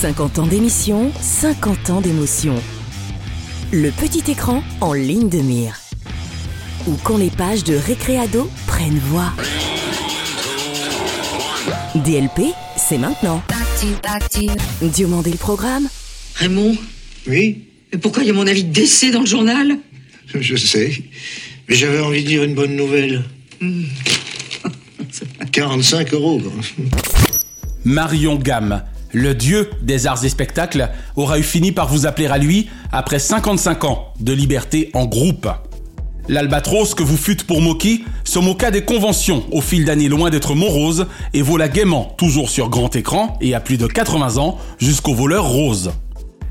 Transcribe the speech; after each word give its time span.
50 0.00 0.38
ans 0.40 0.46
d'émission, 0.46 1.10
50 1.20 1.90
ans 1.90 2.00
d'émotion. 2.00 2.54
Le 3.72 3.90
petit 3.90 4.30
écran 4.30 4.62
en 4.80 4.92
ligne 4.92 5.28
de 5.28 5.38
mire. 5.38 5.78
Ou 6.86 6.94
quand 7.02 7.16
les 7.16 7.30
pages 7.30 7.64
de 7.64 7.74
Récréado 7.76 8.50
prennent 8.66 8.98
voix. 8.98 9.32
DLP, 11.94 12.52
c'est 12.76 12.98
maintenant. 12.98 13.42
Diomandé 14.82 15.30
le 15.30 15.36
programme. 15.36 15.88
Raymond, 16.36 16.76
Oui, 17.26 17.64
mais 17.92 17.98
pourquoi 17.98 18.22
il 18.22 18.26
y 18.26 18.30
a 18.30 18.34
mon 18.34 18.46
avis 18.46 18.64
de 18.64 18.72
décès 18.72 19.10
dans 19.10 19.20
le 19.20 19.26
journal? 19.26 19.78
Je 20.34 20.56
sais. 20.56 20.92
Mais 21.68 21.74
j'avais 21.76 22.00
envie 22.00 22.22
de 22.22 22.28
dire 22.28 22.42
une 22.44 22.54
bonne 22.54 22.74
nouvelle. 22.76 23.24
45 25.52 26.12
euros. 26.14 26.40
quoi. 26.40 26.52
Marion 27.84 28.36
Gamme, 28.36 28.82
le 29.14 29.34
dieu 29.34 29.70
des 29.80 30.06
arts 30.06 30.24
et 30.24 30.28
spectacles, 30.28 30.90
aura 31.16 31.38
eu 31.38 31.42
fini 31.42 31.72
par 31.72 31.88
vous 31.88 32.04
appeler 32.04 32.26
à 32.26 32.36
lui 32.36 32.68
après 32.92 33.18
55 33.18 33.84
ans 33.84 34.12
de 34.20 34.32
liberté 34.32 34.90
en 34.92 35.06
groupe. 35.06 35.48
L'albatros 36.28 36.94
que 36.94 37.02
vous 37.02 37.18
fûtes 37.18 37.44
pour 37.44 37.60
moquer 37.60 38.02
se 38.24 38.38
moqua 38.38 38.70
des 38.70 38.82
conventions 38.82 39.44
au 39.52 39.60
fil 39.60 39.84
d'années 39.84 40.08
loin 40.08 40.30
d'être 40.30 40.54
morose 40.54 41.06
et 41.34 41.42
vola 41.42 41.68
gaiement, 41.68 42.14
toujours 42.16 42.48
sur 42.48 42.70
grand 42.70 42.94
écran 42.96 43.38
et 43.40 43.54
à 43.54 43.60
plus 43.60 43.76
de 43.76 43.86
80 43.86 44.38
ans, 44.38 44.58
jusqu'au 44.78 45.14
voleur 45.14 45.44
rose. 45.44 45.92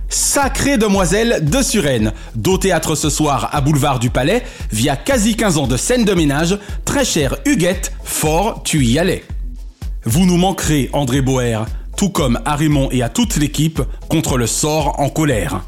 Sacrée 0.10 0.78
demoiselle 0.78 1.40
de 1.42 1.64
Suresnes, 1.64 2.14
d'au 2.36 2.60
théâtre 2.60 2.94
ce 2.94 3.10
soir 3.10 3.50
à 3.52 3.62
Boulevard 3.62 3.98
du 3.98 4.12
Palais, 4.12 4.44
via 4.72 4.96
quasi 4.96 5.36
15 5.36 5.58
ans 5.58 5.68
de 5.68 5.76
scène 5.76 6.06
de 6.06 6.14
ménage, 6.14 6.60
très 6.86 7.04
chère 7.04 7.38
Huguette, 7.46 7.94
fort 8.04 8.62
tu 8.64 8.86
y 8.86 9.00
allais. 9.00 9.24
Vous 10.06 10.28
nous 10.28 10.38
manquerez, 10.38 10.92
André 10.94 11.22
Boer, 11.22 11.66
tout 11.98 12.10
comme 12.10 12.40
à 12.46 12.56
Raymond 12.56 12.90
et 12.92 13.04
à 13.04 13.10
toute 13.10 13.36
l'équipe, 13.38 13.82
contre 14.10 14.38
le 14.38 14.48
sort 14.48 15.00
en 15.00 15.10
colère. 15.10 15.62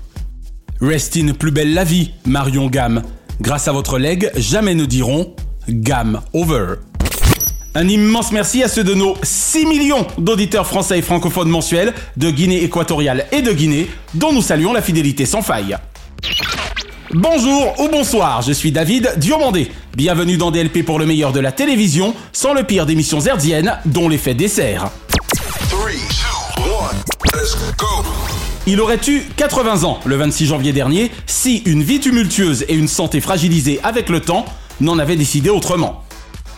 Rest 0.81 1.17
in 1.17 1.33
plus 1.33 1.51
belle 1.51 1.73
la 1.73 1.83
vie, 1.83 2.11
Marion 2.25 2.67
Gamme. 2.67 3.03
Grâce 3.41 3.67
à 3.67 3.71
votre 3.71 3.97
leg, 3.97 4.31
jamais 4.35 4.75
ne 4.75 4.85
diront 4.85 5.35
Gamme 5.69 6.21
over. 6.33 6.75
Un 7.73 7.89
immense 7.89 8.31
merci 8.31 8.63
à 8.63 8.69
ceux 8.69 8.83
de 8.83 8.93
nos 8.93 9.15
6 9.21 9.65
millions 9.65 10.07
d'auditeurs 10.17 10.65
français 10.65 10.99
et 10.99 11.01
francophones 11.01 11.49
mensuels 11.49 11.93
de 12.15 12.29
Guinée 12.29 12.63
équatoriale 12.63 13.25
et 13.31 13.41
de 13.41 13.51
Guinée, 13.51 13.89
dont 14.13 14.31
nous 14.31 14.41
saluons 14.41 14.71
la 14.71 14.81
fidélité 14.81 15.25
sans 15.25 15.41
faille. 15.41 15.75
Bonjour 17.13 17.79
ou 17.79 17.87
bonsoir, 17.89 18.41
je 18.41 18.51
suis 18.51 18.71
David 18.71 19.13
Diomandé. 19.17 19.71
Bienvenue 19.95 20.37
dans 20.37 20.51
DLP 20.51 20.83
pour 20.83 20.99
le 20.99 21.05
meilleur 21.05 21.33
de 21.33 21.39
la 21.39 21.51
télévision, 21.51 22.13
sans 22.31 22.53
le 22.53 22.63
pire 22.63 22.85
d'émissions 22.85 23.21
herdiennes, 23.21 23.77
dont 23.85 24.09
l'effet 24.09 24.33
dessert. 24.33 24.89
Il 28.67 28.81
aurait 28.81 28.99
eu 29.07 29.21
80 29.35 29.83
ans 29.83 29.99
le 30.05 30.15
26 30.15 30.45
janvier 30.47 30.73
dernier 30.73 31.11
si 31.27 31.57
une 31.65 31.83
vie 31.83 31.99
tumultueuse 31.99 32.65
et 32.67 32.73
une 32.73 32.87
santé 32.87 33.21
fragilisée 33.21 33.79
avec 33.83 34.09
le 34.09 34.21
temps 34.21 34.45
n'en 34.81 34.97
avaient 34.99 35.15
décidé 35.15 35.49
autrement. 35.49 36.03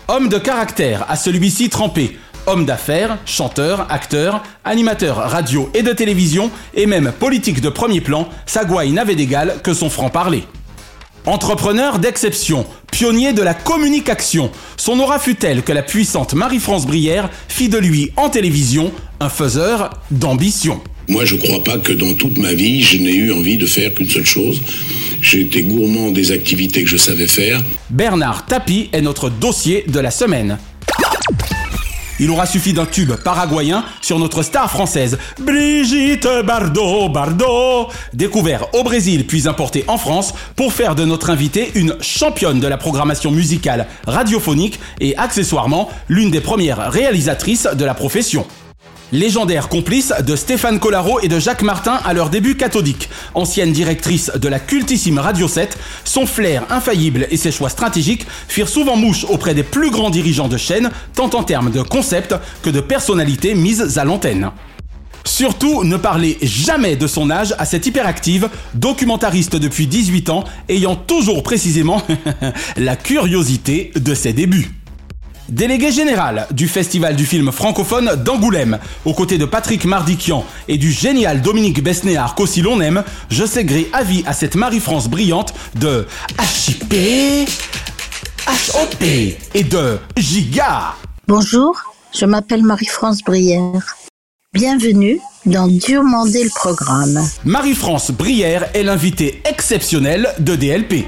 Homme 0.08 0.30
de 0.30 0.38
caractère, 0.38 1.06
à 1.10 1.16
celui-ci 1.16 1.70
trempé. 1.70 2.18
Homme 2.46 2.66
d'affaires, 2.66 3.18
chanteur, 3.26 3.88
acteur, 3.92 4.44
animateur 4.64 5.18
radio 5.18 5.70
et 5.74 5.84
de 5.84 5.92
télévision, 5.92 6.50
et 6.74 6.86
même 6.86 7.12
politique 7.12 7.60
de 7.60 7.70
premier 7.70 8.00
plan, 8.00 8.30
sa 8.46 8.64
gouaille 8.64 8.92
n'avait 8.94 9.16
d'égal 9.16 9.62
que 9.64 9.74
son 9.74 9.90
franc-parler. 9.90 10.46
Entrepreneur 11.28 12.00
d'exception, 12.00 12.66
pionnier 12.90 13.34
de 13.34 13.42
la 13.42 13.54
communication, 13.54 14.50
son 14.78 14.98
aura 15.02 15.20
fut 15.20 15.36
telle 15.36 15.62
que 15.62 15.74
la 15.74 15.84
puissante 15.84 16.34
Marie-France 16.34 16.88
Brière 16.88 17.30
fit 17.50 17.68
de 17.68 17.78
lui 17.78 18.14
en 18.16 18.30
télévision 18.30 18.94
un 19.20 19.28
faiseur 19.28 19.90
d'ambition. 20.10 20.80
Moi, 21.10 21.26
je 21.26 21.36
crois 21.36 21.62
pas 21.66 21.80
que 21.80 21.92
dans 21.92 22.14
toute 22.14 22.38
ma 22.38 22.54
vie, 22.54 22.82
je 22.82 22.98
n'ai 22.98 23.14
eu 23.14 23.34
envie 23.34 23.58
de 23.58 23.66
faire 23.66 23.94
qu'une 23.94 24.08
seule 24.08 24.26
chose. 24.26 24.62
J'ai 25.22 25.42
été 25.42 25.64
gourmand 25.64 26.12
des 26.12 26.32
activités 26.32 26.86
que 26.86 26.90
je 26.90 26.96
savais 26.96 27.28
faire. 27.28 27.62
Bernard 27.90 28.46
Tapie 28.46 28.90
est 28.94 29.02
notre 29.02 29.30
dossier 29.30 29.84
de 29.86 30.00
la 30.00 30.12
semaine. 30.12 30.58
Il 32.20 32.30
aura 32.32 32.46
suffi 32.46 32.74
d'un 32.74 32.86
tube 32.86 33.14
paraguayen 33.14 33.84
sur 34.02 34.20
notre 34.20 34.42
star 34.42 34.70
française, 34.70 35.18
Brigitte 35.40 36.28
Bardot 36.46 37.10
Bardot, 37.10 37.90
découvert 38.14 38.74
au 38.74 38.84
Brésil 38.84 39.28
puis 39.28 39.48
importé 39.48 39.84
en 39.88 39.98
France 39.98 40.34
pour 40.56 40.74
faire 40.74 40.96
de 40.96 41.06
notre 41.06 41.30
invitée 41.30 41.72
une 41.76 41.96
championne 42.02 42.60
de 42.60 42.68
la 42.68 42.78
programmation 42.78 43.32
musicale 43.32 43.88
radiophonique 44.06 44.80
et 45.00 45.16
accessoirement 45.18 45.90
l'une 46.10 46.32
des 46.32 46.42
premières 46.42 46.92
réalisatrices 46.92 47.68
de 47.74 47.86
la 47.86 47.94
profession. 47.94 48.46
Légendaire 49.14 49.70
complice 49.70 50.14
de 50.26 50.36
Stéphane 50.36 50.80
Collaro 50.80 51.22
et 51.22 51.30
de 51.30 51.40
Jacques 51.40 51.62
Martin 51.62 52.00
à 52.04 52.14
leur 52.14 52.30
début 52.30 52.58
cathodique. 52.58 53.10
Ancienne 53.36 53.72
directrice 53.72 54.32
de 54.36 54.50
la 54.50 54.60
cultissime 54.60 55.18
Radio 55.20 55.48
7, 55.48 55.78
son 56.04 56.26
flair 56.26 56.66
infaillible 56.70 57.26
et 57.32 57.38
ses 57.38 57.54
choix 57.54 57.70
stratégiques 57.70 58.28
firent 58.50 58.68
souvent 58.68 58.98
mouche 58.98 59.26
auprès 59.30 59.54
des 59.54 59.64
plus 59.64 59.92
grands 59.92 60.10
dirigeants 60.10 60.50
de 60.50 60.58
chaîne, 60.58 60.92
tant 61.14 61.30
en 61.30 61.44
termes 61.44 61.72
de 61.72 61.82
concept 61.82 62.36
que 62.62 62.70
de 62.70 62.82
personnalités 62.82 63.56
mises 63.56 63.98
à 63.98 64.04
l'antenne. 64.04 64.52
Surtout, 65.24 65.86
ne 65.86 65.96
parlez 65.96 66.38
jamais 66.42 66.98
de 66.98 67.08
son 67.08 67.30
âge 67.30 67.54
à 67.60 67.66
cette 67.66 67.86
hyperactive, 67.86 68.50
documentariste 68.74 69.56
depuis 69.56 69.88
18 69.88 70.30
ans, 70.30 70.44
ayant 70.68 70.96
toujours 70.96 71.44
précisément 71.44 72.02
la 72.78 72.98
curiosité 72.98 73.92
de 73.96 74.14
ses 74.14 74.34
débuts. 74.34 74.77
Délégué 75.50 75.94
général 75.94 76.46
du 76.52 76.68
Festival 76.68 77.16
du 77.16 77.26
film 77.26 77.54
francophone 77.54 78.12
d'Angoulême, 78.24 78.80
aux 79.06 79.14
côtés 79.14 79.38
de 79.38 79.46
Patrick 79.46 79.86
Mardikian 79.86 80.46
et 80.68 80.78
du 80.78 80.92
génial 80.92 81.42
Dominique 81.42 81.82
Besnéard 81.82 82.36
qu'aussi 82.36 82.62
l'on 82.62 82.82
aime, 82.82 83.04
je 83.30 83.46
sais 83.46 83.64
gré 83.64 83.88
avis 83.94 84.24
à 84.26 84.34
cette 84.34 84.56
Marie-France 84.56 85.08
brillante 85.08 85.54
de 85.76 86.06
HIP, 86.38 87.50
HOP 88.48 89.04
et 89.54 89.64
de 89.64 89.98
Giga. 90.18 90.96
Bonjour, 91.30 91.82
je 92.14 92.26
m'appelle 92.26 92.64
Marie-France 92.64 93.24
Brière. 93.24 93.96
Bienvenue 94.54 95.20
dans 95.46 95.68
Diomandé 95.68 96.44
le 96.44 96.50
programme. 96.50 97.26
Marie-France 97.46 98.12
Brière 98.12 98.70
est 98.74 98.84
l'invitée 98.84 99.42
exceptionnelle 99.46 100.28
de 100.40 100.56
DLP. 100.58 101.06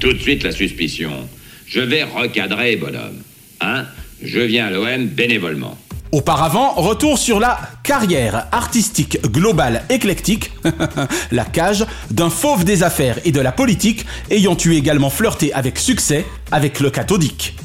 Tout 0.00 0.14
de 0.14 0.18
suite 0.18 0.44
la 0.44 0.52
suspicion. 0.52 1.28
Je 1.72 1.80
vais 1.80 2.02
recadrer, 2.02 2.76
bonhomme. 2.76 3.22
Hein? 3.62 3.86
Je 4.22 4.40
viens 4.40 4.66
à 4.66 4.70
l'OM 4.70 5.06
bénévolement. 5.06 5.78
Auparavant, 6.12 6.74
retour 6.74 7.16
sur 7.16 7.40
la 7.40 7.58
carrière 7.82 8.46
artistique 8.52 9.18
globale 9.22 9.82
éclectique, 9.88 10.52
la 11.32 11.46
cage, 11.46 11.86
d'un 12.10 12.28
fauve 12.28 12.66
des 12.66 12.82
affaires 12.82 13.18
et 13.24 13.32
de 13.32 13.40
la 13.40 13.52
politique, 13.52 14.04
ayant 14.28 14.54
eu 14.62 14.74
également 14.74 15.08
flirté 15.08 15.54
avec 15.54 15.78
succès 15.78 16.26
avec 16.50 16.78
le 16.78 16.90
cathodique. 16.90 17.56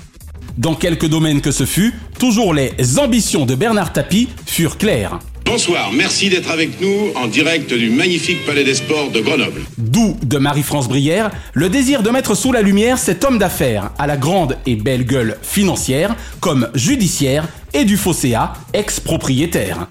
Dans 0.57 0.75
quelques 0.75 1.09
domaines 1.09 1.41
que 1.41 1.51
ce 1.51 1.65
fut, 1.65 1.93
toujours 2.17 2.53
les 2.53 2.99
ambitions 2.99 3.45
de 3.45 3.55
Bernard 3.55 3.91
Tapie 3.91 4.29
furent 4.45 4.77
claires. 4.77 5.19
Bonsoir, 5.47 5.93
merci 5.93 6.29
d'être 6.29 6.51
avec 6.51 6.81
nous 6.81 7.11
en 7.15 7.27
direct 7.27 7.73
du 7.73 7.89
magnifique 7.89 8.45
Palais 8.45 8.65
des 8.65 8.75
Sports 8.75 9.11
de 9.11 9.21
Grenoble. 9.21 9.61
D'où 9.77 10.17
de 10.21 10.37
Marie-France 10.37 10.89
Brière 10.89 11.31
le 11.53 11.69
désir 11.69 12.03
de 12.03 12.09
mettre 12.09 12.35
sous 12.35 12.51
la 12.51 12.61
lumière 12.61 12.97
cet 12.97 13.23
homme 13.23 13.37
d'affaires 13.37 13.91
à 13.97 14.07
la 14.07 14.17
grande 14.17 14.57
et 14.65 14.75
belle 14.75 15.05
gueule 15.05 15.37
financière, 15.41 16.17
comme 16.41 16.67
judiciaire 16.75 17.47
et 17.73 17.85
du 17.85 17.95
Fosséa, 17.95 18.53
ex-propriétaire. 18.73 19.87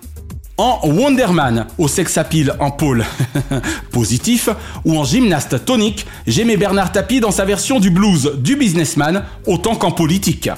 En 0.59 0.79
Wonderman, 0.85 1.67
au 1.79 1.89
sexapile 1.89 2.53
en 2.61 2.71
pôle 2.71 3.07
positif, 3.93 4.51
ou 4.85 4.99
en 4.99 5.05
gymnaste 5.05 5.65
tonique, 5.65 6.07
j'aimais 6.27 6.59
Bernard 6.59 6.93
Tapie 6.93 7.21
dans 7.21 7.31
sa 7.31 7.47
version 7.47 7.81
du 7.81 7.89
blues 7.89 8.33
du 8.37 8.57
businessman 8.57 9.25
autant 9.47 9.75
qu'en 9.75 9.91
politique. 9.91 10.51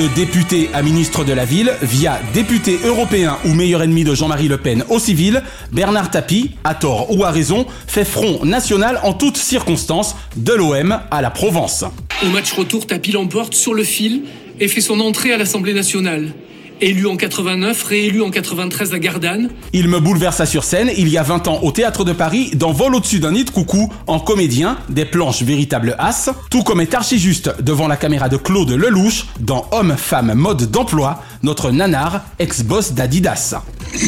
De 0.00 0.08
député 0.14 0.70
à 0.72 0.80
ministre 0.80 1.24
de 1.24 1.34
la 1.34 1.44
ville, 1.44 1.74
via 1.82 2.22
député 2.32 2.78
européen 2.86 3.36
ou 3.44 3.52
meilleur 3.52 3.82
ennemi 3.82 4.02
de 4.02 4.14
Jean-Marie 4.14 4.48
Le 4.48 4.56
Pen 4.56 4.82
au 4.88 4.98
civil, 4.98 5.42
Bernard 5.72 6.10
Tapie, 6.10 6.52
à 6.64 6.74
tort 6.74 7.14
ou 7.14 7.22
à 7.22 7.30
raison, 7.30 7.66
fait 7.86 8.06
front 8.06 8.42
national 8.42 8.98
en 9.02 9.12
toutes 9.12 9.36
circonstances, 9.36 10.16
de 10.36 10.54
l'OM 10.54 10.98
à 11.10 11.20
la 11.20 11.28
Provence. 11.28 11.84
Au 12.24 12.30
match 12.30 12.50
retour, 12.52 12.86
Tapi 12.86 13.12
l'emporte 13.12 13.52
sur 13.52 13.74
le 13.74 13.84
fil 13.84 14.22
et 14.58 14.68
fait 14.68 14.80
son 14.80 15.00
entrée 15.00 15.34
à 15.34 15.36
l'Assemblée 15.36 15.74
nationale. 15.74 16.32
Élu 16.80 17.06
en 17.06 17.16
89, 17.16 17.82
réélu 17.84 18.22
en 18.22 18.30
93 18.30 18.94
à 18.94 18.98
Gardanne. 18.98 19.50
Il 19.72 19.88
me 19.88 20.00
bouleversa 20.00 20.46
sur 20.46 20.64
scène 20.64 20.90
il 20.96 21.08
y 21.08 21.18
a 21.18 21.22
20 21.22 21.48
ans 21.48 21.60
au 21.62 21.72
Théâtre 21.72 22.04
de 22.04 22.12
Paris 22.12 22.52
dans 22.54 22.72
Vol 22.72 22.94
au-dessus 22.94 23.20
d'un 23.20 23.32
nid 23.32 23.44
de 23.44 23.50
coucou 23.50 23.92
en 24.06 24.18
comédien, 24.18 24.78
des 24.88 25.04
planches 25.04 25.42
véritables 25.42 25.94
as, 25.98 26.30
tout 26.50 26.62
comme 26.62 26.80
est 26.80 26.94
archi 26.94 27.18
juste 27.18 27.54
devant 27.62 27.86
la 27.86 27.96
caméra 27.96 28.28
de 28.28 28.36
Claude 28.36 28.70
Lelouch 28.70 29.26
dans 29.40 29.66
Homme, 29.72 29.94
Femme, 29.98 30.32
Mode 30.34 30.70
d'emploi, 30.70 31.22
notre 31.42 31.70
nanar, 31.70 32.24
ex-boss 32.38 32.92
d'Adidas. 32.92 33.56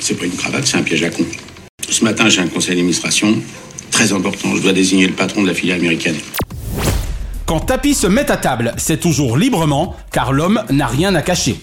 C'est 0.00 0.14
pas 0.14 0.24
une 0.24 0.36
cravate, 0.36 0.66
c'est 0.66 0.78
un 0.78 0.82
piège 0.82 1.02
à 1.02 1.10
con. 1.10 1.24
Ce 1.86 2.02
matin, 2.02 2.30
j'ai 2.30 2.40
un 2.40 2.46
conseil 2.46 2.76
d'administration 2.76 3.34
très 3.90 4.12
important. 4.12 4.54
Je 4.56 4.62
dois 4.62 4.72
désigner 4.72 5.06
le 5.06 5.12
patron 5.12 5.42
de 5.42 5.48
la 5.48 5.54
filiale 5.54 5.80
américaine. 5.80 6.16
Quand 7.48 7.60
Tapi 7.60 7.94
se 7.94 8.06
met 8.06 8.30
à 8.30 8.36
table, 8.36 8.74
c'est 8.76 9.00
toujours 9.00 9.38
librement, 9.38 9.96
car 10.12 10.34
l'homme 10.34 10.62
n'a 10.68 10.86
rien 10.86 11.14
à 11.14 11.22
cacher. 11.22 11.58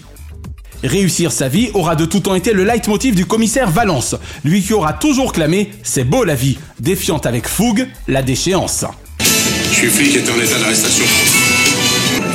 Réussir 0.82 1.30
sa 1.30 1.46
vie 1.46 1.70
aura 1.74 1.94
de 1.94 2.04
tout 2.04 2.18
temps 2.18 2.34
été 2.34 2.52
le 2.52 2.64
leitmotiv 2.64 3.14
du 3.14 3.24
commissaire 3.24 3.70
Valence, 3.70 4.16
lui 4.42 4.62
qui 4.62 4.72
aura 4.72 4.94
toujours 4.94 5.32
clamé 5.32 5.70
C'est 5.84 6.02
beau 6.02 6.24
la 6.24 6.34
vie, 6.34 6.58
défiant 6.80 7.18
avec 7.18 7.46
fougue 7.46 7.86
la 8.08 8.22
déchéance. 8.22 8.84
Je 9.20 9.76
suis 9.76 9.86
flic 9.86 10.16
et 10.16 10.28
en 10.28 10.42
état 10.42 10.58
d'arrestation. 10.58 11.04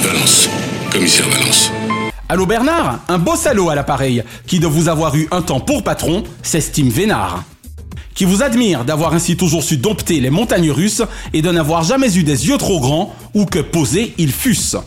Valence. 0.02 0.48
Commissaire 0.90 1.28
Valence. 1.28 1.74
Allô 2.30 2.46
Bernard, 2.46 3.00
un 3.10 3.18
beau 3.18 3.36
salaud 3.36 3.70
à 3.70 3.76
l'appareil, 3.76 4.24
qui 4.48 4.62
de 4.62 4.68
vous 4.68 4.88
avoir 4.88 5.14
eu 5.18 5.28
un 5.32 5.42
temps 5.42 5.60
pour 5.60 5.84
patron, 5.84 6.24
s'estime 6.42 6.88
vénard. 6.88 7.44
Qui 8.16 8.26
vous 8.26 8.44
admire 8.44 8.86
d'avoir 8.86 9.14
ainsi 9.14 9.38
toujours 9.38 9.64
su 9.64 9.78
dompter 9.78 10.20
les 10.20 10.30
montagnes 10.30 10.72
russes 10.72 11.04
et 11.34 11.42
de 11.42 11.52
n'avoir 11.52 11.84
jamais 11.84 12.18
eu 12.18 12.24
des 12.24 12.48
yeux 12.48 12.58
trop 12.58 12.80
grands 12.80 13.16
ou 13.34 13.46
que 13.46 13.60
posés 13.60 14.14
ils 14.18 14.32
fussent. 14.32 14.78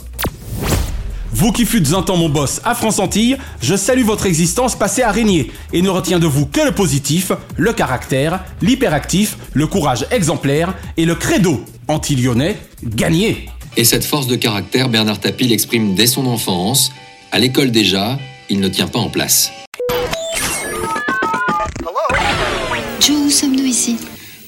Vous 1.33 1.51
qui 1.51 1.67
fûtes 1.67 1.93
un 1.95 2.03
temps 2.03 2.17
mon 2.17 2.29
boss 2.29 2.61
à 2.63 2.77
France 2.77 3.01
Antilles, 3.01 3.37
je 3.61 3.75
salue 3.75 4.05
votre 4.05 4.27
existence 4.27 4.77
passée 4.77 5.03
araignée 5.03 5.51
et 5.73 5.83
ne 5.83 5.91
retiens 5.91 6.21
de 6.21 6.29
vous 6.29 6.47
que 6.47 6.61
le 6.61 6.71
positif, 6.71 7.33
le 7.57 7.73
caractère, 7.73 8.45
l'hyperactif, 8.63 9.37
le 9.53 9.67
courage 9.67 10.07
exemplaire 10.13 10.75
et 10.97 11.05
le 11.05 11.17
credo 11.17 11.65
anti-lyonnais, 11.89 12.57
gagné. 12.85 13.49
Et 13.77 13.83
cette 13.83 14.05
force 14.05 14.29
de 14.29 14.37
caractère, 14.37 14.89
Bernard 14.89 15.19
Tapie 15.19 15.49
l'exprime 15.49 15.97
dès 15.97 16.07
son 16.07 16.27
enfance. 16.27 16.93
À 17.33 17.41
l'école 17.41 17.73
déjà, 17.73 18.17
il 18.49 18.61
ne 18.61 18.69
tient 18.69 18.87
pas 18.87 19.01
en 19.01 19.09
place. 19.09 19.51
Sommes-nous 23.35 23.65
ici 23.65 23.97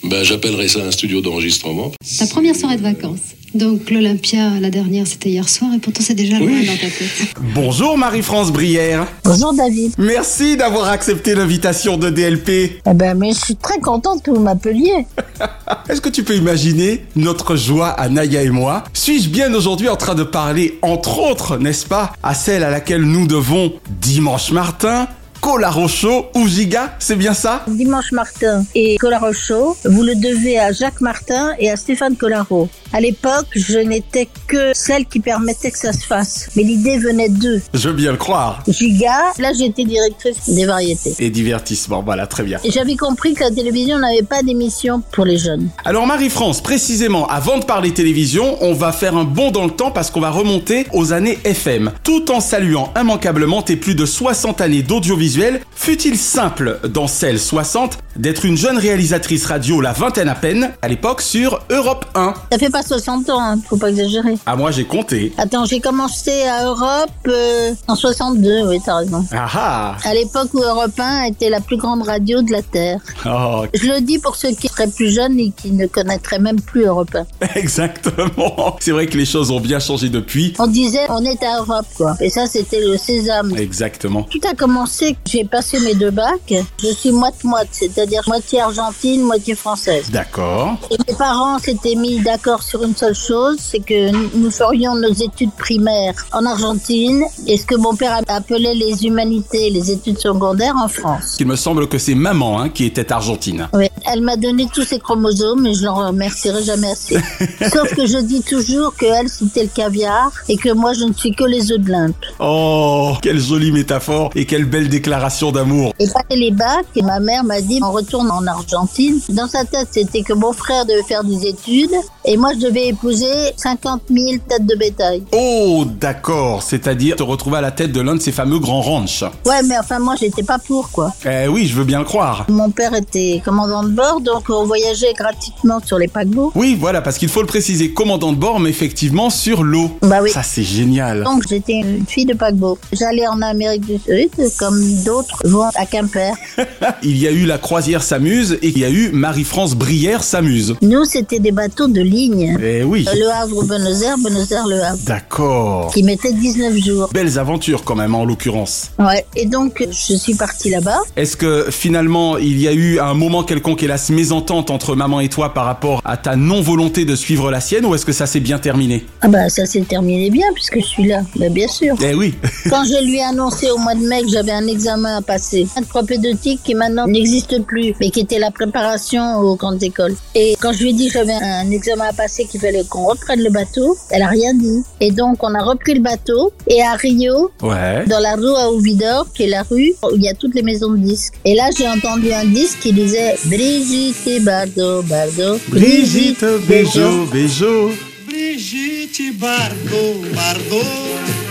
Bah, 0.04 0.22
j'appellerais 0.22 0.68
ça 0.68 0.80
un 0.84 0.90
studio 0.90 1.20
d'enregistrement. 1.20 1.92
Ta 2.18 2.26
première 2.26 2.54
soirée 2.54 2.76
de 2.76 2.82
vacances. 2.82 3.18
Donc 3.54 3.90
l'Olympia, 3.90 4.60
la 4.60 4.70
dernière, 4.70 5.06
c'était 5.06 5.30
hier 5.30 5.48
soir 5.48 5.70
et 5.74 5.78
pourtant 5.78 6.02
c'est 6.02 6.14
déjà 6.14 6.38
loin 6.38 6.60
dans 6.60 6.76
ta 6.76 6.86
tête. 6.88 7.34
Bonjour 7.54 7.96
Marie-France 7.96 8.52
Brière. 8.52 9.06
Bonjour 9.24 9.54
David. 9.54 9.94
Merci 9.96 10.56
d'avoir 10.56 10.88
accepté 10.88 11.34
l'invitation 11.34 11.96
de 11.96 12.10
DLP. 12.10 12.48
Eh 12.86 12.94
ben, 12.94 13.16
mais 13.16 13.32
je 13.32 13.38
suis 13.38 13.56
très 13.56 13.78
contente 13.80 14.22
que 14.22 14.30
vous 14.30 14.40
m'appeliez. 14.40 15.06
Est-ce 15.88 16.00
que 16.02 16.10
tu 16.10 16.22
peux 16.22 16.36
imaginer 16.36 17.04
notre 17.16 17.56
joie 17.56 17.88
à 17.88 18.08
Naya 18.10 18.42
et 18.42 18.50
moi? 18.50 18.84
Suis-je 18.92 19.30
bien 19.30 19.52
aujourd'hui 19.54 19.88
en 19.88 19.96
train 19.96 20.14
de 20.14 20.24
parler, 20.24 20.78
entre 20.82 21.18
autres, 21.20 21.56
n'est-ce 21.56 21.86
pas, 21.86 22.12
à 22.22 22.34
celle 22.34 22.62
à 22.62 22.70
laquelle 22.70 23.02
nous 23.02 23.26
devons 23.26 23.72
Dimanche 24.02 24.50
Martin, 24.52 25.08
Colarocho 25.40 26.26
ou 26.34 26.48
Giga, 26.48 26.96
c'est 26.98 27.16
bien 27.16 27.34
ça 27.34 27.64
Dimanche 27.68 28.12
Martin 28.12 28.64
et 28.74 28.96
Colarocho, 28.96 29.76
vous 29.84 30.02
le 30.02 30.14
devez 30.14 30.58
à 30.58 30.72
Jacques 30.72 31.00
Martin 31.00 31.52
et 31.58 31.70
à 31.70 31.76
Stéphane 31.76 32.16
Colaro. 32.16 32.68
À 32.92 33.00
l'époque, 33.00 33.46
je 33.54 33.78
n'étais 33.78 34.28
que 34.46 34.72
celle 34.74 35.06
qui 35.06 35.20
permettait 35.20 35.70
que 35.70 35.78
ça 35.78 35.92
se 35.92 36.06
fasse. 36.06 36.48
Mais 36.56 36.62
l'idée 36.62 36.98
venait 36.98 37.28
d'eux. 37.28 37.60
Je 37.74 37.88
veux 37.88 37.94
bien 37.94 38.12
le 38.12 38.16
croire. 38.16 38.62
Giga, 38.68 39.32
là 39.38 39.52
j'étais 39.52 39.84
directrice 39.84 40.48
des 40.48 40.64
variétés. 40.64 41.14
Et 41.18 41.30
divertissement, 41.30 42.02
voilà, 42.02 42.26
très 42.26 42.42
bien. 42.42 42.58
Et 42.64 42.70
j'avais 42.70 42.96
compris 42.96 43.34
que 43.34 43.44
la 43.44 43.50
télévision 43.50 43.98
n'avait 43.98 44.22
pas 44.22 44.42
d'émission 44.42 45.02
pour 45.12 45.24
les 45.24 45.36
jeunes. 45.36 45.68
Alors 45.84 46.06
Marie-France, 46.06 46.60
précisément, 46.62 47.26
avant 47.26 47.58
de 47.58 47.64
parler 47.64 47.92
télévision, 47.92 48.56
on 48.62 48.72
va 48.72 48.92
faire 48.92 49.16
un 49.16 49.24
bond 49.24 49.50
dans 49.50 49.64
le 49.64 49.72
temps 49.72 49.90
parce 49.90 50.10
qu'on 50.10 50.20
va 50.20 50.30
remonter 50.30 50.86
aux 50.92 51.12
années 51.12 51.38
FM. 51.44 51.92
Tout 52.02 52.30
en 52.30 52.40
saluant 52.40 52.92
immanquablement 52.98 53.62
tes 53.62 53.76
plus 53.76 53.94
de 53.94 54.06
60 54.06 54.60
années 54.60 54.82
d'audiovisuel, 54.82 55.25
fut-il 55.75 56.17
simple, 56.17 56.81
dans 56.88 57.06
celles 57.06 57.38
60, 57.38 57.99
d'être 58.17 58.44
une 58.44 58.56
jeune 58.56 58.78
réalisatrice 58.78 59.46
radio, 59.46 59.81
la 59.81 59.93
vingtaine 59.93 60.28
à 60.28 60.34
peine, 60.34 60.73
à 60.82 60.88
l'époque 60.88 61.20
sur 61.20 61.61
Europe 61.70 62.06
1 62.14 62.34
Ça 62.52 62.58
fait 62.58 62.70
pas 62.70 62.82
60 62.82 63.31
ans, 63.31 63.40
hein, 63.40 63.58
faut 63.69 63.76
pas 63.76 63.90
exagérer. 63.90 64.34
Ah 64.46 64.56
moi 64.56 64.70
j'ai 64.70 64.84
compté. 64.84 65.32
Attends, 65.38 65.64
j'ai 65.64 65.81
commencé 65.81 66.31
à 66.43 66.64
Europe 66.64 67.11
euh, 67.28 67.73
en 67.88 67.94
62, 67.94 68.69
oui, 68.69 68.78
t'as 68.84 68.96
raison. 68.96 69.25
Ah 69.32 69.49
ah 69.55 69.96
À 70.05 70.14
l'époque 70.14 70.52
où 70.55 70.62
Europe 70.62 70.99
1 70.99 71.25
était 71.25 71.50
la 71.50 71.61
plus 71.61 71.76
grande 71.76 72.02
radio 72.02 72.43
de 72.43 72.52
la 72.52 72.62
Terre. 72.62 73.00
Oh, 73.26 73.64
Je 73.75 73.87
le 73.87 74.00
dis 74.00 74.19
pour 74.19 74.37
ceux 74.37 74.50
qui 74.50 74.69
seraient 74.69 74.88
plus 74.88 75.11
jeunes 75.11 75.38
et 75.38 75.50
qui 75.50 75.72
ne 75.72 75.87
connaîtraient 75.87 76.38
même 76.38 76.61
plus 76.61 76.84
Europe 76.84 77.14
1. 77.14 77.46
exactement. 77.56 78.76
C'est 78.81 78.93
vrai 78.93 79.06
que 79.06 79.17
les 79.17 79.26
choses 79.26 79.50
ont 79.50 79.61
bien 79.61 79.79
changé 79.79 80.08
depuis. 80.08 80.55
On 80.58 80.67
disait 80.67 81.06
on 81.08 81.25
est 81.25 81.43
à 81.43 81.58
Europe, 81.58 81.87
quoi. 81.96 82.17
Et 82.20 82.31
ça, 82.31 82.46
c'était 82.46 82.81
le 82.81 82.96
sésame. 82.96 83.56
Exactement. 83.56 84.22
Tout 84.25 84.40
a 84.49 84.55
commencé, 84.55 85.15
j'ai 85.26 85.44
passé 85.44 85.80
mes 85.80 85.94
deux 85.94 86.10
bacs. 86.10 86.54
Je 86.82 86.88
suis 86.88 87.10
moite-moite, 87.10 87.68
c'est-à-dire 87.72 88.22
moitié 88.26 88.60
argentine, 88.60 89.22
moitié 89.22 89.54
française. 89.54 90.10
D'accord. 90.10 90.76
Et 90.90 90.96
mes 91.08 91.16
parents 91.16 91.58
s'étaient 91.58 91.96
mis 91.96 92.20
d'accord 92.20 92.62
sur 92.62 92.84
une 92.84 92.94
seule 92.94 93.14
chose, 93.14 93.56
c'est 93.60 93.80
que 93.80 94.10
nous 94.36 94.50
ferions 94.50 94.94
nos 94.94 95.12
études 95.12 95.52
primaires 95.52 96.14
en 96.32 96.44
Argentine 96.46 97.24
et 97.46 97.56
ce 97.56 97.66
que 97.66 97.74
mon 97.74 97.96
père 97.96 98.20
appelait 98.28 98.74
les 98.74 99.04
humanités, 99.04 99.70
les 99.70 99.90
études 99.90 100.18
secondaires 100.18 100.76
en 100.76 100.88
France. 100.88 101.36
Il 101.40 101.46
me 101.46 101.56
semble 101.56 101.88
que 101.88 101.98
c'est 101.98 102.14
maman 102.14 102.60
hein, 102.60 102.69
qui 102.69 102.84
était 102.84 103.12
argentine. 103.12 103.69
Oui, 103.72 103.86
elle 104.10 104.20
m'a 104.20 104.36
donné 104.36 104.66
tous 104.72 104.84
ses 104.84 104.98
chromosomes 104.98 105.66
et 105.66 105.74
je 105.74 105.84
l'en 105.84 106.06
remercierai 106.06 106.62
jamais 106.62 106.90
assez. 106.90 107.19
Sauf 107.72 107.94
que 107.94 108.06
je 108.06 108.19
dis 108.19 108.42
toujours 108.42 108.94
que 108.96 109.06
elle 109.06 109.28
c'était 109.28 109.64
le 109.64 109.70
caviar 109.74 110.30
et 110.48 110.56
que 110.56 110.72
moi 110.72 110.92
je 110.92 111.04
ne 111.04 111.12
suis 111.12 111.34
que 111.34 111.44
les 111.44 111.72
œufs 111.72 111.80
de 111.80 111.90
l'Inde. 111.90 112.14
Oh, 112.38 113.14
quelle 113.22 113.40
jolie 113.40 113.72
métaphore 113.72 114.30
et 114.34 114.46
quelle 114.46 114.64
belle 114.64 114.88
déclaration 114.88 115.06
d'amour. 115.53 115.93
Et 115.99 116.06
passé 116.06 116.37
les 116.37 116.50
bacs, 116.50 116.87
et 116.94 117.03
ma 117.03 117.20
mère 117.20 117.44
m'a 117.44 117.61
dit 117.61 117.81
on 117.82 117.93
retourne 117.93 118.31
en 118.31 118.47
Argentine. 118.47 119.20
Dans 119.31 119.49
sa 119.49 119.64
tête, 119.64 119.88
c'était 119.91 120.23
que 120.23 120.32
mon 120.32 120.53
frère 120.53 120.85
devait 120.87 121.03
faire 121.03 121.25
des 121.25 121.47
études 121.47 121.94
et 122.25 122.37
moi 122.37 122.50
je 122.55 122.67
devais 122.67 122.88
épouser 122.88 123.53
50 123.56 124.03
000 124.11 124.26
têtes 124.49 124.67
de 124.67 124.75
bétail. 124.75 125.23
Oh, 125.32 125.85
d'accord. 125.87 126.62
C'est-à-dire 126.62 127.17
te 127.17 127.23
retrouver 127.23 127.58
à 127.58 127.61
la 127.61 127.70
tête 127.70 127.93
de 127.93 128.00
l'un 128.00 128.14
de 128.14 128.20
ces 128.20 128.32
fameux 128.32 128.58
grands 128.58 128.81
ranchs. 128.81 129.25
Ouais, 129.44 129.63
mais 129.65 129.79
enfin 129.79 129.98
moi 129.98 130.15
j'étais 130.19 130.43
pas 130.43 130.58
pour 130.58 130.91
quoi. 130.91 131.13
Eh 131.25 131.48
oui, 131.48 131.67
je 131.67 131.75
veux 131.75 131.84
bien 131.84 131.98
le 131.98 132.05
croire. 132.05 132.46
Mon 132.48 132.70
père 132.70 132.94
était 132.94 133.43
commandant 133.44 133.82
de 133.82 133.91
bord, 133.91 134.20
donc 134.20 134.44
on 134.48 134.65
voyageait 134.65 135.13
gratuitement 135.15 135.81
sur 135.84 135.98
les 135.98 136.08
paquebots. 136.08 136.53
Oui, 136.55 136.77
voilà, 136.79 137.01
parce 137.03 137.19
qu'il 137.19 137.29
faut 137.29 137.41
le 137.41 137.46
préciser, 137.46 137.93
commandant 137.93 138.32
de 138.32 138.39
bord, 138.39 138.60
mais 138.60 138.70
effectivement 138.70 139.31
sur 139.31 139.63
l'eau. 139.63 139.91
Bah 140.03 140.19
oui. 140.22 140.31
Ça, 140.31 140.43
c'est 140.43 140.63
génial. 140.63 141.25
Donc 141.25 141.44
j'étais 141.48 141.75
une 141.75 142.06
fille 142.06 142.27
de 142.27 142.34
paquebot. 142.34 142.79
J'allais 142.93 143.27
en 143.27 143.43
Amérique 143.43 143.86
du 143.86 143.98
Sud, 143.98 144.31
comme 144.58 144.81
d'autres 145.05 145.41
vont 145.44 145.69
à 145.74 145.86
Quimper. 145.86 146.34
Il 147.03 147.17
y 147.17 147.26
a 147.26 147.31
eu 147.31 147.46
la 147.46 147.58
croisière 147.58 148.03
s'amuse 148.03 148.58
et 148.62 148.69
il 148.69 148.79
y 148.79 148.84
a 148.84 148.91
eu 148.91 149.10
Marie-France 149.12 149.74
Brière 149.74 150.24
s'amuse. 150.24 150.74
Nous, 150.82 151.05
c'était 151.05 151.38
des 151.38 151.53
bateaux 151.53 151.88
de 151.88 152.00
ligne. 152.00 152.56
Eh 152.62 152.82
oui. 152.82 153.06
Le 153.15 153.31
Havre, 153.31 153.65
Buenos 153.65 154.03
Aires, 154.03 154.19
Buenos 154.19 154.50
Aires, 154.50 154.67
Le 154.67 154.82
Havre. 154.82 154.98
D'accord. 155.05 155.93
Qui 155.93 156.03
mettaient 156.03 156.32
19 156.32 156.76
jours. 156.79 157.10
Belles 157.12 157.38
aventures 157.38 157.84
quand 157.84 157.94
même, 157.94 158.15
en 158.15 158.24
l'occurrence. 158.24 158.91
Ouais. 158.98 159.24
Et 159.36 159.46
donc, 159.46 159.86
je 159.91 160.15
suis 160.17 160.34
partie 160.34 160.70
là-bas. 160.70 161.00
Est-ce 161.17 161.36
que 161.36 161.67
finalement, 161.70 162.38
il 162.38 162.60
y 162.60 162.69
a 162.69 162.72
eu 162.72 162.98
un 162.98 163.15
moment 163.15 163.43
quelconque, 163.43 163.82
hélas, 163.82 164.10
mésentente 164.10 164.70
entre 164.70 164.96
maman 164.96 165.20
et 165.20 165.29
toi 165.29 165.53
par 165.55 165.65
rapport 165.65 166.00
à 166.05 166.17
ta 166.17 166.36
non-volonté 166.36 167.05
de 167.05 167.15
suivre 167.15 167.50
la 167.50 167.60
sienne 167.60 167.84
ou 167.84 167.94
est-ce 167.94 168.06
que 168.06 168.12
ça 168.12 168.26
s'est 168.26 168.41
bien 168.41 168.58
terminé? 168.58 169.05
Ah 169.22 169.29
bah 169.29 169.48
ça 169.48 169.67
s'est 169.67 169.81
terminé 169.82 170.31
bien 170.31 170.46
puisque 170.55 170.81
je 170.81 170.86
suis 170.86 171.06
là. 171.06 171.22
Bah 171.36 171.48
bien 171.48 171.69
sûr. 171.69 171.94
Eh 172.03 172.15
oui. 172.15 172.34
Quand 172.70 172.84
je 172.84 173.05
lui 173.05 173.17
ai 173.17 173.24
annoncé 173.24 173.70
au 173.70 173.79
mois 173.79 173.94
de 173.94 174.06
mai 174.06 174.22
que 174.22 174.29
j'avais 174.29 174.53
un 174.53 174.67
examen 174.67 174.85
à 174.86 175.22
passer, 175.22 175.66
un 175.76 175.82
propédeutique 175.82 176.60
qui 176.62 176.74
maintenant 176.74 177.06
n'existe 177.06 177.62
plus, 177.62 177.94
mais 178.00 178.10
qui 178.10 178.20
était 178.20 178.38
la 178.38 178.50
préparation 178.50 179.36
aux 179.38 179.56
grandes 179.56 179.82
écoles. 179.82 180.14
Et 180.34 180.56
quand 180.60 180.72
je 180.72 180.82
lui 180.82 180.90
ai 180.90 180.93
dit 180.93 181.06
que 181.08 181.14
j'avais 181.14 181.32
un 181.32 181.70
examen 181.70 182.05
à 182.08 182.12
passer, 182.12 182.44
qu'il 182.44 182.60
fallait 182.60 182.84
qu'on 182.88 183.05
reprenne 183.06 183.43
le 183.43 183.50
bateau, 183.50 183.96
elle 184.10 184.22
a 184.22 184.28
rien 184.28 184.55
dit. 184.55 184.82
Et 185.00 185.10
donc 185.10 185.43
on 185.43 185.55
a 185.55 185.62
repris 185.62 185.94
le 185.94 186.00
bateau 186.00 186.52
et 186.69 186.82
à 186.82 186.93
Rio, 186.94 187.50
Ouais. 187.62 188.05
dans 188.06 188.20
la 188.20 188.34
rue 188.36 188.55
à 188.56 188.70
Ouvidor, 188.70 189.26
qui 189.34 189.44
est 189.44 189.48
la 189.48 189.62
rue 189.62 189.93
où 190.05 190.10
il 190.16 190.22
y 190.22 190.28
a 190.28 190.34
toutes 190.34 190.55
les 190.55 190.62
maisons 190.62 190.90
de 190.93 190.98
disques. 190.98 191.34
Et 191.44 191.55
là 191.55 191.69
j'ai 191.76 191.88
entendu 191.88 192.32
un 192.32 192.44
disque 192.44 192.78
qui 192.81 192.93
disait 192.93 193.34
Brigitte 193.44 194.44
Bardot, 194.44 195.02
Bardot. 195.02 195.58
Brigitte 195.69 196.44
Bejo, 196.69 197.26
Bejo. 197.32 197.90
Brigitte 198.28 199.38
Bardot, 199.38 200.14
Bardot. 200.34 201.45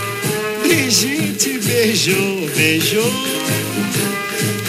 Brigitte 0.66 1.60
beijou, 1.60 2.50
beijou. 2.56 3.12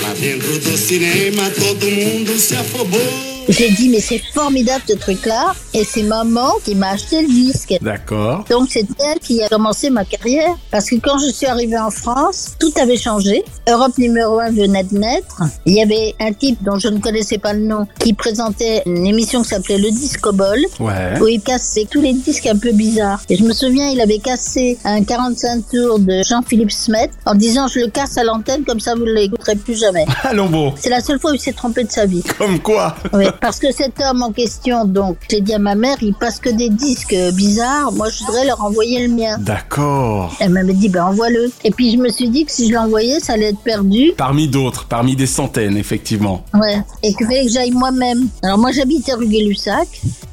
Lá 0.03 0.13
dentro 0.13 0.59
do 0.59 0.77
cinema 0.77 1.49
todo 1.49 1.89
mundo 1.89 2.37
se 2.37 2.55
afobou. 2.55 3.36
J'ai 3.49 3.69
dit, 3.69 3.89
mais 3.89 4.01
c'est 4.01 4.21
formidable 4.33 4.83
ce 4.87 4.93
truc-là. 4.93 5.53
Et 5.73 5.83
c'est 5.83 6.03
maman 6.03 6.49
qui 6.65 6.75
m'a 6.75 6.89
acheté 6.89 7.21
le 7.21 7.27
disque. 7.27 7.75
D'accord. 7.81 8.43
Donc 8.49 8.67
c'est 8.69 8.85
elle 8.99 9.19
qui 9.19 9.41
a 9.43 9.47
commencé 9.47 9.89
ma 9.89 10.05
carrière. 10.05 10.55
Parce 10.71 10.89
que 10.89 10.95
quand 10.95 11.17
je 11.19 11.31
suis 11.31 11.45
arrivée 11.45 11.77
en 11.77 11.89
France, 11.91 12.55
tout 12.59 12.71
avait 12.81 12.97
changé. 12.97 13.43
Europe 13.69 13.97
numéro 13.97 14.39
1 14.39 14.51
venait 14.51 14.83
de 14.83 14.97
naître. 14.97 15.41
Il 15.65 15.75
y 15.75 15.81
avait 15.81 16.15
un 16.19 16.33
type 16.33 16.61
dont 16.63 16.77
je 16.77 16.89
ne 16.89 16.99
connaissais 16.99 17.37
pas 17.37 17.53
le 17.53 17.61
nom 17.61 17.87
qui 17.99 18.13
présentait 18.13 18.81
une 18.85 19.05
émission 19.05 19.41
qui 19.43 19.49
s'appelait 19.49 19.77
Le 19.77 19.91
Disco 19.91 20.31
Ball. 20.33 20.59
Ouais. 20.79 21.19
Où 21.21 21.27
il 21.27 21.41
cassait 21.41 21.87
tous 21.89 22.01
les 22.01 22.13
disques 22.13 22.47
un 22.47 22.57
peu 22.57 22.71
bizarres. 22.71 23.21
Et 23.29 23.37
je 23.37 23.43
me 23.43 23.53
souviens, 23.53 23.89
il 23.89 24.01
avait 24.01 24.19
cassé 24.19 24.77
un 24.83 25.03
45 25.03 25.63
tours 25.71 25.99
de 25.99 26.21
Jean-Philippe 26.23 26.71
Smet 26.71 27.09
en 27.25 27.35
disant 27.35 27.67
je 27.67 27.79
le 27.79 27.87
casse 27.87 28.17
à 28.17 28.23
l'antenne 28.23 28.65
comme 28.65 28.79
ça 28.79 28.95
vous 28.95 29.05
ne 29.05 29.11
l'écouterez 29.13 29.55
plus 29.55 29.79
jamais. 29.79 30.05
Allons 30.23 30.49
bon. 30.49 30.73
C'est 30.77 30.89
la 30.89 31.01
seule 31.01 31.19
fois 31.19 31.31
où 31.31 31.33
il 31.35 31.39
s'est 31.39 31.53
trompé 31.53 31.83
de 31.83 31.91
sa 31.91 32.05
vie. 32.05 32.23
Comme 32.37 32.59
quoi 32.59 32.95
Oui, 33.13 33.25
parce 33.39 33.59
que 33.59 33.71
cet 33.71 33.99
homme 34.01 34.21
en 34.23 34.31
question, 34.31 34.85
donc, 34.85 35.17
j'ai 35.29 35.41
dit 35.41 35.53
à 35.53 35.59
ma 35.59 35.75
mère, 35.75 35.97
il 36.01 36.13
passe 36.13 36.39
que 36.39 36.49
des 36.49 36.69
disques 36.69 37.15
bizarres. 37.33 37.91
Moi, 37.91 38.09
je 38.09 38.23
voudrais 38.25 38.45
leur 38.45 38.63
envoyer 38.63 39.07
le 39.07 39.13
mien. 39.13 39.37
D'accord. 39.39 40.35
Elle 40.39 40.51
m'avait 40.51 40.73
dit, 40.73 40.89
ben 40.89 41.05
envoie-le. 41.05 41.51
Et 41.63 41.71
puis 41.71 41.91
je 41.91 41.97
me 41.97 42.09
suis 42.09 42.29
dit 42.29 42.45
que 42.45 42.51
si 42.51 42.69
je 42.69 42.73
l'envoyais, 42.73 43.19
ça 43.19 43.33
allait 43.33 43.49
être 43.49 43.59
perdu. 43.59 44.13
Parmi 44.17 44.47
d'autres, 44.47 44.85
parmi 44.85 45.15
des 45.15 45.27
centaines, 45.27 45.77
effectivement. 45.77 46.43
Ouais. 46.53 46.81
Et 47.03 47.13
qu'il 47.13 47.25
fallait 47.25 47.45
que 47.45 47.51
j'aille 47.51 47.71
moi-même. 47.71 48.27
Alors 48.43 48.57
moi, 48.57 48.71
j'habitais 48.71 49.13
rue 49.13 49.27
Gay-Lussac. 49.27 49.87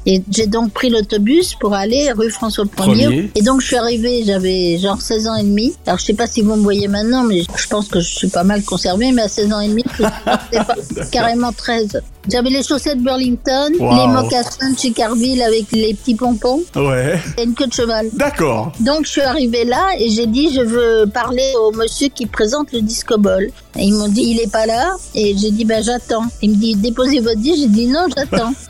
Et 0.07 0.21
j'ai 0.29 0.45
donc 0.45 0.71
pris 0.71 0.89
l'autobus 0.89 1.55
pour 1.55 1.73
aller 1.73 2.11
rue 2.11 2.29
François 2.29 2.65
1er. 2.65 2.75
Premier. 2.75 3.31
Et 3.33 3.41
donc 3.41 3.61
je 3.61 3.67
suis 3.67 3.75
arrivée, 3.75 4.23
j'avais 4.23 4.77
genre 4.77 5.01
16 5.01 5.27
ans 5.27 5.35
et 5.35 5.43
demi. 5.43 5.73
Alors 5.87 5.97
je 5.97 6.05
sais 6.05 6.13
pas 6.13 6.27
si 6.27 6.41
vous 6.43 6.55
me 6.55 6.61
voyez 6.61 6.87
maintenant, 6.87 7.23
mais 7.23 7.41
je 7.41 7.67
pense 7.67 7.87
que 7.87 7.99
je 7.99 8.13
suis 8.13 8.27
pas 8.27 8.43
mal 8.43 8.63
conservée. 8.63 9.11
Mais 9.11 9.23
à 9.23 9.27
16 9.27 9.53
ans 9.53 9.59
et 9.61 9.69
demi, 9.69 9.83
je 9.97 10.03
pas 10.25 10.39
carrément 11.11 11.51
13. 11.51 12.01
J'avais 12.31 12.49
les 12.49 12.63
chaussettes 12.63 12.99
Burlington, 13.01 13.71
Wow. 13.79 13.95
les 13.95 14.07
mocassins 14.07 14.71
de 14.71 14.77
Chicarville 14.77 15.41
avec 15.41 15.65
les 15.71 15.93
petits 15.93 16.15
pompons 16.15 16.61
Ouais. 16.75 17.19
et 17.37 17.43
une 17.43 17.53
queue 17.53 17.67
de 17.67 17.73
cheval. 17.73 18.07
D'accord. 18.13 18.71
Donc 18.79 19.05
je 19.05 19.11
suis 19.11 19.21
arrivée 19.21 19.65
là 19.65 19.89
et 19.99 20.09
j'ai 20.09 20.25
dit 20.27 20.49
je 20.53 20.61
veux 20.61 21.05
parler 21.07 21.47
au 21.61 21.71
monsieur 21.71 22.07
qui 22.09 22.25
présente 22.25 22.71
le 22.71 22.81
disco 22.81 23.17
ball. 23.17 23.47
Et 23.77 23.83
ils 23.83 23.93
m'ont 23.93 24.07
dit 24.07 24.23
il 24.23 24.39
est 24.39 24.51
pas 24.51 24.65
là 24.65 24.95
et 25.13 25.35
j'ai 25.37 25.51
dit 25.51 25.65
ben 25.65 25.83
j'attends. 25.83 26.25
Il 26.41 26.51
me 26.51 26.55
dit 26.55 26.75
déposez 26.75 27.19
votre 27.19 27.39
disque, 27.39 27.59
j'ai 27.61 27.67
dit 27.67 27.87
non 27.87 28.05
j'attends. 28.15 28.53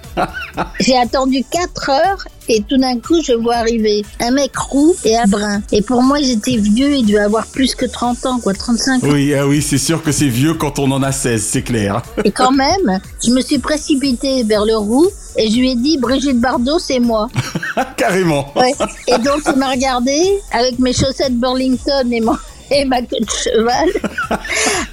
j'ai 0.80 0.98
attendu 0.98 1.44
4 1.52 1.90
heures 1.90 2.28
et 2.48 2.62
tout 2.68 2.78
d'un 2.78 3.00
coup 3.00 3.22
je 3.24 3.34
vois 3.34 3.56
arriver 3.56 4.04
un 4.20 4.32
mec 4.32 4.56
roux 4.56 4.96
et 5.04 5.18
un 5.18 5.26
brun. 5.26 5.62
Et 5.72 5.82
pour 5.82 6.02
moi 6.04 6.20
étaient 6.20 6.58
vieux, 6.58 6.94
il 6.96 7.06
devait 7.06 7.20
avoir 7.20 7.48
plus 7.48 7.76
que 7.76 7.86
30 7.86 8.26
ans 8.26 8.40
quoi, 8.40 8.54
35 8.54 9.04
ans. 9.04 9.08
Oui, 9.12 9.34
ah 9.34 9.48
oui, 9.48 9.62
c'est 9.62 9.78
sûr 9.78 10.04
que 10.04 10.12
c'est 10.12 10.28
vieux 10.28 10.54
quand 10.54 10.80
on 10.80 10.92
en 10.92 11.04
a 11.04 11.12
16, 11.12 11.44
c'est 11.44 11.62
clair. 11.62 12.02
Et 12.24 12.32
quand 12.32 12.52
même, 12.52 13.00
je 13.26 13.32
me 13.32 13.42
suis 13.42 13.60
précipitée 13.60 14.44
vers 14.44 14.66
le 14.66 14.78
roux 14.78 15.08
et 15.38 15.50
je 15.50 15.58
lui 15.58 15.72
ai 15.72 15.76
dit 15.76 15.98
Brigitte 15.98 16.40
Bardot 16.40 16.80
c'est 16.80 17.00
moi. 17.00 17.30
Carrément. 17.98 18.52
Ouais. 18.56 18.74
Et 19.08 19.18
donc 19.18 19.42
il 19.48 19.58
m'a 19.58 19.72
regardé 19.72 20.42
avec 20.52 20.80
mes 20.80 20.94
chaussettes 20.94 21.36
Burlington 21.36 22.12
et, 22.12 22.22
mon, 22.22 22.38
et 22.72 22.86
ma 22.86 23.02
queue 23.02 23.20
de 23.20 23.30
cheval. 23.30 23.90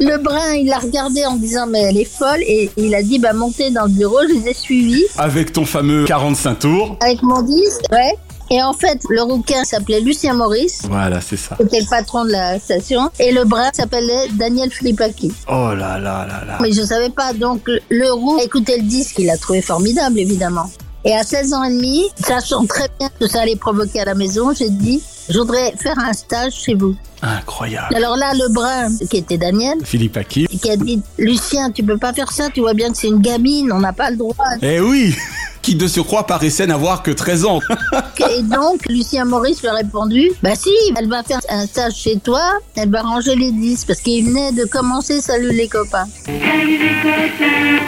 Le 0.00 0.16
brun, 0.18 0.54
il 0.54 0.66
l'a 0.68 0.78
regardé 0.78 1.24
en 1.24 1.36
disant 1.36 1.66
mais 1.66 1.80
elle 1.82 1.98
est 1.98 2.04
folle 2.04 2.42
et 2.42 2.70
il 2.76 2.94
a 2.94 3.02
dit 3.02 3.18
bah 3.18 3.32
montez 3.32 3.70
dans 3.70 3.84
le 3.84 3.90
bureau, 3.90 4.18
je 4.28 4.34
les 4.34 4.48
ai 4.50 4.54
suivis 4.54 5.04
Avec 5.18 5.52
ton 5.52 5.64
fameux 5.64 6.04
45 6.04 6.58
tours. 6.58 6.96
avec 7.00 7.22
mon 7.22 7.42
disque. 7.42 7.82
Ouais. 7.90 8.14
Et 8.50 8.62
en 8.62 8.74
fait, 8.74 8.98
le 9.08 9.22
rouquin 9.22 9.64
s'appelait 9.64 10.00
Lucien 10.00 10.34
Maurice. 10.34 10.82
Voilà, 10.90 11.22
c'est 11.22 11.38
ça. 11.38 11.56
C'était 11.58 11.80
le 11.80 11.86
patron 11.88 12.26
de 12.26 12.32
la 12.32 12.58
station. 12.58 13.08
Et 13.18 13.32
le 13.32 13.44
brun 13.44 13.70
s'appelait 13.72 14.28
Daniel 14.32 14.70
Flipaki. 14.70 15.32
Oh 15.48 15.72
là 15.74 15.98
là 15.98 16.26
là 16.28 16.44
là. 16.46 16.58
Mais 16.60 16.70
je 16.72 16.82
savais 16.82 17.08
pas. 17.08 17.32
Donc, 17.32 17.62
le- 17.88 18.12
roux 18.12 18.36
a 18.38 18.44
écouté 18.44 18.76
le 18.76 18.82
disque, 18.82 19.20
il 19.20 19.26
l'a 19.26 19.38
trouvé 19.38 19.62
formidable, 19.62 20.18
évidemment. 20.18 20.70
Et 21.06 21.14
à 21.14 21.22
16 21.22 21.54
ans 21.54 21.64
et 21.64 21.70
demi, 21.72 22.04
sachant 22.26 22.66
très 22.66 22.88
bien 22.98 23.08
que 23.18 23.26
ça 23.26 23.40
allait 23.40 23.56
provoquer 23.56 24.00
à 24.00 24.04
la 24.04 24.14
maison, 24.14 24.52
j'ai 24.52 24.68
dit, 24.68 25.02
je 25.32 25.38
voudrais 25.38 25.72
faire 25.78 25.98
un 25.98 26.12
stage 26.12 26.52
chez 26.52 26.74
vous. 26.74 26.94
Incroyable. 27.22 27.94
Alors 27.94 28.16
là, 28.16 28.32
le 28.34 28.52
brun, 28.52 28.88
qui 29.08 29.16
était 29.16 29.38
Daniel, 29.38 29.78
Philippe 29.84 30.16
Aki. 30.16 30.46
qui 30.46 30.70
a 30.70 30.76
dit, 30.76 31.00
Lucien, 31.18 31.70
tu 31.70 31.82
peux 31.82 31.98
pas 31.98 32.12
faire 32.12 32.30
ça, 32.32 32.50
tu 32.50 32.60
vois 32.60 32.74
bien 32.74 32.90
que 32.90 32.96
c'est 32.98 33.08
une 33.08 33.20
gamine, 33.20 33.72
on 33.72 33.80
n'a 33.80 33.92
pas 33.92 34.10
le 34.10 34.16
droit. 34.16 34.34
Eh 34.60 34.80
oui 34.80 35.14
Qui 35.62 35.76
de 35.76 35.86
surcroît 35.86 36.26
paraissait 36.26 36.66
n'avoir 36.66 37.02
que 37.04 37.12
13 37.12 37.44
ans. 37.44 37.60
Et 38.36 38.42
donc, 38.42 38.84
Lucien 38.88 39.24
Maurice 39.24 39.60
lui 39.62 39.68
a 39.68 39.74
répondu, 39.74 40.30
bah 40.42 40.56
si, 40.56 40.70
elle 40.98 41.08
va 41.08 41.22
faire 41.22 41.38
un 41.48 41.66
stage 41.66 41.94
chez 41.94 42.18
toi, 42.18 42.42
elle 42.76 42.90
va 42.90 43.02
ranger 43.02 43.36
les 43.36 43.52
disques, 43.52 43.86
parce 43.86 44.00
qu'il 44.00 44.24
venait 44.26 44.50
de 44.52 44.64
commencer 44.64 45.20
Salut 45.20 45.52
les 45.52 45.68
copains. 45.68 46.06
Salut 46.26 46.78
les 46.78 46.88
copains, 47.02 47.78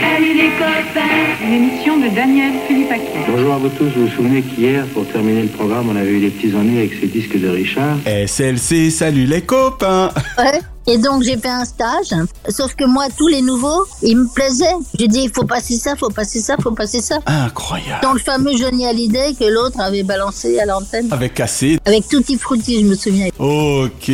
salut 0.00 0.34
les 0.34 0.50
copains. 0.58 1.44
Une 1.46 1.52
émission 1.52 1.96
de 1.98 2.08
Daniel 2.14 2.52
Philippaki. 2.66 3.02
Bonjour 3.28 3.54
à 3.54 3.58
vous 3.58 3.68
tous, 3.68 3.84
vous 3.96 4.06
vous 4.06 4.16
souvenez 4.16 4.42
qu'hier, 4.42 4.84
pour 4.94 5.06
terminer 5.06 5.42
le 5.42 5.48
programme, 5.48 5.90
on 5.90 5.96
avait 5.96 6.10
eu 6.10 6.20
des 6.20 6.30
petits 6.30 6.54
ennuis 6.56 6.78
avec 6.78 6.94
ces 7.00 7.06
disques 7.06 7.38
de 7.40 7.48
Richard 7.48 7.98
SLC, 8.04 8.90
salut 8.90 9.26
les 9.26 9.42
copains 9.42 10.10
Ouais. 10.38 10.60
Et 10.88 10.98
donc 10.98 11.22
j'ai 11.22 11.36
fait 11.36 11.48
un 11.48 11.64
stage, 11.64 12.14
sauf 12.48 12.76
que 12.76 12.84
moi 12.84 13.06
tous 13.16 13.26
les 13.26 13.42
nouveaux, 13.42 13.84
ils 14.02 14.16
me 14.16 14.32
plaisaient. 14.32 14.76
J'ai 14.96 15.08
dit 15.08 15.22
il 15.24 15.30
faut 15.30 15.44
passer 15.44 15.76
ça, 15.76 15.96
faut 15.96 16.10
passer 16.10 16.40
ça, 16.40 16.56
faut 16.62 16.70
passer 16.70 17.00
ça. 17.00 17.18
Incroyable. 17.26 18.00
Dans 18.02 18.12
le 18.12 18.20
fameux 18.20 18.56
Johnny 18.56 18.86
Hallyday 18.86 19.34
que 19.34 19.44
l'autre 19.44 19.80
avait 19.80 20.04
balancé 20.04 20.60
à 20.60 20.64
l'antenne. 20.64 21.08
Avec 21.12 21.34
cassé. 21.34 21.80
Avec 21.84 22.06
Tutti 22.06 22.38
Frutti, 22.38 22.80
je 22.82 22.86
me 22.86 22.94
souviens. 22.94 23.28
Ok. 23.38 24.10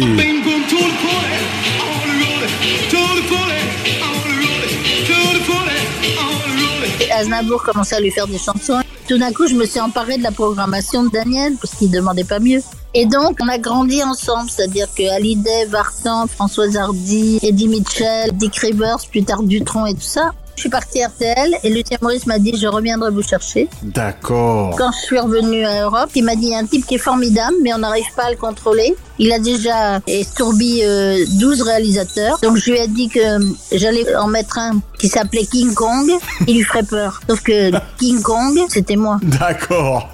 Et 7.00 7.12
Aznavour 7.12 7.62
commençait 7.62 7.96
à 7.96 8.00
lui 8.00 8.10
faire 8.10 8.26
des 8.26 8.38
chansons. 8.38 8.80
Tout 9.08 9.18
d'un 9.18 9.32
coup, 9.32 9.46
je 9.46 9.54
me 9.54 9.66
suis 9.66 9.80
emparée 9.80 10.16
de 10.16 10.22
la 10.22 10.30
programmation 10.30 11.04
de 11.04 11.10
Daniel, 11.10 11.54
parce 11.60 11.74
qu'il 11.74 11.90
demandait 11.90 12.24
pas 12.24 12.38
mieux. 12.38 12.62
Et 12.94 13.06
donc, 13.06 13.38
on 13.40 13.48
a 13.48 13.58
grandi 13.58 14.02
ensemble, 14.02 14.50
c'est-à-dire 14.50 14.86
que 14.94 15.08
Hallyday, 15.08 15.66
Vartan, 15.66 16.26
Françoise 16.26 16.76
Hardy, 16.76 17.38
Eddie 17.42 17.68
Mitchell, 17.68 18.32
Dick 18.34 18.56
Rivers, 18.56 18.98
plus 19.10 19.24
tard 19.24 19.42
Dutron 19.42 19.86
et 19.86 19.94
tout 19.94 20.00
ça. 20.00 20.32
Je 20.54 20.60
suis 20.60 20.70
partie 20.70 21.02
à 21.02 21.08
RTL 21.08 21.54
et 21.64 21.70
Lucien 21.70 21.96
Maurice 22.02 22.26
m'a 22.26 22.38
dit 22.38 22.54
je 22.56 22.66
reviendrai 22.66 23.10
vous 23.10 23.22
chercher. 23.22 23.68
D'accord. 23.82 24.76
Quand 24.76 24.92
je 24.92 24.98
suis 24.98 25.18
revenue 25.18 25.64
à 25.64 25.84
Europe, 25.84 26.10
il 26.14 26.24
m'a 26.24 26.36
dit 26.36 26.48
il 26.48 26.50
y 26.50 26.54
a 26.54 26.58
un 26.58 26.66
type 26.66 26.86
qui 26.86 26.96
est 26.96 26.98
formidable, 26.98 27.56
mais 27.62 27.72
on 27.72 27.78
n'arrive 27.78 28.12
pas 28.14 28.24
à 28.24 28.30
le 28.30 28.36
contrôler. 28.36 28.94
Il 29.18 29.32
a 29.32 29.38
déjà 29.38 30.00
estourbi 30.06 30.82
euh, 30.84 31.24
12 31.40 31.62
réalisateurs. 31.62 32.38
Donc 32.42 32.58
je 32.58 32.70
lui 32.70 32.78
ai 32.78 32.86
dit 32.86 33.08
que 33.08 33.40
euh, 33.40 33.52
j'allais 33.72 34.14
en 34.14 34.28
mettre 34.28 34.58
un 34.58 34.80
qui 34.98 35.08
s'appelait 35.08 35.46
King 35.46 35.72
Kong. 35.72 36.10
Il 36.46 36.56
lui 36.56 36.62
ferait 36.64 36.82
peur. 36.82 37.22
Sauf 37.28 37.40
que 37.40 37.70
King 37.98 38.20
Kong, 38.20 38.60
c'était 38.68 38.96
moi. 38.96 39.18
D'accord. 39.22 40.10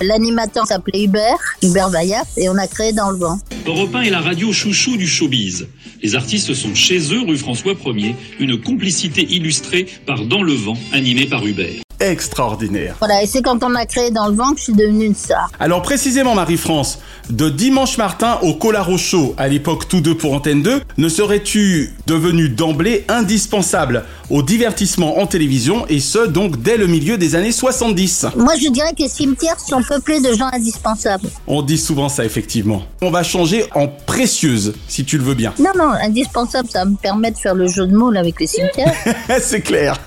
L'animateur 0.00 0.66
s'appelait 0.66 1.04
Hubert, 1.04 1.56
Hubert 1.62 1.88
Vaillat, 1.88 2.24
et 2.36 2.48
on 2.48 2.56
a 2.56 2.66
créé 2.66 2.92
Dans 2.92 3.10
le 3.10 3.18
vent. 3.18 3.38
Europe 3.66 3.94
1 3.94 4.02
est 4.02 4.10
la 4.10 4.20
radio 4.20 4.52
chouchou 4.52 4.96
du 4.96 5.06
showbiz. 5.06 5.66
Les 6.02 6.14
artistes 6.14 6.54
sont 6.54 6.74
chez 6.74 6.98
eux, 7.12 7.22
rue 7.26 7.36
François 7.36 7.74
1er, 7.74 8.14
une 8.38 8.60
complicité 8.60 9.22
illustrée 9.22 9.86
par 10.06 10.24
Dans 10.24 10.42
le 10.42 10.52
vent, 10.52 10.76
animée 10.92 11.26
par 11.26 11.44
Hubert. 11.46 11.87
Extraordinaire. 12.00 12.94
Voilà, 12.98 13.22
et 13.22 13.26
c'est 13.26 13.42
quand 13.42 13.62
on 13.64 13.74
a 13.74 13.84
créé 13.86 14.10
Dans 14.10 14.28
le 14.28 14.34
vent 14.34 14.52
que 14.52 14.58
je 14.58 14.64
suis 14.64 14.72
devenue 14.72 15.06
une 15.06 15.14
star. 15.14 15.50
Alors 15.58 15.82
précisément 15.82 16.34
Marie-France, 16.34 16.98
de 17.30 17.48
Dimanche 17.48 17.98
Martin 17.98 18.38
au 18.42 18.54
Colaro 18.54 18.96
Show, 18.96 19.34
à 19.36 19.48
l'époque 19.48 19.88
tous 19.88 20.00
deux 20.00 20.16
pour 20.16 20.32
Antenne 20.32 20.62
2, 20.62 20.80
ne 20.96 21.08
serais-tu 21.08 21.92
devenu 22.06 22.48
d'emblée 22.48 23.04
indispensable 23.08 24.04
au 24.30 24.42
divertissement 24.42 25.18
en 25.18 25.26
télévision 25.26 25.86
et 25.88 26.00
ce 26.00 26.26
donc 26.26 26.62
dès 26.62 26.76
le 26.76 26.86
milieu 26.86 27.16
des 27.18 27.34
années 27.34 27.52
70 27.52 28.26
Moi, 28.36 28.54
je 28.60 28.68
dirais 28.68 28.92
que 28.92 29.02
les 29.02 29.08
cimetières 29.08 29.58
sont 29.58 29.82
peuplés 29.82 30.20
de 30.20 30.32
gens 30.34 30.48
indispensables. 30.52 31.28
On 31.46 31.62
dit 31.62 31.78
souvent 31.78 32.08
ça 32.08 32.24
effectivement. 32.24 32.82
On 33.00 33.10
va 33.10 33.22
changer 33.22 33.64
en 33.74 33.88
précieuse 33.88 34.74
si 34.86 35.04
tu 35.04 35.18
le 35.18 35.24
veux 35.24 35.34
bien. 35.34 35.54
Non, 35.58 35.70
non, 35.76 35.90
indispensable, 35.90 36.68
ça 36.70 36.84
me 36.84 36.96
permet 36.96 37.30
de 37.30 37.38
faire 37.38 37.54
le 37.54 37.68
jeu 37.68 37.86
de 37.86 37.96
mots 37.96 38.10
là, 38.10 38.20
avec 38.20 38.38
les 38.40 38.46
cimetières. 38.46 38.94
C'est 39.40 39.60
clair. 39.62 40.00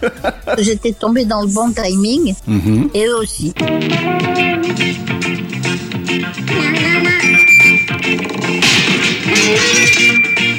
J'étais 0.57 0.91
tombée 0.93 1.25
dans 1.25 1.41
le 1.41 1.47
bon 1.81 1.87
timing, 1.87 2.35
Mhm. 2.47 2.89
et 2.93 3.05
eux 3.05 3.17
aussi. 3.17 3.53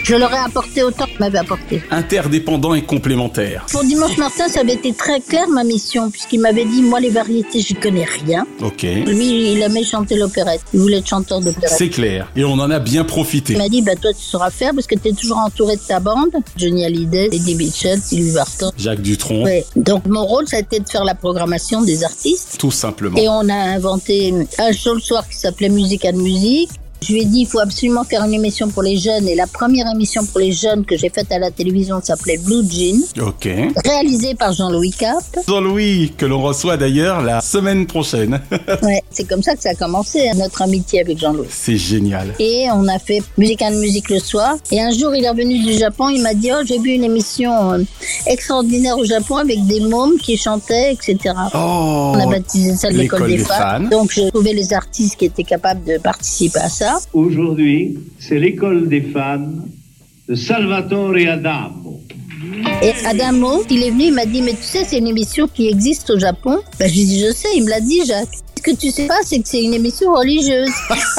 Je 0.03 0.17
leur 0.17 0.33
ai 0.33 0.39
apporté 0.39 0.83
autant 0.83 1.07
qu'ils 1.07 1.21
m'avaient 1.21 1.39
apporté. 1.39 1.83
Interdépendant 1.91 2.75
et 2.75 2.83
complémentaire. 2.83 3.67
Pour 3.71 3.85
Dimanche 3.85 4.17
Martin, 4.17 4.49
ça 4.49 4.61
avait 4.61 4.75
été 4.75 4.93
très 4.93 5.21
clair 5.21 5.49
ma 5.49 5.65
mission, 5.65 6.11
puisqu'il 6.11 6.41
m'avait 6.41 6.65
dit, 6.65 6.83
moi 6.83 6.99
les 7.01 7.11
variétés, 7.11 7.61
j'y 7.61 7.75
connais 7.75 8.05
rien. 8.05 8.47
Ok. 8.61 8.83
Lui, 8.83 9.53
il 9.53 9.63
aimait 9.63 9.85
chanter 9.85 10.17
l'opérette. 10.17 10.63
Il 10.75 10.81
voulait 10.81 10.99
être 10.99 11.09
chanteur 11.09 11.41
d'opérette. 11.41 11.71
C'est 11.71 11.89
clair. 11.89 12.31
Et 12.35 12.45
on 12.45 12.55
en 12.55 12.71
a 12.71 12.81
bien 12.81 13.05
profité. 13.05 13.53
Il 13.53 13.59
m'a 13.59 13.69
dit, 13.69 13.83
bah 13.83 13.95
toi 13.95 14.13
tu 14.13 14.25
sauras 14.25 14.51
faire 14.51 14.73
parce 14.75 14.87
que 14.87 14.97
tu 14.97 15.09
es 15.09 15.13
toujours 15.13 15.39
entouré 15.39 15.77
de 15.77 15.83
ta 15.83 16.01
bande. 16.01 16.31
Johnny 16.57 16.85
Hallyday, 16.85 17.29
Eddie 17.33 17.55
Mitchell, 17.55 18.01
Sylvie 18.01 18.31
Vartan. 18.31 18.73
Jacques 18.77 19.03
Dutronc. 19.03 19.45
Ouais. 19.45 19.65
Donc 19.77 20.07
mon 20.07 20.25
rôle, 20.25 20.49
ça 20.49 20.57
a 20.57 20.61
été 20.61 20.81
de 20.81 20.89
faire 20.89 21.05
la 21.05 21.15
programmation 21.15 21.83
des 21.83 22.05
artistes. 22.05 22.57
Tout 22.59 22.71
simplement. 22.71 23.19
Et 23.19 23.29
on 23.29 23.49
a 23.49 23.55
inventé 23.55 24.35
un 24.59 24.73
show 24.73 24.95
le 24.95 25.01
soir 25.01 25.29
qui 25.29 25.37
s'appelait 25.37 25.69
Musique 25.69 26.05
à 26.05 26.13
musique. 26.13 26.71
Je 27.03 27.13
lui 27.13 27.23
ai 27.23 27.25
dit, 27.25 27.41
il 27.41 27.47
faut 27.47 27.59
absolument 27.59 28.05
faire 28.05 28.23
une 28.25 28.35
émission 28.35 28.69
pour 28.69 28.83
les 28.83 28.97
jeunes. 28.97 29.27
Et 29.29 29.35
la 29.35 29.47
première 29.47 29.87
émission 29.93 30.25
pour 30.25 30.41
les 30.41 30.53
jeunes 30.53 30.85
que 30.85 30.97
j'ai 30.97 31.09
faite 31.11 31.31
à 31.33 31.39
la 31.39 31.51
télévision 31.51 32.01
s'appelait 32.03 32.39
Blue 32.39 32.63
Jean, 32.71 33.01
Ok. 33.27 33.49
réalisée 33.85 34.35
par 34.35 34.53
Jean-Louis 34.53 34.93
Cap. 34.93 35.23
Jean-Louis, 35.49 36.13
que 36.17 36.27
l'on 36.27 36.41
reçoit 36.43 36.77
d'ailleurs 36.77 37.21
la 37.23 37.41
semaine 37.41 37.87
prochaine. 37.87 38.41
Ouais, 38.83 39.03
c'est 39.11 39.29
comme 39.29 39.43
ça 39.43 39.55
que 39.55 39.63
ça 39.63 39.71
a 39.71 39.75
commencé, 39.75 40.29
hein, 40.29 40.33
notre 40.37 40.63
amitié 40.63 41.01
avec 41.01 41.19
Jean-Louis. 41.19 41.47
C'est 41.51 41.77
génial. 41.77 42.35
Et 42.39 42.67
on 42.73 42.89
a 42.89 42.99
fait 42.99 43.23
Musique 43.39 43.63
and 43.63 43.77
Musique 43.79 44.09
le 44.11 44.19
soir. 44.19 44.57
Et 44.71 44.81
un 44.81 44.91
jour, 44.93 45.15
il 45.15 45.25
est 45.25 45.29
revenu 45.31 45.59
du 45.63 45.73
Japon, 45.75 46.09
il 46.09 46.23
m'a 46.23 46.35
dit, 46.35 46.51
oh, 46.53 46.63
j'ai 46.65 46.79
vu 46.79 46.91
une 46.91 47.05
émission 47.05 47.73
euh, 47.73 47.79
extraordinaire 48.27 48.97
au 48.99 49.05
Japon 49.05 49.37
avec 49.37 49.65
des 49.67 49.81
mômes 49.81 50.17
qui 50.19 50.37
chantaient, 50.37 50.93
etc. 50.93 51.35
Oh, 51.55 52.13
on 52.15 52.19
a 52.19 52.27
baptisé 52.27 52.75
ça 52.77 52.91
l'école 52.91 53.27
des, 53.27 53.37
des 53.39 53.45
fans. 53.45 53.55
fans. 53.59 53.81
Donc, 53.91 54.11
j'ai 54.13 54.31
trouvé 54.31 54.53
les 54.53 54.73
artistes 54.73 55.17
qui 55.17 55.27
étaient 55.27 55.45
capables 55.45 55.85
de 55.85 55.99
participer 55.99 56.61
à 56.61 56.69
ça. 56.69 56.92
Aujourd'hui, 57.13 57.99
c'est 58.19 58.39
l'école 58.39 58.89
des 58.89 59.03
fans 59.03 59.41
de 60.29 60.35
Salvatore 60.35 61.17
Adamo. 61.29 62.01
Et 62.83 62.93
Adamo, 63.07 63.65
il 63.71 63.83
est 63.83 63.91
venu, 63.91 64.05
il 64.05 64.15
m'a 64.15 64.27
dit, 64.27 64.43
mais 64.43 64.53
tu 64.53 64.63
sais, 64.63 64.85
c'est 64.85 64.99
une 64.99 65.07
émission 65.07 65.47
qui 65.47 65.69
existe 65.69 66.11
au 66.11 66.19
Japon. 66.19 66.59
Ben, 66.79 66.89
je 66.89 66.95
lui 66.95 67.03
ai 67.03 67.05
dit, 67.05 67.21
je 67.21 67.33
sais, 67.33 67.49
il 67.57 67.65
me 67.65 67.71
l'a 67.71 67.81
dit, 67.81 68.05
Jacques. 68.05 68.29
Ce 68.57 68.63
que 68.63 68.77
tu 68.77 68.91
sais 68.93 69.09
pas, 69.09 69.19
c'est 69.25 69.41
que 69.41 69.49
c'est 69.49 69.63
une 69.63 69.75
émission 69.75 70.13
religieuse. 70.13 70.71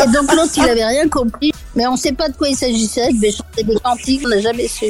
Et 0.01 0.11
donc 0.13 0.33
l'autre, 0.33 0.53
il 0.55 0.63
avait 0.63 0.85
rien 0.85 1.09
compris. 1.09 1.51
Mais 1.75 1.85
on 1.87 1.97
sait 1.97 2.13
pas 2.13 2.29
de 2.29 2.37
quoi 2.37 2.47
il 2.47 2.55
s'agissait. 2.55 3.09
Il 3.09 3.19
devait 3.19 3.31
chanter 3.31 3.63
des 3.63 3.75
cantiques, 3.75 4.21
on 4.23 4.29
n'a 4.29 4.39
jamais 4.39 4.67
su. 4.67 4.85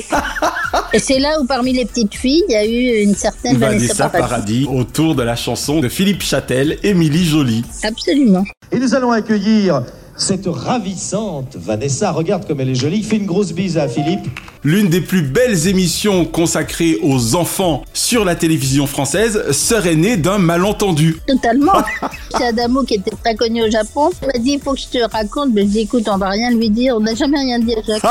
Et 0.92 1.00
c'est 1.00 1.18
là 1.18 1.40
où, 1.42 1.46
parmi 1.46 1.74
les 1.74 1.86
petites 1.86 2.13
filles, 2.13 2.44
il 2.50 2.54
y 2.54 2.56
a 2.56 2.66
eu 2.66 3.04
une 3.04 3.16
certaine 3.16 3.58
Vanessa 3.58 4.10
Paradis. 4.10 4.66
Paradis 4.66 4.68
autour 4.70 5.16
de 5.16 5.24
la 5.24 5.36
chanson 5.36 5.80
de 5.80 5.90
Philippe 5.90 6.22
Châtel, 6.22 6.78
Émilie 6.84 7.25
Jolie. 7.25 7.63
Absolument. 7.82 8.44
Et 8.72 8.78
nous 8.78 8.94
allons 8.94 9.12
accueillir 9.12 9.84
cette 10.17 10.48
ravissante 10.48 11.55
Vanessa. 11.55 12.12
Regarde 12.12 12.46
comme 12.48 12.60
elle 12.60 12.70
est 12.70 12.75
jolie. 12.75 13.03
Fais 13.03 13.17
une 13.17 13.25
grosse 13.25 13.53
bise 13.53 13.77
à 13.77 13.88
Philippe. 13.88 14.27
L'une 14.65 14.88
des 14.88 15.01
plus 15.01 15.24
belles 15.24 15.67
émissions 15.67 16.24
consacrées 16.24 16.98
aux 17.01 17.36
enfants 17.36 17.84
sur 17.93 18.24
la 18.24 18.34
télévision 18.34 18.88
française 18.88 19.51
serait 19.51 19.96
née 19.96 20.15
d'un 20.15 20.38
malentendu. 20.38 21.17
Totalement. 21.27 21.74
C'est 22.38 22.46
Adamo 22.46 22.84
qui 22.84 22.93
était 22.93 23.12
très 23.22 23.36
connu 23.36 23.62
au 23.63 23.70
Japon. 23.70 24.12
Il 24.22 24.27
m'a 24.27 24.39
dit, 24.39 24.51
il 24.51 24.62
faut 24.62 24.72
que 24.72 24.79
je 24.79 24.88
te 24.88 25.12
raconte. 25.12 25.50
Mais 25.53 25.63
je 25.63 25.67
dis, 25.67 25.79
écoute, 25.82 26.08
on 26.08 26.17
va 26.17 26.29
rien 26.29 26.50
lui 26.50 26.70
dire. 26.70 26.96
On 26.96 27.01
n'a 27.01 27.13
jamais 27.13 27.39
rien 27.39 27.60
dit 27.60 27.75
à 27.75 27.82
Jacques. 27.82 28.03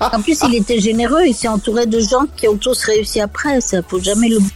en 0.00 0.20
plus, 0.20 0.38
il 0.46 0.56
était 0.56 0.80
généreux. 0.80 1.22
Il 1.26 1.34
s'est 1.34 1.48
entouré 1.48 1.86
de 1.86 1.98
gens 1.98 2.26
qui 2.36 2.46
ont 2.46 2.58
tous 2.58 2.84
réussi 2.84 3.22
après. 3.22 3.62
Ça, 3.62 3.78
faut 3.88 3.98
jamais 3.98 4.28
l'oublier. 4.28 4.52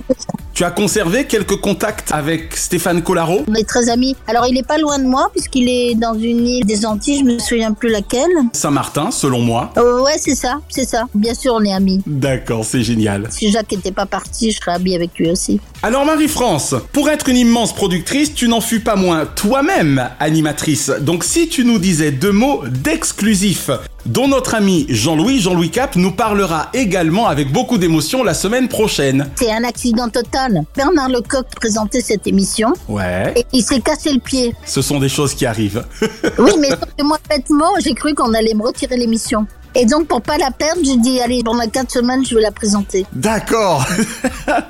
Tu 0.53 0.65
as 0.65 0.71
conservé 0.71 1.25
quelques 1.25 1.59
contacts 1.59 2.13
avec 2.13 2.55
Stéphane 2.55 3.03
Collaro? 3.03 3.45
On 3.49 3.55
est 3.55 3.67
très 3.67 3.89
amis. 3.89 4.15
Alors, 4.27 4.47
il 4.47 4.59
est 4.59 4.67
pas 4.67 4.77
loin 4.77 4.99
de 4.99 5.07
moi, 5.07 5.31
puisqu'il 5.33 5.71
est 5.71 5.95
dans 5.95 6.13
une 6.13 6.47
île 6.47 6.67
des 6.67 6.85
Antilles. 6.85 7.21
Je 7.21 7.25
me 7.25 7.39
souviens 7.39 7.73
plus 7.73 7.89
laquelle. 7.89 8.29
Saint-Martin, 8.53 9.11
selon 9.11 9.41
moi. 9.41 9.73
Euh, 9.79 10.03
ouais, 10.03 10.19
c'est 10.19 10.35
ça. 10.35 10.61
C'est 10.69 10.85
ça. 10.85 11.05
Bien 11.15 11.30
sûr, 11.35 11.55
on 11.55 11.65
est 11.65 11.73
amis. 11.73 12.03
D'accord, 12.07 12.65
c'est 12.65 12.83
génial. 12.83 13.29
Si 13.31 13.51
Jacques 13.51 13.73
n'était 13.73 13.93
pas 13.93 14.07
parti, 14.07 14.51
je 14.51 14.57
serais 14.59 14.73
amie 14.73 14.95
avec 14.95 15.19
lui 15.19 15.31
aussi. 15.31 15.61
Alors 15.83 16.05
Marie-France, 16.05 16.75
pour 16.93 17.09
être 17.09 17.29
une 17.29 17.37
immense 17.37 17.73
productrice, 17.75 18.35
tu 18.35 18.49
n'en 18.49 18.61
fus 18.61 18.81
pas 18.81 18.97
moins 18.97 19.25
toi-même 19.27 20.09
animatrice. 20.19 20.91
Donc 21.01 21.25
si 21.25 21.49
tu 21.49 21.65
nous 21.65 21.79
disais 21.79 22.11
deux 22.11 22.33
mots 22.33 22.63
d'exclusif, 22.67 23.71
dont 24.07 24.29
notre 24.29 24.55
ami 24.55 24.87
Jean-Louis, 24.89 25.41
Jean-Louis 25.41 25.71
Cap, 25.71 25.97
nous 25.97 26.11
parlera 26.13 26.69
également 26.75 27.27
avec 27.29 27.51
beaucoup 27.53 27.79
d'émotion 27.79 28.23
la 28.23 28.35
semaine 28.35 28.69
prochaine. 28.69 29.29
C'est 29.37 29.51
un 29.53 29.65
accident 29.65 30.09
total. 30.09 30.63
Bernard 30.77 31.09
Lecoq 31.09 31.47
présentait 31.57 32.01
cette 32.01 32.27
émission. 32.27 32.73
Ouais, 32.89 33.33
Et 33.37 33.45
il 33.53 33.63
s'est 33.63 33.81
cassé 33.81 34.13
le 34.13 34.21
pied. 34.21 34.55
ce 34.67 34.83
sont 34.83 34.99
des 35.01 35.09
choses 35.09 35.35
qui 35.35 35.47
arrivent. 35.47 35.85
Oui, 36.39 36.53
mais 36.59 36.71
moi, 37.03 37.19
bêtement, 37.29 37.71
j'ai 37.83 37.93
cru 37.95 38.15
qu'on 38.15 38.33
allait 38.35 38.55
me 38.55 38.63
retirer 38.63 38.97
l'émission. 38.97 39.47
Et 39.75 39.87
donc, 39.87 40.09
pour 40.09 40.21
pas 40.21 40.37
la 40.39 40.51
perdre, 40.51 40.81
j'ai 40.85 40.97
dit, 40.97 41.21
allez, 41.21 41.43
pendant 41.45 41.67
quatre 41.69 41.91
semaines, 41.91 42.25
je 42.25 42.35
vais 42.35 42.43
la 42.43 42.51
présenter. 42.51 43.07
D'accord. 43.13 43.87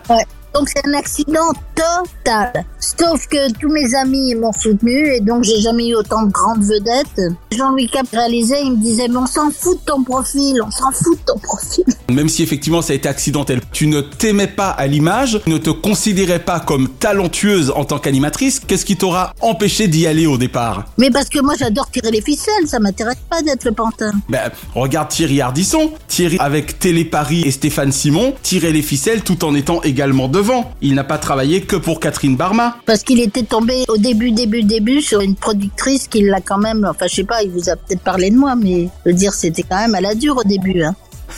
Ouais. 0.08 0.26
Donc, 0.54 0.68
c'est 0.68 0.86
un 0.86 0.94
accident 0.94 1.52
total. 1.74 2.64
Sauf 2.78 3.26
que 3.28 3.52
tous 3.52 3.68
mes 3.68 3.94
amis 3.94 4.34
m'ont 4.34 4.52
soutenu 4.52 5.14
et 5.14 5.20
donc 5.20 5.44
j'ai 5.44 5.60
jamais 5.60 5.88
eu 5.88 5.94
autant 5.94 6.24
de 6.24 6.30
grandes 6.30 6.62
vedettes. 6.62 7.34
Jean-Louis 7.52 7.88
Cap 7.88 8.06
réalisait, 8.12 8.62
il 8.62 8.72
me 8.72 8.76
disait, 8.76 9.08
mais 9.08 9.16
on 9.16 9.26
s'en 9.26 9.50
fout 9.50 9.78
de 9.80 9.84
ton 9.84 10.02
profil, 10.02 10.60
on 10.66 10.70
s'en 10.70 10.90
fout 10.90 11.18
de 11.18 11.24
ton 11.24 11.38
profil. 11.38 11.84
Même 12.10 12.28
si 12.28 12.42
effectivement 12.42 12.82
ça 12.82 12.92
a 12.92 12.96
été 12.96 13.08
accidentel, 13.08 13.60
tu 13.72 13.86
ne 13.86 14.00
t'aimais 14.00 14.48
pas 14.48 14.70
à 14.70 14.86
l'image, 14.86 15.40
ne 15.46 15.58
te 15.58 15.70
considérais 15.70 16.40
pas 16.40 16.60
comme 16.60 16.88
talentueuse 16.88 17.72
en 17.74 17.84
tant 17.84 17.98
qu'animatrice, 17.98 18.60
qu'est-ce 18.60 18.84
qui 18.84 18.96
t'aura 18.96 19.34
empêché 19.40 19.88
d'y 19.88 20.06
aller 20.06 20.26
au 20.26 20.36
départ? 20.36 20.86
Mais 20.98 21.10
parce 21.10 21.28
que 21.28 21.40
moi, 21.40 21.54
j'adore 21.58 21.90
tirer 21.90 22.10
les 22.10 22.22
ficelles, 22.22 22.66
ça 22.66 22.78
m'intéresse 22.80 23.18
pas 23.28 23.42
d'être 23.42 23.64
le 23.64 23.72
pantin. 23.72 24.12
Ben, 24.28 24.50
regarde 24.74 25.08
Thierry 25.08 25.40
Ardisson. 25.40 25.92
Thierry, 26.08 26.36
avec 26.40 26.78
Télé 26.78 27.04
Paris 27.04 27.42
et 27.44 27.50
Stéphane 27.50 27.92
Simon, 27.92 28.34
tirait 28.42 28.72
les 28.72 28.82
ficelles 28.82 29.22
tout 29.22 29.44
en 29.44 29.54
étant 29.54 29.82
également 29.82 30.28
devant. 30.40 30.70
Il 30.80 30.94
n'a 30.94 31.04
pas 31.04 31.18
travaillé 31.18 31.60
que 31.60 31.76
pour 31.76 32.00
Catherine 32.00 32.34
Barma. 32.36 32.76
Parce 32.86 33.02
qu'il 33.02 33.20
était 33.20 33.42
tombé 33.42 33.84
au 33.88 33.98
début, 33.98 34.32
début, 34.32 34.62
début 34.62 35.02
sur 35.02 35.20
une 35.20 35.34
productrice 35.34 36.08
qui 36.08 36.22
l'a 36.22 36.40
quand 36.40 36.56
même, 36.58 36.86
enfin 36.90 37.06
je 37.10 37.16
sais 37.16 37.24
pas, 37.24 37.42
il 37.42 37.50
vous 37.50 37.68
a 37.68 37.76
peut-être 37.76 38.00
parlé 38.00 38.30
de 38.30 38.36
moi, 38.36 38.54
mais 38.56 38.88
je 39.04 39.10
veux 39.10 39.16
dire, 39.16 39.34
c'était 39.34 39.62
quand 39.62 39.76
même 39.76 39.94
à 39.94 40.00
la 40.00 40.14
dure 40.14 40.38
au 40.38 40.44
début. 40.44 40.82
Hein. 40.82 40.94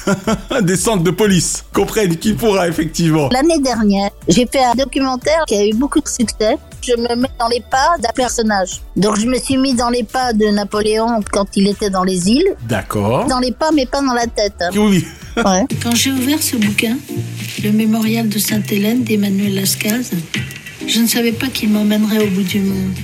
Des 0.63 0.77
centres 0.77 1.03
de 1.03 1.11
police. 1.11 1.65
Comprennent 1.73 2.17
qui 2.17 2.33
pourra 2.35 2.69
effectivement. 2.69 3.29
L'année 3.31 3.59
dernière, 3.59 4.11
j'ai 4.29 4.47
fait 4.47 4.63
un 4.65 4.75
documentaire 4.75 5.45
qui 5.49 5.55
a 5.57 5.67
eu 5.67 5.75
beaucoup 5.75 6.01
de 6.01 6.09
succès. 6.09 6.57
Je 6.81 6.93
me 6.97 7.15
mets 7.17 7.29
dans 7.39 7.49
les 7.49 7.61
pas 7.61 7.91
d'un 7.99 8.13
personnage. 8.15 8.81
Donc 8.97 9.19
je 9.19 9.27
me 9.27 9.37
suis 9.39 9.57
mis 9.59 9.75
dans 9.75 9.91
les 9.91 10.05
pas 10.05 10.33
de 10.33 10.47
Napoléon 10.47 11.21
quand 11.33 11.47
il 11.57 11.67
était 11.69 11.91
dans 11.91 12.05
les 12.05 12.29
îles. 12.31 12.55
D'accord. 12.69 13.27
Dans 13.27 13.41
les 13.41 13.53
pas, 13.53 13.71
mais 13.73 13.85
pas 13.87 14.01
dans 14.01 14.15
la 14.15 14.27
tête. 14.27 14.55
hein. 14.61 14.71
Oui. 14.77 15.05
Ouais. 15.37 15.65
Quand 15.83 15.95
j'ai 15.95 16.11
ouvert 16.13 16.43
ce 16.43 16.57
bouquin, 16.57 16.97
Le 17.65 17.71
mémorial 17.71 18.29
de 18.29 18.41
Sainte-Hélène 18.41 19.05
d'Emmanuel 19.05 19.55
Lascaz, 19.55 20.11
je 20.85 21.01
ne 21.01 21.07
savais 21.07 21.31
pas 21.31 21.47
qu'il 21.47 21.69
m'emmènerait 21.69 22.25
au 22.25 22.27
bout 22.31 22.43
du 22.43 22.59
monde. 22.59 22.97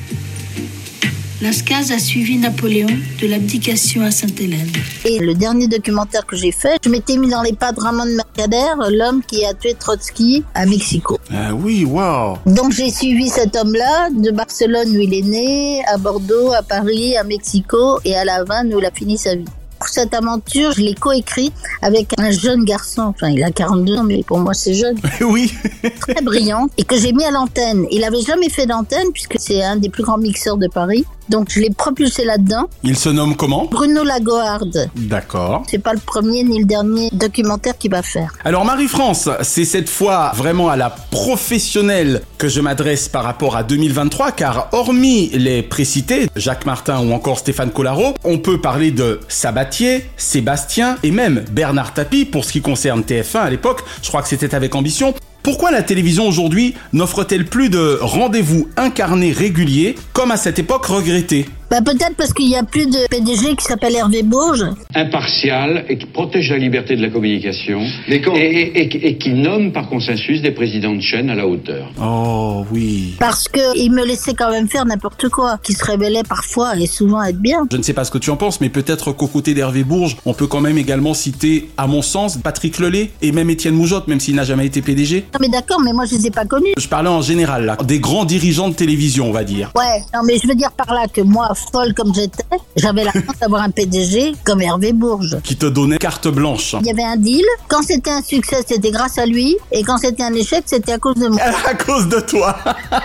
Lascaz 1.40 1.92
a 1.92 1.98
suivi 2.00 2.38
Napoléon 2.38 2.88
de 3.22 3.26
l'abdication 3.28 4.02
à 4.02 4.10
Sainte-Hélène. 4.10 4.66
Et 5.04 5.20
le 5.20 5.34
dernier 5.34 5.68
documentaire 5.68 6.26
que 6.26 6.34
j'ai 6.34 6.50
fait, 6.50 6.76
je 6.84 6.90
m'étais 6.90 7.16
mis 7.16 7.28
dans 7.28 7.42
les 7.42 7.52
pas 7.52 7.70
de 7.70 7.78
Ramon 7.78 8.06
Mercader, 8.06 8.90
l'homme 8.90 9.22
qui 9.22 9.44
a 9.44 9.54
tué 9.54 9.74
Trotsky 9.74 10.42
à 10.54 10.66
Mexico. 10.66 11.18
Ah 11.32 11.54
oui, 11.54 11.84
waouh. 11.84 12.38
Donc 12.46 12.72
j'ai 12.72 12.90
suivi 12.90 13.28
cet 13.28 13.54
homme-là 13.54 14.08
de 14.10 14.32
Barcelone 14.32 14.88
où 14.88 14.98
il 14.98 15.14
est 15.14 15.22
né, 15.22 15.84
à 15.86 15.98
Bordeaux, 15.98 16.52
à 16.52 16.64
Paris, 16.64 17.16
à 17.16 17.22
Mexico 17.22 18.00
et 18.04 18.16
à 18.16 18.24
La 18.24 18.36
Havane 18.36 18.74
où 18.74 18.80
il 18.80 18.84
a 18.84 18.90
fini 18.90 19.16
sa 19.16 19.36
vie. 19.36 19.44
Cette 19.90 20.14
aventure, 20.14 20.72
je 20.72 20.80
l'ai 20.80 20.94
coécrit 20.94 21.52
avec 21.82 22.12
un 22.18 22.30
jeune 22.30 22.64
garçon, 22.64 23.02
enfin 23.02 23.28
il 23.28 23.42
a 23.42 23.50
42 23.50 23.96
ans, 23.96 24.04
mais 24.04 24.22
pour 24.22 24.38
moi 24.38 24.54
c'est 24.54 24.74
jeune. 24.74 24.96
oui. 25.20 25.52
Très 26.00 26.22
brillant 26.22 26.68
et 26.76 26.84
que 26.84 26.96
j'ai 26.96 27.12
mis 27.12 27.24
à 27.24 27.30
l'antenne. 27.30 27.86
Il 27.90 28.04
avait 28.04 28.20
jamais 28.20 28.48
fait 28.48 28.66
d'antenne 28.66 29.08
puisque 29.12 29.36
c'est 29.38 29.62
un 29.62 29.76
des 29.76 29.88
plus 29.88 30.02
grands 30.02 30.18
mixeurs 30.18 30.56
de 30.56 30.68
Paris. 30.68 31.04
Donc 31.28 31.48
je 31.50 31.60
l'ai 31.60 31.70
propulsé 31.70 32.24
là-dedans. 32.24 32.68
Il 32.82 32.96
se 32.96 33.08
nomme 33.08 33.36
comment 33.36 33.66
Bruno 33.66 34.04
Lagoarde. 34.04 34.90
D'accord. 34.96 35.64
C'est 35.68 35.78
pas 35.78 35.92
le 35.92 36.00
premier 36.00 36.42
ni 36.42 36.60
le 36.60 36.64
dernier 36.64 37.10
documentaire 37.12 37.76
qu'il 37.76 37.90
va 37.90 38.02
faire. 38.02 38.32
Alors 38.44 38.64
Marie-France, 38.64 39.28
c'est 39.42 39.64
cette 39.64 39.88
fois 39.88 40.32
vraiment 40.34 40.68
à 40.68 40.76
la 40.76 40.90
professionnelle 40.90 42.22
que 42.38 42.48
je 42.48 42.60
m'adresse 42.60 43.08
par 43.08 43.24
rapport 43.24 43.56
à 43.56 43.62
2023, 43.62 44.32
car 44.32 44.68
hormis 44.72 45.28
les 45.30 45.62
précités, 45.62 46.28
Jacques 46.36 46.66
Martin 46.66 47.00
ou 47.00 47.12
encore 47.12 47.38
Stéphane 47.38 47.70
Collaro, 47.70 48.14
on 48.24 48.38
peut 48.38 48.60
parler 48.60 48.90
de 48.90 49.20
Sabatier, 49.28 50.08
Sébastien 50.16 50.96
et 51.02 51.10
même 51.10 51.44
Bernard 51.50 51.94
Tapie 51.94 52.24
pour 52.24 52.44
ce 52.44 52.52
qui 52.52 52.60
concerne 52.60 53.02
TF1 53.02 53.38
à 53.38 53.50
l'époque, 53.50 53.82
je 54.02 54.08
crois 54.08 54.22
que 54.22 54.28
c'était 54.28 54.54
avec 54.54 54.74
ambition. 54.74 55.14
Pourquoi 55.48 55.70
la 55.70 55.82
télévision 55.82 56.28
aujourd'hui 56.28 56.74
n'offre-t-elle 56.92 57.46
plus 57.46 57.70
de 57.70 57.96
rendez-vous 58.02 58.68
incarnés 58.76 59.32
réguliers 59.32 59.94
comme 60.12 60.30
à 60.30 60.36
cette 60.36 60.58
époque 60.58 60.84
regrettée? 60.84 61.48
Bah 61.70 61.82
peut-être 61.82 62.14
parce 62.16 62.32
qu'il 62.32 62.48
y 62.48 62.56
a 62.56 62.62
plus 62.62 62.86
de 62.86 63.06
PDG 63.10 63.54
qui 63.56 63.64
s'appelle 63.64 63.94
Hervé 63.94 64.22
Bourges. 64.22 64.64
impartial 64.94 65.84
et 65.88 65.98
qui 65.98 66.06
protège 66.06 66.50
la 66.50 66.56
liberté 66.58 66.96
de 66.96 67.02
la 67.02 67.10
communication 67.10 67.80
et, 68.08 68.14
et- 68.16 68.78
et- 68.80 69.08
et 69.08 69.18
qui 69.18 69.30
nomme 69.30 69.72
par 69.72 69.88
consensus 69.88 70.40
des 70.42 70.50
présidents 70.50 70.94
de 70.94 71.00
chaîne 71.00 71.28
à 71.30 71.34
la 71.34 71.46
hauteur. 71.46 71.90
Oh 72.02 72.64
oui. 72.72 73.14
Parce 73.20 73.48
que 73.48 73.76
il 73.76 73.92
me 73.92 74.04
laissait 74.04 74.34
quand 74.34 74.50
même 74.50 74.68
faire 74.68 74.84
n'importe 74.86 75.28
quoi, 75.28 75.58
qui 75.62 75.72
se 75.74 75.84
révélait 75.84 76.22
parfois 76.28 76.76
et 76.76 76.86
souvent 76.86 77.22
être 77.22 77.38
bien. 77.38 77.66
Je 77.70 77.76
ne 77.76 77.82
sais 77.82 77.92
pas 77.92 78.04
ce 78.04 78.10
que 78.10 78.18
tu 78.18 78.30
en 78.30 78.36
penses, 78.36 78.60
mais 78.60 78.70
peut-être 78.70 79.12
qu'aux 79.12 79.26
côtés 79.28 79.54
d'Hervé 79.54 79.84
Bourges, 79.84 80.16
on 80.24 80.34
peut 80.34 80.46
quand 80.46 80.60
même 80.60 80.78
également 80.78 81.14
citer, 81.14 81.68
à 81.76 81.86
mon 81.86 82.02
sens, 82.02 82.38
Patrick 82.38 82.78
Lelay 82.78 83.10
et 83.22 83.30
même 83.32 83.50
Étienne 83.50 83.74
Moujotte, 83.74 84.08
même 84.08 84.20
s'il 84.20 84.34
n'a 84.36 84.44
jamais 84.44 84.66
été 84.66 84.80
PDG. 84.82 85.26
Non 85.34 85.38
mais 85.40 85.48
d'accord, 85.48 85.80
mais 85.84 85.92
moi 85.92 86.04
je 86.06 86.14
les 86.16 86.26
ai 86.26 86.30
pas 86.30 86.44
connus. 86.44 86.72
Je 86.78 86.88
parlais 86.88 87.08
en 87.10 87.22
général, 87.22 87.66
là, 87.66 87.76
des 87.84 88.00
grands 88.00 88.24
dirigeants 88.24 88.68
de 88.68 88.74
télévision, 88.74 89.28
on 89.28 89.32
va 89.32 89.44
dire. 89.44 89.70
Ouais, 89.76 90.02
non 90.14 90.20
mais 90.24 90.38
je 90.42 90.48
veux 90.48 90.54
dire 90.54 90.72
par 90.72 90.92
là 90.94 91.06
que 91.12 91.20
moi, 91.20 91.48
folle 91.72 91.94
comme 91.94 92.14
j'étais, 92.14 92.44
j'avais 92.76 93.04
la 93.04 93.12
chance 93.12 93.38
d'avoir 93.40 93.62
un 93.62 93.70
PDG 93.70 94.34
comme 94.44 94.60
Hervé 94.60 94.92
Bourges. 94.92 95.38
Qui 95.42 95.56
te 95.56 95.66
donnait 95.66 95.98
carte 95.98 96.28
blanche. 96.28 96.76
Il 96.80 96.86
y 96.86 96.90
avait 96.90 97.04
un 97.04 97.16
deal. 97.16 97.44
Quand 97.68 97.82
c'était 97.82 98.10
un 98.10 98.22
succès, 98.22 98.58
c'était 98.66 98.90
grâce 98.90 99.18
à 99.18 99.26
lui. 99.26 99.56
Et 99.72 99.82
quand 99.82 99.98
c'était 99.98 100.22
un 100.22 100.34
échec, 100.34 100.64
c'était 100.66 100.92
à 100.92 100.98
cause 100.98 101.16
de 101.16 101.28
moi. 101.28 101.40
À 101.68 101.74
cause 101.74 102.08
de 102.08 102.20
toi. 102.20 102.56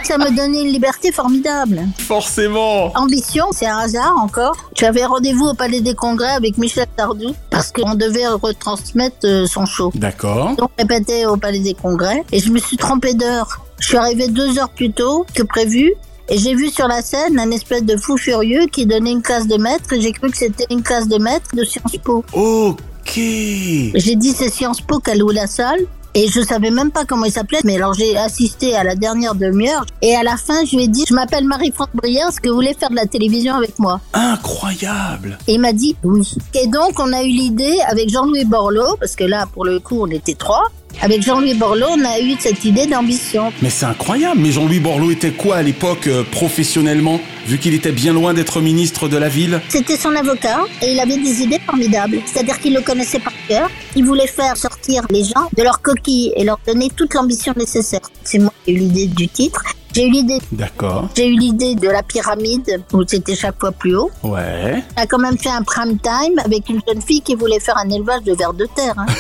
Ça 0.03 0.17
me 0.17 0.33
donnait 0.35 0.61
une 0.61 0.71
liberté 0.71 1.11
formidable. 1.11 1.81
Forcément. 1.97 2.91
Ambition, 2.95 3.45
c'est 3.51 3.65
un 3.65 3.77
hasard 3.77 4.15
encore. 4.21 4.55
J'avais 4.75 5.03
rendez-vous 5.03 5.47
au 5.47 5.53
Palais 5.53 5.81
des 5.81 5.95
Congrès 5.95 6.29
avec 6.29 6.57
Michel 6.57 6.85
Sardou 6.97 7.35
parce 7.49 7.71
qu'on 7.71 7.95
devait 7.95 8.27
retransmettre 8.27 9.17
euh, 9.25 9.45
son 9.45 9.65
show. 9.65 9.91
D'accord. 9.95 10.55
Donc, 10.55 10.69
on 10.77 10.81
répétait 10.81 11.25
au 11.25 11.35
Palais 11.35 11.59
des 11.59 11.73
Congrès 11.73 12.23
et 12.31 12.39
je 12.39 12.51
me 12.51 12.59
suis 12.59 12.77
trompée 12.77 13.13
d'heure. 13.13 13.61
Je 13.79 13.87
suis 13.87 13.97
arrivée 13.97 14.27
deux 14.29 14.57
heures 14.59 14.69
plus 14.69 14.91
tôt 14.91 15.25
que 15.33 15.43
prévu 15.43 15.93
et 16.29 16.38
j'ai 16.38 16.55
vu 16.55 16.69
sur 16.69 16.88
la 16.88 17.01
scène 17.01 17.39
un 17.39 17.51
espèce 17.51 17.83
de 17.83 17.97
fou 17.97 18.17
furieux 18.17 18.65
qui 18.71 18.86
donnait 18.86 19.12
une 19.12 19.21
classe 19.21 19.47
de 19.47 19.57
maître 19.57 19.91
et 19.93 20.01
j'ai 20.01 20.12
cru 20.12 20.29
que 20.29 20.38
c'était 20.38 20.67
une 20.69 20.81
classe 20.81 21.07
de 21.07 21.17
maître 21.17 21.49
de 21.53 21.63
Sciences 21.63 21.97
Po. 22.03 22.23
Ok. 22.33 23.15
J'ai 23.15 24.15
dit 24.15 24.31
c'est 24.31 24.49
Sciences 24.49 24.81
Po 24.81 24.99
qui 24.99 25.12
a 25.12 25.15
loué 25.15 25.33
la 25.33 25.47
salle. 25.47 25.79
Et 26.15 26.27
je 26.27 26.41
savais 26.41 26.69
même 26.69 26.91
pas 26.91 27.05
comment 27.05 27.25
il 27.25 27.31
s'appelait, 27.31 27.62
mais 27.63 27.77
alors 27.77 27.95
j'ai 27.95 28.15
assisté 28.15 28.75
à 28.75 28.83
la 28.83 28.93
dernière 28.95 29.33
demi-heure. 29.33 29.83
Et 30.03 30.15
à 30.15 30.21
la 30.21 30.38
fin, 30.38 30.63
je 30.63 30.75
lui 30.75 30.83
ai 30.83 30.88
dit, 30.88 31.05
je 31.09 31.13
m'appelle 31.15 31.43
Marie-France 31.45 31.89
Brière, 31.95 32.27
est-ce 32.29 32.39
que 32.39 32.49
vous 32.49 32.55
voulez 32.55 32.75
faire 32.75 32.91
de 32.91 32.95
la 32.95 33.07
télévision 33.07 33.55
avec 33.55 33.79
moi 33.79 33.99
Incroyable. 34.13 35.39
Et 35.47 35.55
il 35.55 35.59
m'a 35.59 35.73
dit 35.73 35.95
oui. 36.03 36.36
Et 36.53 36.67
donc, 36.67 36.99
on 36.99 37.12
a 37.13 37.23
eu 37.23 37.29
l'idée 37.29 37.79
avec 37.88 38.09
Jean-Louis 38.09 38.45
Borloo, 38.45 38.95
parce 38.99 39.15
que 39.15 39.23
là, 39.23 39.47
pour 39.51 39.65
le 39.65 39.79
coup, 39.79 40.03
on 40.03 40.07
était 40.12 40.36
trois. 40.36 40.65
Avec 41.01 41.21
Jean-Louis 41.21 41.56
Borloo, 41.56 41.88
on 41.89 42.06
a 42.06 42.19
eu 42.19 42.36
cette 42.39 42.63
idée 42.65 42.88
d'ambition. 42.88 43.51
Mais 43.62 43.69
c'est 43.69 43.86
incroyable. 43.86 44.39
Mais 44.39 44.51
Jean-Louis 44.51 44.79
Borloo 44.79 45.12
était 45.12 45.32
quoi 45.32 45.58
à 45.58 45.62
l'époque 45.62 46.08
euh, 46.08 46.23
professionnellement, 46.23 47.19
vu 47.45 47.58
qu'il 47.58 47.73
était 47.73 47.91
bien 47.91 48.13
loin 48.13 48.34
d'être 48.34 48.62
ministre 48.62 49.08
de 49.08 49.17
la 49.17 49.27
ville? 49.27 49.60
C'était 49.69 49.97
son 49.97 50.15
avocat 50.15 50.62
et 50.82 50.91
il 50.93 50.99
avait 50.99 51.17
des 51.17 51.41
idées 51.41 51.60
formidables. 51.65 52.19
C'est-à-dire 52.25 52.60
qu'il 52.60 52.73
le 52.73 52.82
connaissait 52.82 53.19
par 53.19 53.34
cœur. 53.47 53.69
Il 53.95 54.06
voulait 54.06 54.27
faire 54.27 54.56
sortir 54.56 55.03
les 55.10 55.23
gens 55.23 55.49
de 55.58 55.63
leur 55.63 55.82
coquille 55.82 56.32
et 56.36 56.43
leur 56.43 56.60
donner 56.65 56.89
toute 56.95 57.13
l'ambition 57.13 57.53
nécessaire. 57.58 58.01
C'est 58.23 58.39
moi 58.39 58.53
qui 58.63 58.71
ai 58.71 58.75
eu 58.75 58.77
l'idée 58.79 59.08
du 59.08 59.27
titre. 59.27 59.62
J'ai 59.93 60.08
eu 60.08 60.12
l'idée. 60.12 60.39
D'accord. 60.51 61.10
J'ai 61.15 61.27
eu 61.27 61.38
l'idée 61.38 61.75
de 61.75 61.88
la 61.88 62.01
pyramide 62.01 62.82
où 62.93 63.03
c'était 63.06 63.36
chaque 63.36 63.60
fois 63.60 63.71
plus 63.71 63.95
haut. 63.95 64.10
Ouais. 64.23 64.84
On 64.97 65.01
a 65.01 65.06
quand 65.06 65.19
même 65.19 65.38
fait 65.38 65.49
un 65.49 65.62
prime 65.62 65.99
time 65.99 66.39
avec 66.43 66.67
une 66.69 66.79
jeune 66.88 67.01
fille 67.01 67.21
qui 67.21 67.36
voulait 67.36 67.60
faire 67.60 67.77
un 67.77 67.89
élevage 67.89 68.23
de 68.23 68.34
vers 68.34 68.53
de 68.53 68.65
terre. 68.75 68.95
Hein. 68.97 69.06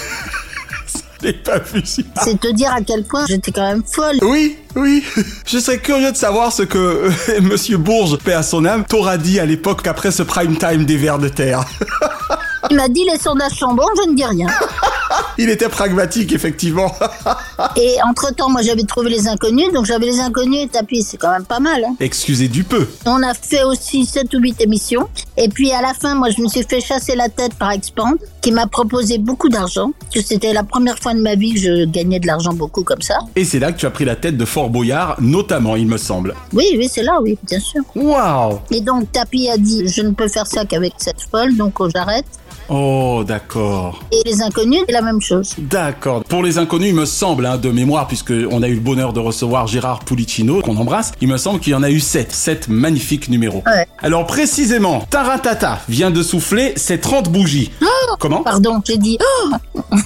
Je 1.23 1.27
l'ai 1.29 1.33
pas 1.33 1.59
vu 1.59 1.81
C'est 1.85 2.39
te 2.39 2.51
dire 2.51 2.73
à 2.73 2.81
quel 2.81 3.03
point 3.03 3.25
j'étais 3.27 3.53
quand 3.53 3.65
même 3.65 3.83
folle. 3.89 4.17
Oui, 4.21 4.57
oui. 4.75 5.03
Je 5.45 5.57
serais 5.57 5.77
curieux 5.77 6.11
de 6.11 6.17
savoir 6.17 6.51
ce 6.51 6.63
que 6.63 6.77
euh, 6.77 7.11
Monsieur 7.41 7.77
Bourges, 7.77 8.17
paix 8.17 8.33
à 8.33 8.43
son 8.43 8.65
âme, 8.65 8.83
t'aura 8.83 9.17
dit 9.17 9.39
à 9.39 9.45
l'époque 9.45 9.87
après 9.87 10.11
ce 10.11 10.23
prime 10.23 10.57
time 10.57 10.85
des 10.85 10.97
vers 10.97 11.19
de 11.19 11.29
terre. 11.29 11.63
Il 12.69 12.77
m'a 12.77 12.87
dit 12.87 13.05
les 13.11 13.19
sondages 13.19 13.53
sont 13.53 13.73
bons, 13.73 13.87
je 14.03 14.09
ne 14.09 14.15
dis 14.15 14.25
rien. 14.25 14.47
Il 15.37 15.49
était 15.49 15.69
pragmatique, 15.69 16.31
effectivement. 16.31 16.91
Et 17.75 17.97
entre-temps, 18.03 18.49
moi 18.49 18.61
j'avais 18.61 18.83
trouvé 18.83 19.09
les 19.09 19.27
inconnus, 19.27 19.71
donc 19.73 19.85
j'avais 19.85 20.05
les 20.05 20.19
inconnus 20.19 20.61
et 20.63 20.67
tapis, 20.67 21.03
c'est 21.03 21.17
quand 21.17 21.31
même 21.31 21.45
pas 21.45 21.59
mal. 21.59 21.83
Hein. 21.83 21.95
Excusez 21.99 22.47
du 22.47 22.63
peu. 22.63 22.87
On 23.05 23.21
a 23.23 23.33
fait 23.33 23.63
aussi 23.63 24.05
7 24.05 24.33
ou 24.33 24.39
8 24.39 24.61
émissions. 24.61 25.07
Et 25.37 25.49
puis 25.49 25.71
à 25.71 25.81
la 25.81 25.93
fin, 25.93 26.15
moi 26.15 26.29
je 26.29 26.41
me 26.41 26.47
suis 26.47 26.63
fait 26.63 26.81
chasser 26.81 27.15
la 27.15 27.29
tête 27.29 27.55
par 27.55 27.71
Expand, 27.71 28.15
qui 28.41 28.51
m'a 28.51 28.67
proposé 28.67 29.17
beaucoup 29.17 29.49
d'argent. 29.49 29.91
Que 30.13 30.21
c'était 30.21 30.53
la 30.53 30.63
première 30.63 30.99
fois 30.99 31.13
de 31.13 31.21
ma 31.21 31.35
vie 31.35 31.53
que 31.53 31.59
je 31.59 31.85
gagnais 31.85 32.19
de 32.19 32.27
l'argent 32.27 32.53
beaucoup 32.53 32.83
comme 32.83 33.01
ça. 33.01 33.19
Et 33.35 33.45
c'est 33.45 33.59
là 33.59 33.71
que 33.71 33.77
tu 33.77 33.85
as 33.85 33.91
pris 33.91 34.05
la 34.05 34.15
tête 34.15 34.37
de 34.37 34.45
Fort 34.45 34.69
Boyard, 34.69 35.17
notamment, 35.19 35.75
il 35.75 35.87
me 35.87 35.97
semble. 35.97 36.35
Oui, 36.53 36.65
oui, 36.77 36.87
c'est 36.91 37.03
là, 37.03 37.19
oui, 37.21 37.37
bien 37.47 37.59
sûr. 37.59 37.81
Waouh 37.95 38.59
Et 38.71 38.81
donc 38.81 39.11
Tapi 39.11 39.49
a 39.49 39.57
dit, 39.57 39.87
je 39.87 40.01
ne 40.01 40.11
peux 40.11 40.27
faire 40.27 40.47
ça 40.47 40.65
qu'avec 40.65 40.93
cette 40.97 41.21
folle, 41.21 41.55
donc 41.55 41.79
oh, 41.79 41.89
j'arrête. 41.93 42.25
Oh, 42.69 43.23
d'accord. 43.25 43.99
Et 44.11 44.27
les 44.27 44.41
inconnus, 44.41 44.81
c'est 44.87 44.93
la 44.93 45.01
même 45.01 45.21
chose. 45.21 45.53
D'accord. 45.57 46.23
Pour 46.23 46.43
les 46.43 46.57
inconnus, 46.57 46.89
il 46.89 46.95
me 46.95 47.05
semble, 47.05 47.45
hein, 47.45 47.57
de 47.57 47.69
mémoire, 47.69 48.07
puisque 48.07 48.33
on 48.51 48.63
a 48.63 48.67
eu 48.67 48.75
le 48.75 48.79
bonheur 48.79 49.13
de 49.13 49.19
recevoir 49.19 49.67
Gérard 49.67 49.99
Pulicino, 49.99 50.61
qu'on 50.61 50.77
embrasse, 50.77 51.11
il 51.21 51.27
me 51.27 51.37
semble 51.37 51.59
qu'il 51.59 51.73
y 51.73 51.75
en 51.75 51.83
a 51.83 51.89
eu 51.89 51.99
sept. 51.99 52.31
Sept 52.31 52.67
magnifiques 52.67 53.29
numéros. 53.29 53.63
Ouais. 53.65 53.87
Alors 53.99 54.25
précisément, 54.25 55.05
Taratata 55.09 55.79
vient 55.89 56.11
de 56.11 56.23
souffler 56.23 56.73
ses 56.75 56.99
30 56.99 57.29
bougies. 57.29 57.71
Oh 57.81 58.15
Comment? 58.19 58.43
Pardon, 58.43 58.81
j'ai 58.85 58.97
dit. 58.97 59.17
Oh 59.21 59.79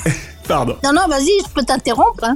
Pardon. 0.47 0.75
non, 0.83 0.93
non, 0.93 1.07
vas-y, 1.07 1.31
je 1.45 1.53
peux 1.53 1.63
t'interrompre. 1.63 2.23
Hein. 2.23 2.36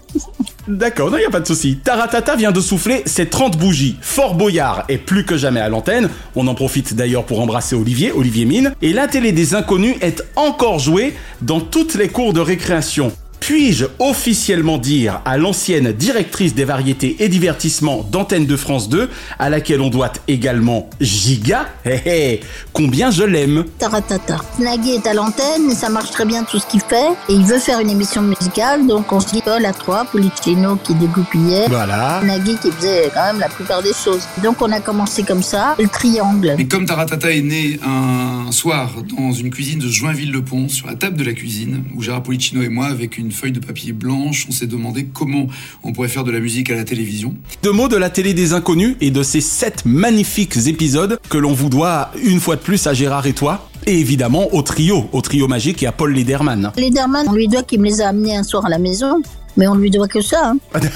D'accord, 0.67 1.09
non, 1.09 1.17
il 1.17 1.25
a 1.25 1.29
pas 1.29 1.39
de 1.39 1.47
souci. 1.47 1.77
Taratata 1.83 2.35
vient 2.35 2.51
de 2.51 2.61
souffler 2.61 3.03
ses 3.05 3.27
30 3.27 3.57
bougies. 3.57 3.97
Fort 4.01 4.35
Boyard 4.35 4.83
est 4.89 4.97
plus 4.97 5.25
que 5.25 5.37
jamais 5.37 5.59
à 5.59 5.69
l'antenne. 5.69 6.09
On 6.35 6.47
en 6.47 6.55
profite 6.55 6.93
d'ailleurs 6.93 7.25
pour 7.25 7.41
embrasser 7.41 7.75
Olivier, 7.75 8.11
Olivier 8.11 8.45
Mine. 8.45 8.73
Et 8.81 8.93
la 8.93 9.07
télé 9.07 9.31
des 9.31 9.55
inconnus 9.55 9.95
est 10.01 10.23
encore 10.35 10.79
jouée 10.79 11.15
dans 11.41 11.59
toutes 11.59 11.95
les 11.95 12.09
cours 12.09 12.33
de 12.33 12.39
récréation. 12.39 13.11
Puis-je 13.41 13.85
officiellement 13.97 14.77
dire 14.77 15.19
à 15.25 15.35
l'ancienne 15.35 15.93
directrice 15.93 16.53
des 16.53 16.63
variétés 16.63 17.15
et 17.19 17.27
divertissements 17.27 18.07
d'Antenne 18.11 18.45
de 18.45 18.55
France 18.55 18.87
2, 18.87 19.09
à 19.39 19.49
laquelle 19.49 19.81
on 19.81 19.89
doit 19.89 20.13
également 20.27 20.87
Giga, 21.01 21.65
hé 21.83 21.99
hé, 22.05 22.39
combien 22.71 23.09
je 23.09 23.23
l'aime? 23.23 23.65
Taratata. 23.79 24.37
Nagui 24.59 24.91
est 24.91 25.07
à 25.07 25.15
l'antenne 25.15 25.71
et 25.71 25.73
ça 25.73 25.89
marche 25.89 26.11
très 26.11 26.23
bien 26.23 26.43
tout 26.43 26.59
ce 26.59 26.67
qu'il 26.67 26.81
fait. 26.81 27.09
Et 27.29 27.33
il 27.33 27.43
veut 27.43 27.57
faire 27.57 27.79
une 27.79 27.89
émission 27.89 28.21
musicale, 28.21 28.85
donc 28.85 29.11
on 29.11 29.19
se 29.19 29.31
dit 29.31 29.41
Paul 29.43 29.65
à 29.65 29.73
trois, 29.73 30.05
Policino 30.05 30.75
qui 30.75 30.93
dégoupillait. 30.93 31.67
Voilà. 31.67 32.21
Nagui 32.23 32.57
qui 32.61 32.69
faisait 32.71 33.09
quand 33.11 33.25
même 33.25 33.39
la 33.39 33.49
plupart 33.49 33.81
des 33.81 33.93
choses. 33.93 34.21
Donc 34.43 34.61
on 34.61 34.71
a 34.71 34.79
commencé 34.79 35.23
comme 35.23 35.41
ça, 35.41 35.75
le 35.79 35.87
triangle. 35.87 36.55
Et 36.59 36.67
comme 36.67 36.85
Taratata 36.85 37.31
est 37.31 37.41
né 37.41 37.79
un 37.83 38.51
soir 38.51 38.91
dans 39.17 39.31
une 39.31 39.49
cuisine 39.49 39.79
de 39.79 39.87
Joinville-le-Pont, 39.87 40.69
sur 40.69 40.85
la 40.85 40.93
table 40.93 41.17
de 41.17 41.23
la 41.23 41.33
cuisine, 41.33 41.83
où 41.95 42.03
Gérard 42.03 42.21
Policino 42.21 42.61
et 42.61 42.69
moi, 42.69 42.85
avec 42.85 43.17
une 43.17 43.30
feuille 43.31 43.51
de 43.51 43.59
papier 43.59 43.93
blanche, 43.93 44.45
on 44.49 44.51
s'est 44.51 44.67
demandé 44.67 45.07
comment 45.13 45.47
on 45.83 45.93
pourrait 45.93 46.07
faire 46.07 46.23
de 46.23 46.31
la 46.31 46.39
musique 46.39 46.69
à 46.69 46.75
la 46.75 46.83
télévision. 46.83 47.33
Deux 47.63 47.71
mots 47.71 47.87
de 47.87 47.97
la 47.97 48.09
télé 48.09 48.33
des 48.33 48.53
inconnus 48.53 48.95
et 49.01 49.11
de 49.11 49.23
ces 49.23 49.41
sept 49.41 49.85
magnifiques 49.85 50.67
épisodes 50.67 51.19
que 51.29 51.37
l'on 51.37 51.53
vous 51.53 51.69
doit 51.69 52.11
une 52.23 52.39
fois 52.39 52.55
de 52.55 52.61
plus 52.61 52.87
à 52.87 52.93
Gérard 52.93 53.27
et 53.27 53.33
toi. 53.33 53.67
Et 53.87 53.99
évidemment 53.99 54.53
au 54.53 54.61
trio, 54.61 55.09
au 55.11 55.21
trio 55.21 55.47
magique 55.47 55.81
et 55.83 55.87
à 55.87 55.91
Paul 55.91 56.13
Lederman. 56.13 56.71
Lederman, 56.77 57.25
on 57.27 57.33
lui 57.33 57.47
doit 57.47 57.63
qu'il 57.63 57.79
me 57.79 57.85
les 57.85 58.01
a 58.01 58.09
amenés 58.09 58.35
un 58.35 58.43
soir 58.43 58.65
à 58.65 58.69
la 58.69 58.77
maison, 58.77 59.21
mais 59.57 59.67
on 59.67 59.75
lui 59.75 59.89
doit 59.89 60.07
que 60.07 60.21
ça. 60.21 60.53
Hein. 60.53 60.79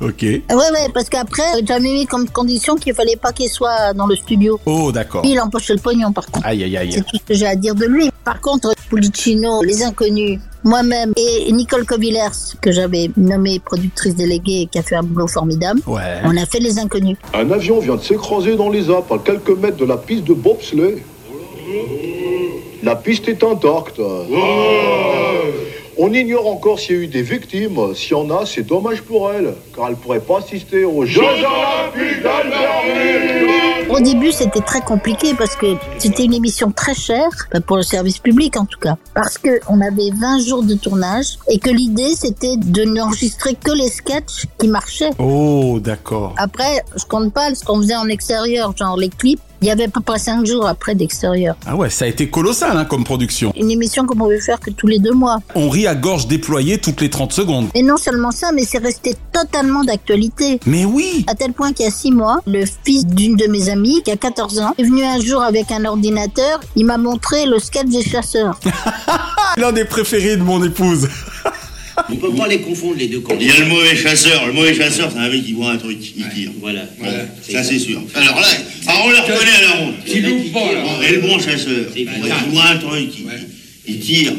Ok. 0.00 0.22
Ouais, 0.22 0.42
ouais, 0.50 0.88
parce 0.92 1.08
qu'après, 1.08 1.42
j'avais 1.64 1.80
mis 1.80 2.06
comme 2.06 2.28
condition 2.28 2.74
qu'il 2.74 2.94
fallait 2.94 3.16
pas 3.16 3.32
qu'il 3.32 3.48
soit 3.48 3.94
dans 3.94 4.06
le 4.06 4.16
studio. 4.16 4.60
Oh, 4.66 4.92
d'accord. 4.92 5.22
Il 5.24 5.40
empochait 5.40 5.72
le 5.72 5.80
pognon, 5.80 6.12
par 6.12 6.26
contre. 6.26 6.46
Aïe, 6.46 6.64
aïe, 6.64 6.76
aïe. 6.76 6.92
C'est 6.92 7.06
tout 7.06 7.16
ce 7.16 7.22
que 7.22 7.34
j'ai 7.34 7.46
à 7.46 7.56
dire 7.56 7.74
de 7.74 7.86
lui. 7.86 8.10
Par 8.24 8.40
contre, 8.40 8.74
Pulicino, 8.90 9.62
Les 9.62 9.82
Inconnus, 9.82 10.40
moi-même 10.64 11.12
et 11.16 11.52
Nicole 11.52 11.84
Covillers, 11.84 12.56
que 12.60 12.72
j'avais 12.72 13.10
nommée 13.16 13.58
productrice 13.60 14.14
déléguée 14.16 14.62
et 14.62 14.66
qui 14.66 14.78
a 14.78 14.82
fait 14.82 14.96
un 14.96 15.02
boulot 15.02 15.28
formidable, 15.28 15.80
Ouais. 15.86 16.20
on 16.24 16.36
a 16.36 16.46
fait 16.46 16.58
Les 16.60 16.78
Inconnus. 16.78 17.16
Un 17.34 17.50
avion 17.50 17.78
vient 17.80 17.96
de 17.96 18.02
s'écraser 18.02 18.56
dans 18.56 18.70
les 18.70 18.88
Alpes 18.90 19.12
à 19.12 19.18
quelques 19.18 19.50
mètres 19.58 19.76
de 19.76 19.84
la 19.84 19.96
piste 19.96 20.24
de 20.24 20.34
bobsleigh. 20.34 21.02
La 22.82 22.96
piste 22.96 23.28
est 23.28 23.42
intacte. 23.42 23.98
On 25.96 26.12
ignore 26.12 26.48
encore 26.48 26.80
s'il 26.80 26.96
y 26.96 26.98
a 26.98 27.02
eu 27.02 27.06
des 27.06 27.22
victimes. 27.22 27.94
S'il 27.94 28.12
y 28.12 28.14
en 28.14 28.28
a, 28.30 28.44
c'est 28.46 28.64
dommage 28.64 29.02
pour 29.02 29.30
elles, 29.30 29.54
car 29.74 29.86
elles 29.86 29.92
ne 29.92 29.96
pourraient 29.96 30.18
pas 30.20 30.38
assister 30.38 30.84
aux 30.84 31.04
Jeux 31.06 31.22
Olympiques 31.22 32.22
d'Albertville. 32.22 33.90
Au 33.90 34.00
début, 34.00 34.32
c'était 34.32 34.60
très 34.60 34.80
compliqué 34.80 35.34
parce 35.34 35.54
que 35.54 35.76
c'était 35.98 36.24
une 36.24 36.34
émission 36.34 36.72
très 36.72 36.94
chère, 36.94 37.28
enfin, 37.52 37.60
pour 37.60 37.76
le 37.76 37.82
service 37.84 38.18
public 38.18 38.56
en 38.56 38.64
tout 38.64 38.78
cas, 38.78 38.96
parce 39.14 39.38
que 39.38 39.60
on 39.68 39.80
avait 39.80 40.10
20 40.12 40.40
jours 40.40 40.64
de 40.64 40.74
tournage 40.74 41.38
et 41.48 41.58
que 41.58 41.70
l'idée 41.70 42.14
c'était 42.16 42.56
de 42.56 42.82
n'enregistrer 42.84 43.54
que 43.54 43.70
les 43.70 43.88
sketchs 43.88 44.46
qui 44.58 44.68
marchaient. 44.68 45.10
Oh, 45.18 45.78
d'accord. 45.80 46.34
Après, 46.38 46.82
je 46.96 47.04
compte 47.04 47.32
pas 47.32 47.54
ce 47.54 47.64
qu'on 47.64 47.80
faisait 47.82 47.94
en 47.94 48.08
extérieur, 48.08 48.76
genre 48.76 48.96
les 48.96 49.10
clips. 49.10 49.40
Il 49.64 49.68
y 49.68 49.70
avait 49.70 49.84
à 49.84 49.88
peu 49.88 50.02
près 50.02 50.18
5 50.18 50.44
jours 50.44 50.66
après 50.66 50.94
d'extérieur. 50.94 51.56
Ah 51.64 51.74
ouais, 51.74 51.88
ça 51.88 52.04
a 52.04 52.08
été 52.08 52.28
colossal 52.28 52.76
hein, 52.76 52.84
comme 52.84 53.02
production. 53.02 53.50
Une 53.56 53.70
émission 53.70 54.04
qu'on 54.04 54.14
pouvait 54.14 54.38
faire 54.38 54.60
que 54.60 54.68
tous 54.68 54.86
les 54.86 54.98
deux 54.98 55.14
mois. 55.14 55.38
On 55.54 55.70
rit 55.70 55.86
à 55.86 55.94
gorge 55.94 56.26
déployée 56.26 56.76
toutes 56.76 57.00
les 57.00 57.08
30 57.08 57.32
secondes. 57.32 57.68
Et 57.72 57.82
non 57.82 57.96
seulement 57.96 58.30
ça, 58.30 58.52
mais 58.52 58.64
c'est 58.66 58.76
resté 58.76 59.16
totalement 59.32 59.82
d'actualité. 59.82 60.60
Mais 60.66 60.84
oui 60.84 61.24
À 61.28 61.34
tel 61.34 61.54
point 61.54 61.72
qu'il 61.72 61.86
y 61.86 61.88
a 61.88 61.90
six 61.90 62.10
mois, 62.10 62.40
le 62.46 62.66
fils 62.84 63.06
d'une 63.06 63.36
de 63.36 63.46
mes 63.46 63.70
amies, 63.70 64.02
qui 64.02 64.10
a 64.10 64.18
14 64.18 64.58
ans, 64.58 64.74
est 64.76 64.84
venu 64.84 65.02
un 65.02 65.18
jour 65.18 65.40
avec 65.40 65.72
un 65.72 65.86
ordinateur. 65.86 66.60
Il 66.76 66.84
m'a 66.84 66.98
montré 66.98 67.46
le 67.46 67.58
sketch 67.58 67.86
des 67.86 68.02
chasseurs. 68.02 68.60
L'un 69.56 69.72
des 69.72 69.86
préférés 69.86 70.36
de 70.36 70.42
mon 70.42 70.62
épouse. 70.62 71.08
On 72.10 72.16
peut 72.16 72.34
pas 72.34 72.48
les 72.48 72.60
confondre 72.60 72.96
les 72.96 73.08
deux 73.08 73.20
quand 73.20 73.36
Il 73.40 73.46
y 73.46 73.50
a 73.50 73.58
le 73.58 73.66
mauvais 73.66 73.96
chasseur. 73.96 74.46
Le 74.46 74.52
mauvais 74.52 74.74
chasseur, 74.74 75.10
c'est 75.12 75.18
un 75.18 75.28
mec 75.28 75.44
qui 75.44 75.52
voit 75.52 75.70
un 75.70 75.76
truc, 75.76 75.98
il 76.16 76.28
tire. 76.30 76.50
Voilà. 76.60 76.82
Ça, 77.50 77.62
c'est 77.62 77.78
sûr. 77.78 78.00
Alors 78.14 78.40
là, 78.40 78.46
ah, 78.86 79.00
on 79.04 79.10
le 79.10 79.16
reconnaît 79.16 79.56
à 79.56 79.60
la 79.62 79.70
ronde. 79.80 79.94
Tu 80.06 80.20
loupes 80.20 80.52
pas, 80.52 80.72
là. 80.72 81.08
Et 81.08 81.12
le 81.12 81.20
bon 81.20 81.38
chasseur, 81.38 81.86
il 81.96 82.08
voit 82.50 82.66
un 82.66 82.76
truc, 82.78 83.10
il, 83.86 83.94
il 83.94 84.00
tire. 84.00 84.32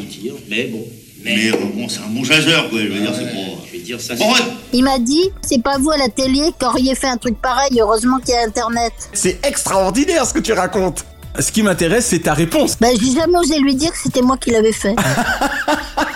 Mais 0.50 0.66
bon. 0.66 0.86
Mais 1.26 1.50
euh, 1.50 1.56
bon, 1.74 1.90
c'est 1.90 2.02
un 2.02 2.10
bon 2.10 2.24
chasseur, 2.24 2.70
quoi. 2.70 2.80
Je 2.80 2.88
veux 2.88 3.00
dire, 3.00 3.12
c'est 3.16 3.26
pas. 3.26 3.66
Je 3.66 3.72
vais 3.72 3.84
dire 3.84 4.00
ça. 4.00 4.14
Bon, 4.16 4.32
ouais. 4.32 4.40
Il 4.74 4.84
m'a 4.84 5.00
dit, 5.00 5.24
c'est 5.42 5.62
pas 5.62 5.80
vous 5.80 5.90
à 5.90 5.98
la 5.98 6.08
télé 6.08 6.52
qui 6.60 6.66
auriez 6.66 6.94
fait 6.94 7.08
un 7.08 7.18
truc 7.18 7.42
pareil, 7.42 7.80
heureusement 7.80 8.20
qu'il 8.20 8.36
y 8.36 8.38
a 8.38 8.44
Internet. 8.46 8.94
C'est 9.12 9.44
extraordinaire 9.44 10.24
ce 10.28 10.34
que 10.34 10.40
tu 10.40 10.54
racontes. 10.54 11.04
Ce 11.40 11.52
qui 11.52 11.64
m'intéresse, 11.64 12.06
c'est 12.06 12.20
ta 12.20 12.36
réponse. 12.36 12.78
Bah, 12.80 12.88
j'ai 13.00 13.12
jamais 13.12 13.38
osé 13.40 13.60
lui 13.60 13.74
dire 13.74 13.92
que 13.92 13.98
c'était 13.98 14.22
moi 14.22 14.38
qui 14.38 14.52
l'avais 14.52 14.72
fait. 14.72 14.96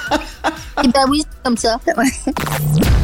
Et 0.83 0.87
bah 0.87 1.01
oui, 1.09 1.23
c'est 1.29 1.43
comme 1.43 1.57
ça. 1.57 1.79
Ouais. 1.97 2.05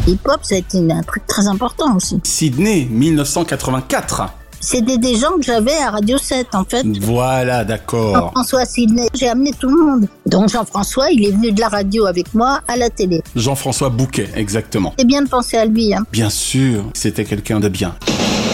Hip-hop, 0.07 0.39
ça 0.43 0.55
a 0.55 0.57
été 0.59 0.77
un 0.91 1.01
truc 1.03 1.25
très 1.27 1.47
important 1.47 1.95
aussi. 1.95 2.19
Sydney, 2.23 2.87
1984. 2.89 4.29
C'était 4.67 4.97
des 4.97 5.15
gens 5.15 5.33
que 5.37 5.43
j'avais 5.43 5.77
à 5.77 5.91
Radio 5.91 6.17
7, 6.17 6.55
en 6.55 6.63
fait. 6.63 6.83
Voilà, 6.99 7.63
d'accord. 7.63 8.15
Jean-François 8.15 8.65
Sydney, 8.65 9.07
j'ai 9.13 9.29
amené 9.29 9.51
tout 9.51 9.69
le 9.69 9.79
monde. 9.79 10.07
Donc 10.25 10.49
Jean-François, 10.49 11.11
il 11.11 11.23
est 11.23 11.29
venu 11.29 11.51
de 11.51 11.59
la 11.59 11.69
radio 11.69 12.07
avec 12.07 12.33
moi 12.33 12.61
à 12.67 12.75
la 12.75 12.89
télé. 12.89 13.21
Jean-François 13.35 13.89
Bouquet, 13.89 14.27
exactement. 14.35 14.95
C'est 14.97 15.05
bien 15.05 15.21
de 15.21 15.29
penser 15.29 15.55
à 15.57 15.65
lui, 15.65 15.93
hein. 15.93 16.03
Bien 16.11 16.31
sûr, 16.31 16.83
c'était 16.95 17.25
quelqu'un 17.25 17.59
de 17.59 17.69
bien. 17.69 17.93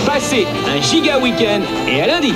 Passez 0.06 0.46
un 0.68 0.82
giga 0.82 1.18
week-end 1.18 1.62
et 1.88 2.02
à 2.02 2.08
lundi. 2.08 2.34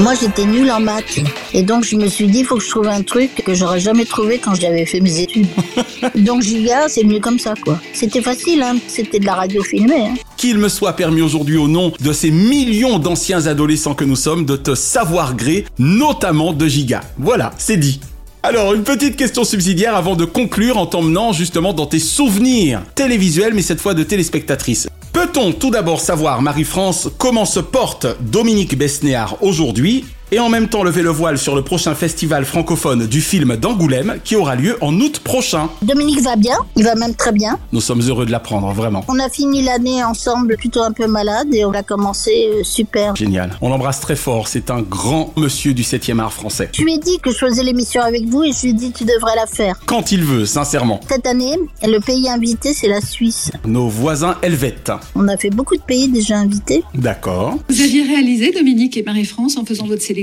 Moi, 0.00 0.14
j'étais 0.20 0.44
nulle 0.44 0.70
en 0.72 0.80
maths. 0.80 1.20
Et 1.54 1.62
donc, 1.62 1.84
je 1.84 1.94
me 1.94 2.08
suis 2.08 2.26
dit, 2.26 2.40
il 2.40 2.44
faut 2.44 2.56
que 2.56 2.64
je 2.64 2.68
trouve 2.70 2.88
un 2.88 3.02
truc 3.02 3.44
que 3.46 3.54
j'aurais 3.54 3.78
jamais 3.78 4.06
trouvé 4.06 4.38
quand 4.38 4.56
j'avais 4.56 4.86
fait 4.86 4.98
mes 5.00 5.20
études. 5.20 5.46
donc, 6.16 6.42
Giga, 6.42 6.88
c'est 6.88 7.02
venu 7.02 7.20
comme 7.20 7.38
ça, 7.38 7.54
quoi. 7.64 7.78
C'était 7.92 8.22
facile, 8.22 8.60
hein. 8.62 8.76
C'était 8.88 9.20
de 9.20 9.26
la 9.26 9.34
radio 9.34 9.62
filmée, 9.62 10.08
hein. 10.08 10.14
Qu'il 10.38 10.58
me 10.58 10.68
soit 10.68 10.92
permis 10.92 11.20
aujourd'hui 11.20 11.56
au 11.56 11.66
nom 11.66 11.92
de 12.00 12.12
ces 12.12 12.30
millions 12.30 13.00
d'anciens 13.00 13.48
adolescents 13.48 13.94
que 13.94 14.04
nous 14.04 14.14
sommes 14.14 14.44
de 14.44 14.54
te 14.54 14.76
savoir 14.76 15.34
gré, 15.34 15.64
notamment 15.80 16.52
de 16.52 16.64
Giga. 16.68 17.00
Voilà, 17.18 17.50
c'est 17.58 17.76
dit. 17.76 17.98
Alors, 18.44 18.72
une 18.72 18.84
petite 18.84 19.16
question 19.16 19.42
subsidiaire 19.42 19.96
avant 19.96 20.14
de 20.14 20.24
conclure 20.24 20.78
en 20.78 20.86
t'emmenant 20.86 21.32
justement 21.32 21.72
dans 21.72 21.86
tes 21.86 21.98
souvenirs 21.98 22.82
télévisuels, 22.94 23.52
mais 23.52 23.62
cette 23.62 23.80
fois 23.80 23.94
de 23.94 24.04
téléspectatrice. 24.04 24.86
Peut-on 25.12 25.50
tout 25.50 25.72
d'abord 25.72 26.00
savoir, 26.00 26.40
Marie-France, 26.40 27.08
comment 27.18 27.44
se 27.44 27.58
porte 27.58 28.06
Dominique 28.20 28.78
Besnéard 28.78 29.38
aujourd'hui 29.40 30.04
et 30.30 30.38
en 30.38 30.48
même 30.48 30.68
temps 30.68 30.82
lever 30.82 31.02
le 31.02 31.10
voile 31.10 31.38
sur 31.38 31.54
le 31.54 31.62
prochain 31.62 31.94
festival 31.94 32.44
francophone 32.44 33.06
du 33.06 33.20
film 33.20 33.56
d'Angoulême 33.56 34.18
qui 34.24 34.36
aura 34.36 34.54
lieu 34.56 34.76
en 34.80 34.94
août 35.00 35.20
prochain. 35.20 35.70
Dominique 35.82 36.20
va 36.20 36.36
bien, 36.36 36.56
il 36.76 36.84
va 36.84 36.94
même 36.94 37.14
très 37.14 37.32
bien. 37.32 37.58
Nous 37.72 37.80
sommes 37.80 38.02
heureux 38.02 38.26
de 38.26 38.30
l'apprendre, 38.30 38.70
vraiment. 38.72 39.04
On 39.08 39.18
a 39.18 39.28
fini 39.28 39.62
l'année 39.62 40.04
ensemble 40.04 40.56
plutôt 40.56 40.82
un 40.82 40.92
peu 40.92 41.06
malade 41.06 41.48
et 41.52 41.64
on 41.64 41.72
a 41.72 41.82
commencé 41.82 42.48
euh, 42.52 42.62
super. 42.62 43.16
Génial. 43.16 43.56
On 43.60 43.70
l'embrasse 43.70 44.00
très 44.00 44.16
fort, 44.16 44.48
c'est 44.48 44.70
un 44.70 44.82
grand 44.82 45.32
monsieur 45.36 45.74
du 45.74 45.82
7e 45.82 46.18
art 46.20 46.32
français. 46.32 46.70
Je 46.72 46.82
lui 46.82 46.94
ai 46.94 46.98
dit 46.98 47.18
que 47.18 47.30
je 47.30 47.38
faisais 47.38 47.62
l'émission 47.62 48.02
avec 48.02 48.26
vous 48.26 48.44
et 48.44 48.52
je 48.52 48.62
lui 48.62 48.70
ai 48.70 48.72
dit 48.74 48.92
tu 48.92 49.04
devrais 49.04 49.36
la 49.36 49.46
faire. 49.46 49.80
Quand 49.86 50.12
il 50.12 50.24
veut, 50.24 50.46
sincèrement. 50.46 51.00
Cette 51.08 51.26
année, 51.26 51.56
le 51.82 51.98
pays 52.00 52.28
invité 52.28 52.74
c'est 52.74 52.88
la 52.88 53.00
Suisse. 53.00 53.50
Nos 53.64 53.88
voisins 53.88 54.36
helvètes. 54.42 54.92
On 55.14 55.28
a 55.28 55.36
fait 55.36 55.50
beaucoup 55.50 55.76
de 55.76 55.82
pays 55.82 56.08
déjà 56.08 56.36
invités. 56.36 56.82
D'accord. 56.94 57.56
Vous 57.68 57.80
aviez 57.80 58.02
réalisé, 58.02 58.52
Dominique 58.52 58.96
et 58.96 59.02
Marie-France, 59.02 59.56
en 59.56 59.64
faisant 59.64 59.86
votre 59.86 60.02
sélection, 60.02 60.17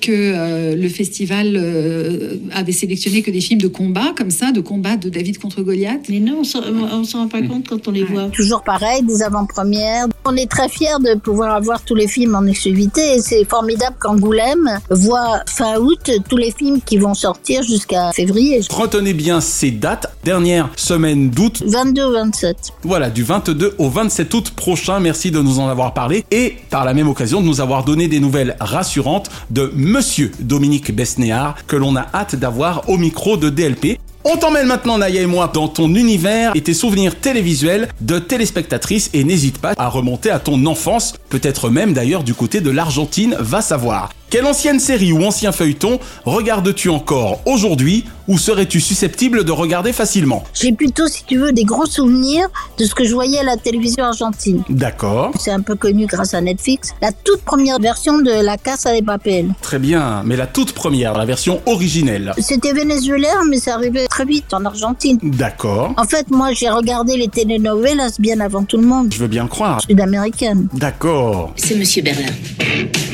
que 0.00 0.10
euh, 0.10 0.76
le 0.76 0.88
festival 0.88 1.54
euh, 1.56 2.36
avait 2.52 2.72
sélectionné 2.72 3.22
que 3.22 3.30
des 3.30 3.40
films 3.40 3.60
de 3.60 3.68
combat, 3.68 4.12
comme 4.16 4.30
ça, 4.30 4.52
de 4.52 4.60
combat 4.60 4.96
de 4.96 5.08
David 5.08 5.38
contre 5.38 5.62
Goliath. 5.62 6.08
Mais 6.08 6.20
non, 6.20 6.42
on 6.42 7.02
on 7.02 7.04
s'en 7.04 7.20
rend 7.20 7.28
pas 7.28 7.42
compte 7.42 7.68
quand 7.68 7.88
on 7.88 7.90
les 7.90 8.04
voit. 8.04 8.28
Toujours 8.28 8.62
pareil, 8.62 9.02
des 9.02 9.22
avant-premières. 9.22 10.06
On 10.24 10.36
est 10.36 10.50
très 10.50 10.68
fiers 10.68 10.98
de 11.00 11.18
pouvoir 11.18 11.54
avoir 11.54 11.82
tous 11.82 11.94
les 11.94 12.08
films 12.08 12.34
en 12.34 12.46
exclusivité 12.46 13.16
et 13.16 13.20
c'est 13.20 13.44
formidable 13.44 13.96
qu'Angoulême 14.00 14.78
voit 14.90 15.42
fin 15.46 15.78
août 15.78 16.10
tous 16.28 16.36
les 16.36 16.50
films 16.50 16.80
qui 16.84 16.98
vont 16.98 17.14
sortir 17.14 17.62
jusqu'à 17.62 18.12
février. 18.12 18.60
Retenez 18.70 19.14
bien 19.14 19.40
ces 19.40 19.70
dates. 19.70 20.14
Dernière 20.24 20.70
semaine 20.76 21.30
d'août. 21.30 21.62
22 21.66 22.02
au 22.02 22.12
27. 22.12 22.56
Voilà, 22.82 23.10
du 23.10 23.22
22 23.24 23.74
au 23.78 23.88
27 23.88 24.34
août 24.34 24.50
prochain. 24.50 25.00
Merci 25.00 25.30
de 25.30 25.40
nous 25.40 25.58
en 25.58 25.68
avoir 25.68 25.94
parlé 25.94 26.24
et 26.30 26.56
par 26.70 26.84
la 26.84 26.94
même 26.94 27.08
occasion 27.08 27.40
de 27.40 27.46
nous 27.46 27.60
avoir 27.60 27.84
donné 27.84 28.08
des 28.08 28.20
nouvelles 28.20 28.56
rassurantes 28.60 29.21
de 29.50 29.70
Monsieur 29.74 30.30
Dominique 30.40 30.94
Besnéard 30.94 31.54
que 31.66 31.76
l'on 31.76 31.96
a 31.96 32.06
hâte 32.14 32.36
d'avoir 32.36 32.88
au 32.88 32.96
micro 32.96 33.36
de 33.36 33.50
DLP. 33.50 33.98
On 34.24 34.36
t'emmène 34.36 34.66
maintenant, 34.66 34.98
Naya 34.98 35.22
et 35.22 35.26
moi, 35.26 35.50
dans 35.52 35.66
ton 35.66 35.94
univers 35.94 36.52
et 36.54 36.60
tes 36.60 36.74
souvenirs 36.74 37.18
télévisuels 37.18 37.88
de 38.00 38.20
téléspectatrice 38.20 39.10
et 39.12 39.24
n'hésite 39.24 39.58
pas 39.58 39.74
à 39.76 39.88
remonter 39.88 40.30
à 40.30 40.38
ton 40.38 40.64
enfance, 40.66 41.14
peut-être 41.28 41.70
même 41.70 41.92
d'ailleurs 41.92 42.22
du 42.22 42.34
côté 42.34 42.60
de 42.60 42.70
l'Argentine, 42.70 43.36
va 43.40 43.62
savoir. 43.62 44.10
Quelle 44.32 44.46
ancienne 44.46 44.80
série 44.80 45.12
ou 45.12 45.22
ancien 45.26 45.52
feuilleton 45.52 46.00
regardes-tu 46.24 46.88
encore 46.88 47.42
aujourd'hui 47.44 48.06
ou 48.28 48.38
serais-tu 48.38 48.80
susceptible 48.80 49.44
de 49.44 49.52
regarder 49.52 49.92
facilement 49.92 50.42
J'ai 50.54 50.72
plutôt, 50.72 51.06
si 51.06 51.22
tu 51.24 51.36
veux, 51.36 51.52
des 51.52 51.64
gros 51.64 51.84
souvenirs 51.84 52.48
de 52.78 52.84
ce 52.84 52.94
que 52.94 53.04
je 53.04 53.12
voyais 53.12 53.40
à 53.40 53.42
la 53.42 53.58
télévision 53.58 54.04
argentine. 54.04 54.62
D'accord. 54.70 55.32
C'est 55.38 55.50
un 55.50 55.60
peu 55.60 55.74
connu 55.74 56.06
grâce 56.06 56.32
à 56.32 56.40
Netflix. 56.40 56.94
La 57.02 57.12
toute 57.12 57.42
première 57.42 57.78
version 57.78 58.18
de 58.22 58.30
La 58.30 58.56
Casa 58.56 58.98
de 58.98 59.04
Papel. 59.04 59.52
Très 59.60 59.78
bien, 59.78 60.22
mais 60.24 60.36
la 60.36 60.46
toute 60.46 60.72
première, 60.72 61.12
la 61.18 61.26
version 61.26 61.60
originelle. 61.66 62.32
C'était 62.38 62.72
vénézuélien, 62.72 63.44
mais 63.50 63.58
ça 63.58 63.74
arrivait 63.74 64.06
très 64.06 64.24
vite 64.24 64.54
en 64.54 64.64
Argentine. 64.64 65.18
D'accord. 65.22 65.92
En 65.98 66.04
fait, 66.04 66.30
moi, 66.30 66.52
j'ai 66.54 66.70
regardé 66.70 67.18
les 67.18 67.28
telenovelas 67.28 68.16
bien 68.18 68.40
avant 68.40 68.64
tout 68.64 68.78
le 68.78 68.86
monde. 68.86 69.12
Je 69.12 69.18
veux 69.18 69.28
bien 69.28 69.42
le 69.42 69.50
croire. 69.50 69.82
Sud-américaine. 69.82 70.68
D'accord. 70.72 71.52
C'est 71.56 71.74
Monsieur 71.74 72.02
Berlin. 72.02 72.32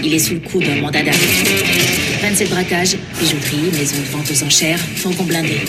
Il 0.04 0.14
est 0.14 0.18
sous 0.20 0.34
le 0.34 0.40
coup 0.40 0.60
d'un 0.60 0.80
mandat 0.80 1.02
d'arrêt. 1.10 2.18
27 2.20 2.50
braquages, 2.50 2.98
bijouterie, 3.18 3.70
maison 3.72 3.96
de 3.96 4.10
vente 4.10 4.30
aux 4.30 4.42
enchères, 4.44 4.78
fourgon 4.96 5.24
blindé. 5.24 5.60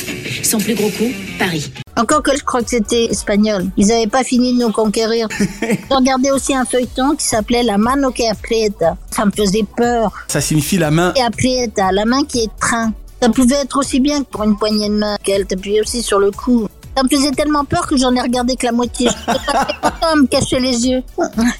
Son 0.43 0.57
plus 0.57 0.75
gros 0.75 0.89
coup, 0.89 1.11
Paris. 1.37 1.71
Encore 1.95 2.23
que 2.23 2.35
je 2.35 2.43
crois 2.43 2.61
que 2.63 2.69
c'était 2.69 3.05
espagnol. 3.05 3.65
Ils 3.77 3.87
n'avaient 3.87 4.07
pas 4.07 4.23
fini 4.23 4.53
de 4.53 4.63
nous 4.63 4.71
conquérir. 4.71 5.27
J'ai 5.61 5.77
regardé 5.89 6.31
aussi 6.31 6.53
un 6.55 6.65
feuilleton 6.65 7.15
qui 7.15 7.25
s'appelait 7.25 7.63
La 7.63 7.77
mano 7.77 8.11
que 8.11 8.29
aprieta. 8.29 8.97
Ça 9.11 9.25
me 9.25 9.31
faisait 9.31 9.65
peur. 9.77 10.11
Ça 10.27 10.41
signifie 10.41 10.77
la 10.77 10.91
main. 10.91 11.13
Et 11.15 11.21
aprieta, 11.21 11.91
la 11.91 12.05
main 12.05 12.23
qui 12.23 12.39
est 12.43 12.51
train. 12.59 12.93
Ça 13.21 13.29
pouvait 13.29 13.55
être 13.55 13.77
aussi 13.77 13.99
bien 13.99 14.23
que 14.23 14.29
pour 14.29 14.43
une 14.43 14.57
poignée 14.57 14.87
de 14.87 14.95
main 14.95 15.17
qu'elle 15.23 15.45
t'appuyait 15.45 15.81
aussi 15.81 16.01
sur 16.01 16.19
le 16.19 16.31
cou. 16.31 16.67
Ça 16.95 17.03
me 17.03 17.09
faisait 17.09 17.31
tellement 17.31 17.65
peur 17.65 17.87
que 17.87 17.95
j'en 17.97 18.13
ai 18.13 18.21
regardé 18.21 18.55
que 18.55 18.65
la 18.65 18.71
moitié. 18.71 19.09
Je 19.27 19.33
pas 19.81 20.15
me 20.15 20.27
cacher 20.27 20.59
les 20.59 20.87
yeux. 20.87 21.03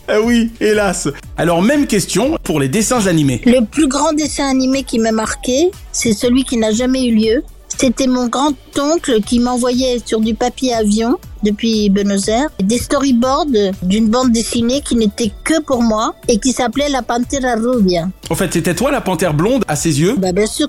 Ah 0.08 0.20
oui, 0.24 0.52
hélas. 0.60 1.08
Alors 1.38 1.62
même 1.62 1.88
question 1.88 2.38
pour 2.44 2.60
les 2.60 2.68
dessins 2.68 3.08
animés. 3.08 3.42
Le 3.46 3.64
plus 3.64 3.88
grand 3.88 4.14
dessin 4.14 4.50
animé 4.50 4.84
qui 4.84 5.00
m'a 5.00 5.12
marqué, 5.12 5.72
c'est 5.92 6.14
celui 6.14 6.44
qui 6.44 6.58
n'a 6.58 6.72
jamais 6.72 7.06
eu 7.06 7.16
lieu. 7.16 7.44
C'était 7.78 8.08
mon 8.08 8.28
grand-oncle 8.28 9.22
qui 9.22 9.40
m'envoyait 9.40 10.00
sur 10.06 10.20
du 10.20 10.34
papier 10.34 10.74
avion 10.74 11.18
depuis 11.44 11.90
Buenos 11.90 12.28
Aires 12.28 12.50
des 12.62 12.78
storyboards 12.78 13.46
d'une 13.84 14.10
bande 14.10 14.34
dessinée 14.34 14.82
qui 14.82 14.96
n'était 14.96 15.32
que 15.46 15.62
pour 15.62 15.82
moi 15.82 16.14
et 16.28 16.40
qui 16.40 16.52
s'appelait 16.52 16.90
La 16.90 17.04
Pantera 17.04 17.56
Rubia. 17.56 18.10
En 18.30 18.36
fait, 18.36 18.52
c'était 18.52 18.76
toi 18.76 18.92
la 18.92 19.00
panthère 19.00 19.34
blonde 19.34 19.64
à 19.70 19.78
ses 19.78 20.02
yeux 20.02 20.16
Bah 20.18 20.34
bien 20.34 20.48
sûr. 20.48 20.68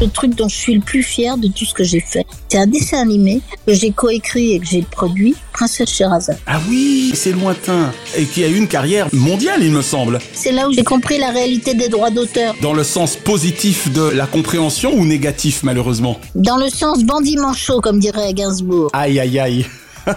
Le 0.00 0.06
truc 0.08 0.36
dont 0.36 0.48
je 0.48 0.54
suis 0.54 0.74
le 0.74 0.80
plus 0.80 1.02
fier 1.02 1.36
de 1.36 1.48
tout 1.48 1.64
ce 1.64 1.74
que 1.74 1.82
j'ai 1.82 1.98
fait, 1.98 2.24
c'est 2.48 2.58
un 2.58 2.68
dessin 2.68 3.00
animé 3.00 3.40
que 3.66 3.74
j'ai 3.74 3.90
coécrit 3.90 4.52
et 4.52 4.60
que 4.60 4.66
j'ai 4.66 4.82
produit, 4.82 5.34
Princesse 5.52 5.90
Sherazade. 5.90 6.38
Ah 6.46 6.60
oui, 6.68 7.10
c'est 7.14 7.32
lointain. 7.32 7.92
Et 8.16 8.24
qui 8.24 8.44
a 8.44 8.48
eu 8.48 8.54
une 8.54 8.68
carrière 8.68 9.08
mondiale, 9.12 9.60
il 9.60 9.72
me 9.72 9.82
semble. 9.82 10.20
C'est 10.32 10.52
là 10.52 10.68
où 10.68 10.72
j'ai 10.72 10.84
compris 10.84 11.18
la 11.18 11.30
réalité 11.30 11.74
des 11.74 11.88
droits 11.88 12.10
d'auteur. 12.10 12.54
Dans 12.62 12.74
le 12.74 12.84
sens 12.84 13.16
positif 13.16 13.92
de 13.92 14.02
la 14.02 14.26
compréhension 14.26 14.94
ou 14.94 15.04
négatif, 15.04 15.64
malheureusement? 15.64 16.20
Dans 16.36 16.58
le 16.58 16.68
sens 16.68 17.02
bandit 17.02 17.36
manchot, 17.36 17.80
comme 17.80 17.98
dirait 17.98 18.32
Gainsbourg. 18.34 18.90
Aïe, 18.92 19.18
aïe, 19.18 19.40
aïe. 19.40 19.66
Cueille 20.06 20.14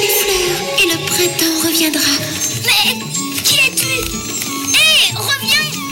les 0.00 0.08
fleurs 0.08 0.60
et 0.78 0.86
le 0.86 1.06
printemps 1.06 1.66
reviendra. 1.66 2.12
Mais 2.64 2.94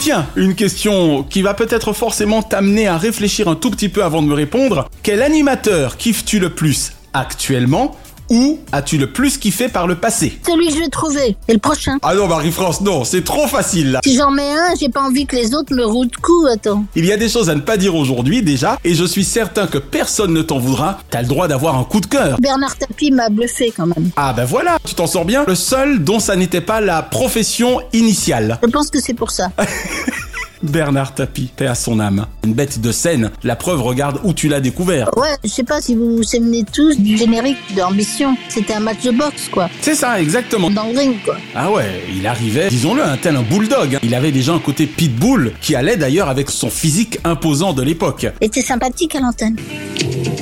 Tiens, 0.01 0.27
une 0.37 0.55
question 0.55 1.25
qui 1.25 1.43
va 1.43 1.55
peut-être 1.55 1.93
forcément 1.93 2.41
t'amener 2.43 2.87
à 2.87 2.97
réfléchir 2.97 3.49
un 3.49 3.57
tout 3.57 3.71
petit 3.71 3.89
peu 3.89 4.05
avant 4.05 4.23
de 4.23 4.29
me 4.29 4.35
répondre. 4.35 4.89
Quel 5.03 5.23
animateur 5.23 5.97
kiffes-tu 5.97 6.39
le 6.39 6.51
plus 6.51 6.93
actuellement? 7.13 7.97
Ou 8.31 8.59
as-tu 8.73 8.99
le 8.99 9.13
plus 9.13 9.39
kiffé 9.39 9.69
par 9.69 9.87
le 9.87 9.95
passé 9.97 10.39
Celui 10.47 10.69
que 10.69 10.75
je 10.75 10.79
vais 10.81 10.89
trouver, 10.89 11.37
et 11.49 11.53
le 11.53 11.59
prochain. 11.59 11.99
Ah 12.03 12.15
non, 12.15 12.29
Marie-France, 12.29 12.81
non, 12.81 13.05
c'est 13.05 13.25
trop 13.25 13.47
facile 13.47 13.93
là. 13.93 14.01
Si 14.05 14.17
j'en 14.17 14.31
mets 14.31 14.51
un, 14.51 14.75
j'ai 14.79 14.89
pas 14.89 15.03
envie 15.03 15.27
que 15.27 15.37
les 15.37 15.55
autres 15.55 15.75
me 15.75 15.85
rouent 15.85 16.07
de 16.07 16.17
coups, 16.17 16.51
attends. 16.53 16.85
Il 16.95 17.05
y 17.05 17.13
a 17.13 17.17
des 17.17 17.29
choses 17.29 17.51
à 17.51 17.55
ne 17.55 17.61
pas 17.61 17.77
dire 17.77 17.95
aujourd'hui 17.95 18.43
déjà, 18.43 18.79
et 18.85 18.95
je 18.95 19.05
suis 19.05 19.25
certain 19.25 19.67
que 19.67 19.79
personne 19.79 20.33
ne 20.33 20.43
t'en 20.43 20.59
voudra. 20.59 20.99
T'as 21.11 21.23
le 21.23 21.29
droit 21.29 21.49
d'avoir 21.49 21.77
un 21.79 21.85
coup 21.85 22.01
de 22.01 22.07
cœur. 22.07 22.39
Bernard 22.41 22.77
Tapie 22.77 23.11
m'a 23.11 23.29
bluffé 23.29 23.73
quand 23.77 23.87
même. 23.87 24.11
Ah 24.17 24.33
ben 24.33 24.45
voilà, 24.45 24.79
tu 24.85 24.95
t'en 24.95 25.07
sors 25.07 25.25
bien. 25.25 25.45
Le 25.47 25.55
seul 25.55 26.03
dont 26.05 26.21
ça 26.21 26.37
n'était 26.37 26.61
pas 26.61 26.81
la 26.81 27.03
profession 27.03 27.81
initiale. 27.93 28.59
Je 28.63 28.69
pense 28.69 28.91
que 28.91 29.01
c'est 29.01 29.15
pour 29.15 29.31
ça. 29.31 29.51
Bernard 30.63 31.15
Tapie, 31.15 31.51
paix 31.57 31.67
à 31.67 31.75
son 31.75 32.01
âme. 32.01 32.27
Une 32.45 32.53
bête 32.55 32.81
de 32.81 32.93
scène. 32.93 33.31
La 33.43 33.57
preuve, 33.57 33.83
regarde 33.83 34.21
où 34.25 34.33
tu 34.33 34.49
l'as 34.49 34.61
découvert. 34.61 35.11
Ouais, 35.17 35.29
je 35.45 35.49
sais 35.49 35.63
pas 35.65 35.81
si 35.81 35.95
vous 35.95 36.17
vous 36.17 36.23
souvenez 36.23 36.65
tous 36.65 36.99
du 36.99 37.17
générique 37.17 37.59
d'Ambition. 37.77 38.37
C'était 38.49 38.75
un 38.75 38.81
match 38.81 39.03
de 39.03 39.11
boxe, 39.11 39.49
quoi. 39.51 39.69
C'est 39.81 39.95
ça, 39.95 40.21
exactement. 40.21 40.71
Dans 40.71 40.85
le 40.93 40.99
ring, 40.99 41.17
quoi. 41.25 41.37
Ah 41.55 41.71
ouais, 41.71 42.03
il 42.15 42.27
arrivait, 42.27 42.69
disons-le, 42.69 43.03
un 43.03 43.17
tel 43.17 43.37
un 43.37 43.43
bulldog. 43.43 43.95
hein. 43.97 44.01
Il 44.03 44.15
avait 44.15 44.33
déjà 44.33 44.53
un 44.53 44.59
côté 44.59 44.87
pitbull 44.87 45.53
qui 45.61 45.75
allait 45.75 45.97
d'ailleurs 45.97 46.29
avec 46.29 46.51
son 46.51 46.71
physique 46.71 47.19
imposant 47.25 47.73
de 47.73 47.83
l'époque. 47.83 48.27
Était 48.41 48.63
sympathique 48.63 49.15
à 49.15 49.21
l'antenne. 49.21 49.57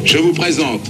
Je 0.05 0.18
vous 0.18 0.33
présente 0.33 0.81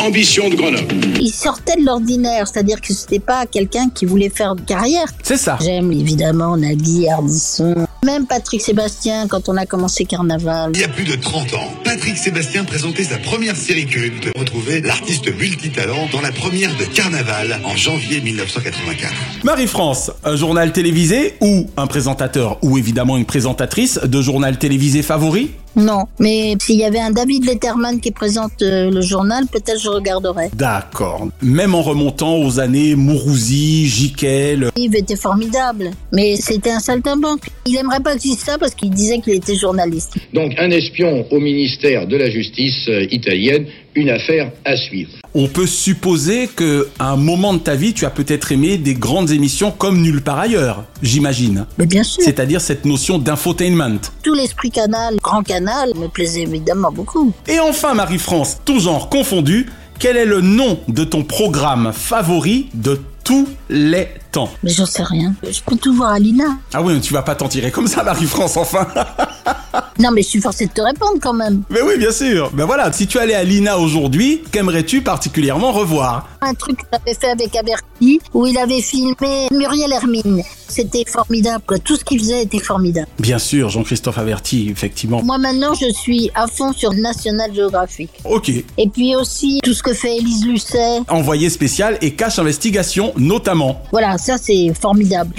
Ambition 0.00 0.48
de 0.48 0.54
Grenoble. 0.54 0.94
Il 1.20 1.30
sortait 1.30 1.76
de 1.78 1.84
l'ordinaire, 1.84 2.46
c'est-à-dire 2.48 2.80
que 2.80 2.94
c'était 2.94 3.18
pas 3.18 3.44
quelqu'un 3.46 3.90
qui 3.90 4.06
voulait 4.06 4.30
faire 4.30 4.54
de 4.54 4.60
carrière. 4.62 5.06
C'est 5.22 5.36
ça. 5.36 5.58
J'aime 5.60 5.92
évidemment 5.92 6.56
Nagui, 6.56 7.08
Ardisson, 7.08 7.74
même 8.10 8.26
Patrick 8.26 8.60
Sébastien 8.60 9.28
quand 9.28 9.48
on 9.48 9.56
a 9.56 9.66
commencé 9.66 10.04
Carnaval. 10.04 10.72
Il 10.74 10.80
y 10.80 10.84
a 10.84 10.88
plus 10.88 11.04
de 11.04 11.14
30 11.14 11.54
ans, 11.54 11.68
Patrick 11.84 12.16
Sébastien 12.16 12.64
présentait 12.64 13.04
sa 13.04 13.18
première 13.18 13.56
série 13.56 13.86
culte. 13.86 14.28
Retrouvez 14.36 14.80
l'artiste 14.80 15.32
multitalent 15.38 16.08
dans 16.12 16.20
la 16.20 16.32
première 16.32 16.76
de 16.76 16.84
Carnaval 16.84 17.60
en 17.64 17.76
janvier 17.76 18.20
1984. 18.20 19.12
Marie-France, 19.44 20.10
un 20.24 20.36
journal 20.36 20.72
télévisé 20.72 21.36
ou 21.40 21.68
un 21.76 21.86
présentateur 21.86 22.58
ou 22.62 22.78
évidemment 22.78 23.16
une 23.16 23.26
présentatrice 23.26 24.00
de 24.02 24.22
journal 24.22 24.58
télévisé 24.58 25.02
favori? 25.02 25.52
Non, 25.76 26.04
mais 26.18 26.56
s'il 26.60 26.76
y 26.76 26.84
avait 26.84 26.98
un 26.98 27.10
David 27.10 27.44
Letterman 27.44 28.00
qui 28.00 28.10
présente 28.10 28.62
euh, 28.62 28.90
le 28.90 29.00
journal, 29.00 29.44
peut-être 29.46 29.80
je 29.80 29.88
regarderais. 29.88 30.50
D'accord. 30.54 31.28
Même 31.42 31.74
en 31.74 31.82
remontant 31.82 32.38
aux 32.38 32.58
années 32.58 32.94
Mourouzi, 32.96 33.86
Jiquel. 33.86 34.70
Yves 34.76 34.96
était 34.96 35.16
formidable, 35.16 35.90
mais 36.12 36.36
c'était 36.36 36.72
un 36.72 36.80
saltimbanque. 36.80 37.42
Il 37.66 37.76
aimerait 37.76 38.00
pas 38.00 38.14
que 38.14 38.18
je 38.18 38.28
dise 38.28 38.38
ça 38.38 38.58
parce 38.58 38.74
qu'il 38.74 38.90
disait 38.90 39.20
qu'il 39.20 39.34
était 39.34 39.54
journaliste. 39.54 40.14
Donc 40.34 40.52
un 40.58 40.70
espion 40.70 41.26
au 41.30 41.38
ministère 41.38 42.06
de 42.06 42.16
la 42.16 42.30
Justice 42.30 42.88
euh, 42.88 43.06
italienne, 43.10 43.66
une 43.94 44.10
affaire 44.10 44.50
à 44.64 44.76
suivre. 44.76 45.10
On 45.34 45.46
peut 45.46 45.66
supposer 45.66 46.48
que 46.48 46.88
à 46.98 47.10
un 47.10 47.16
moment 47.16 47.54
de 47.54 47.58
ta 47.58 47.74
vie, 47.74 47.94
tu 47.94 48.04
as 48.04 48.10
peut-être 48.10 48.52
aimé 48.52 48.78
des 48.78 48.94
grandes 48.94 49.30
émissions 49.30 49.70
comme 49.70 50.00
nulle 50.00 50.22
part 50.22 50.38
ailleurs, 50.38 50.84
j'imagine. 51.02 51.66
Mais 51.78 51.86
bien 51.86 52.02
sûr. 52.02 52.22
C'est-à-dire 52.22 52.60
cette 52.60 52.84
notion 52.84 53.18
d'infotainment. 53.18 54.00
Tout 54.22 54.34
l'esprit 54.34 54.70
canal, 54.70 55.16
grand 55.22 55.42
canal, 55.42 55.92
me 55.96 56.08
plaisait 56.08 56.42
évidemment 56.42 56.90
beaucoup. 56.90 57.32
Et 57.48 57.60
enfin, 57.60 57.94
Marie-France, 57.94 58.58
tout 58.64 58.80
genre 58.80 59.08
confondu, 59.08 59.66
quel 59.98 60.16
est 60.16 60.24
le 60.24 60.40
nom 60.40 60.80
de 60.88 61.04
ton 61.04 61.22
programme 61.22 61.92
favori 61.92 62.68
de 62.74 63.00
tous 63.22 63.48
les 63.68 64.08
temps 64.30 64.50
Mais 64.62 64.70
j'en 64.70 64.86
sais 64.86 65.02
rien. 65.02 65.34
Je 65.42 65.60
peux 65.64 65.76
tout 65.76 65.94
voir 65.94 66.10
à 66.10 66.18
Lina. 66.18 66.56
Ah 66.72 66.82
oui, 66.82 66.94
mais 66.94 67.00
tu 67.00 67.12
vas 67.12 67.22
pas 67.22 67.34
t'en 67.34 67.48
tirer 67.48 67.70
comme 67.70 67.86
ça, 67.86 68.02
Marie-France, 68.02 68.56
enfin 68.56 68.86
Non, 69.98 70.10
mais 70.12 70.22
je 70.22 70.28
suis 70.28 70.40
forcée 70.40 70.66
de 70.66 70.72
te 70.72 70.80
répondre 70.80 71.18
quand 71.20 71.34
même. 71.34 71.62
Mais 71.68 71.82
oui, 71.82 71.98
bien 71.98 72.10
sûr. 72.10 72.50
Ben 72.52 72.64
voilà, 72.64 72.90
si 72.92 73.06
tu 73.06 73.18
allais 73.18 73.34
à 73.34 73.44
Lina 73.44 73.78
aujourd'hui, 73.78 74.42
qu'aimerais-tu 74.50 75.02
particulièrement 75.02 75.72
revoir? 75.72 76.28
Un 76.40 76.54
truc 76.54 76.78
qu'il 76.78 76.88
avait 76.92 77.14
fait 77.18 77.28
avec 77.28 77.54
Aberti, 77.54 78.20
où 78.32 78.46
il 78.46 78.56
avait 78.56 78.80
filmé 78.80 79.48
Muriel 79.52 79.92
Hermine. 79.92 80.42
C'était 80.68 81.04
formidable, 81.06 81.64
quoi. 81.66 81.78
Tout 81.78 81.96
ce 81.96 82.04
qu'il 82.04 82.18
faisait 82.18 82.42
était 82.44 82.60
formidable. 82.60 83.08
Bien 83.18 83.38
sûr, 83.38 83.68
Jean-Christophe 83.68 84.16
Averti, 84.18 84.70
effectivement. 84.70 85.22
Moi, 85.22 85.36
maintenant, 85.36 85.74
je 85.74 85.92
suis 85.92 86.30
à 86.34 86.46
fond 86.46 86.72
sur 86.72 86.94
National 86.94 87.52
Geographic. 87.54 88.10
Ok. 88.24 88.48
Et 88.78 88.88
puis 88.88 89.14
aussi, 89.16 89.60
tout 89.62 89.74
ce 89.74 89.82
que 89.82 89.92
fait 89.92 90.16
Élise 90.16 90.46
Lucet. 90.46 91.00
Envoyé 91.08 91.50
spécial 91.50 91.98
et 92.00 92.12
cache 92.14 92.38
investigation, 92.38 93.12
notamment. 93.16 93.82
Voilà, 93.92 94.16
ça, 94.20 94.36
c'est 94.38 94.72
formidable. 94.80 95.34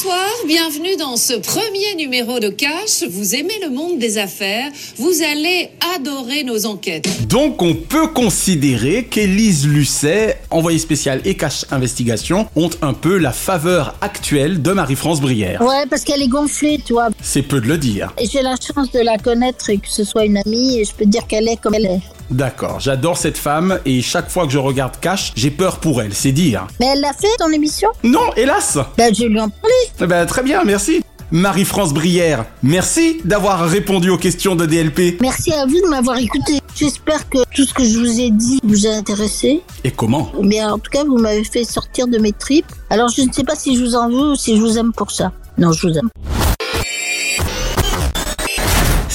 Bonsoir, 0.00 0.28
bienvenue 0.46 0.94
dans 0.96 1.16
ce 1.16 1.32
premier 1.32 1.96
numéro 1.96 2.38
de 2.38 2.50
Cash. 2.50 3.02
Vous 3.10 3.34
aimez 3.34 3.58
le 3.60 3.70
monde 3.70 3.98
des 3.98 4.18
affaires, 4.18 4.70
vous 4.96 5.22
allez 5.28 5.70
adorer 5.96 6.44
nos 6.44 6.66
enquêtes. 6.66 7.26
Donc 7.26 7.62
on 7.62 7.74
peut 7.74 8.06
considérer 8.06 9.06
qu'Élise 9.10 9.66
Lucet, 9.66 10.40
envoyé 10.50 10.78
spécial 10.78 11.20
et 11.24 11.36
cache 11.36 11.64
investigation, 11.72 12.46
ont 12.54 12.70
un 12.80 12.94
peu 12.94 13.16
la 13.16 13.32
faveur 13.32 13.96
actuelle 14.00 14.62
de 14.62 14.70
Marie-France 14.70 15.20
Brière. 15.20 15.62
Ouais, 15.62 15.84
parce 15.90 16.04
qu'elle 16.04 16.22
est 16.22 16.28
gonflée, 16.28 16.80
tu 16.86 16.92
vois. 16.92 17.08
C'est 17.20 17.42
peu 17.42 17.60
de 17.60 17.66
le 17.66 17.76
dire. 17.76 18.14
Et 18.18 18.26
j'ai 18.26 18.42
la 18.42 18.54
chance 18.54 18.92
de 18.92 19.00
la 19.00 19.18
connaître 19.18 19.68
et 19.68 19.78
que 19.78 19.88
ce 19.88 20.04
soit 20.04 20.26
une 20.26 20.36
amie, 20.36 20.78
et 20.78 20.84
je 20.84 20.94
peux 20.94 21.06
te 21.06 21.10
dire 21.10 21.26
qu'elle 21.26 21.48
est 21.48 21.60
comme 21.60 21.74
elle 21.74 21.86
est. 21.86 22.00
D'accord, 22.30 22.78
j'adore 22.78 23.16
cette 23.16 23.38
femme 23.38 23.80
et 23.86 24.02
chaque 24.02 24.28
fois 24.28 24.44
que 24.44 24.52
je 24.52 24.58
regarde 24.58 25.00
Cash, 25.00 25.32
j'ai 25.34 25.50
peur 25.50 25.78
pour 25.78 26.02
elle, 26.02 26.12
c'est 26.12 26.30
dire. 26.30 26.66
Mais 26.78 26.86
elle 26.92 27.00
l'a 27.00 27.14
fait, 27.14 27.26
ton 27.38 27.50
émission? 27.50 27.88
Non, 28.04 28.34
hélas 28.36 28.78
Ben, 28.98 29.14
je 29.14 29.24
lui 29.24 29.40
en 29.40 29.48
parlais. 29.48 29.87
Eh 30.00 30.06
ben, 30.06 30.26
très 30.26 30.42
bien, 30.42 30.64
merci. 30.64 31.02
Marie-France 31.30 31.92
Brière, 31.92 32.46
merci 32.62 33.20
d'avoir 33.24 33.68
répondu 33.68 34.08
aux 34.08 34.16
questions 34.16 34.56
de 34.56 34.64
DLP. 34.64 35.20
Merci 35.20 35.52
à 35.52 35.66
vous 35.66 35.78
de 35.82 35.88
m'avoir 35.88 36.16
écouté. 36.16 36.60
J'espère 36.74 37.28
que 37.28 37.38
tout 37.54 37.64
ce 37.64 37.74
que 37.74 37.84
je 37.84 37.98
vous 37.98 38.20
ai 38.20 38.30
dit 38.30 38.60
vous 38.62 38.86
a 38.86 38.90
intéressé. 38.90 39.60
Et 39.84 39.90
comment 39.90 40.32
Mais 40.42 40.64
en 40.64 40.78
tout 40.78 40.90
cas, 40.90 41.04
vous 41.04 41.18
m'avez 41.18 41.44
fait 41.44 41.64
sortir 41.64 42.08
de 42.08 42.16
mes 42.16 42.32
tripes. 42.32 42.72
Alors, 42.88 43.08
je 43.10 43.22
ne 43.22 43.32
sais 43.32 43.44
pas 43.44 43.56
si 43.56 43.76
je 43.76 43.84
vous 43.84 43.94
en 43.94 44.08
veux 44.08 44.30
ou 44.32 44.36
si 44.36 44.56
je 44.56 44.62
vous 44.62 44.78
aime 44.78 44.92
pour 44.92 45.10
ça. 45.10 45.32
Non, 45.58 45.72
je 45.72 45.86
vous 45.86 45.98
aime. 45.98 46.08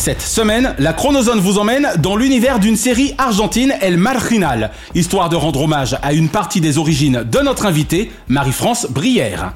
Cette 0.04 0.22
semaine, 0.22 0.76
la 0.80 0.92
Chronozone 0.92 1.40
vous 1.40 1.60
emmène 1.60 1.88
dans 1.98 2.18
l'univers 2.18 2.60
d'une 2.60 2.76
série 2.76 3.16
argentine 3.18 3.74
El 3.80 3.96
Marginal, 3.96 4.72
histoire 4.96 5.30
de 5.30 5.38
rendre 5.38 5.62
hommage 5.62 5.96
à 6.02 6.12
une 6.12 6.28
partie 6.28 6.60
des 6.60 6.78
origines 6.78 7.24
de 7.24 7.40
notre 7.40 7.66
invitée, 7.66 8.12
Marie-France 8.28 8.88
Brière. 8.90 9.54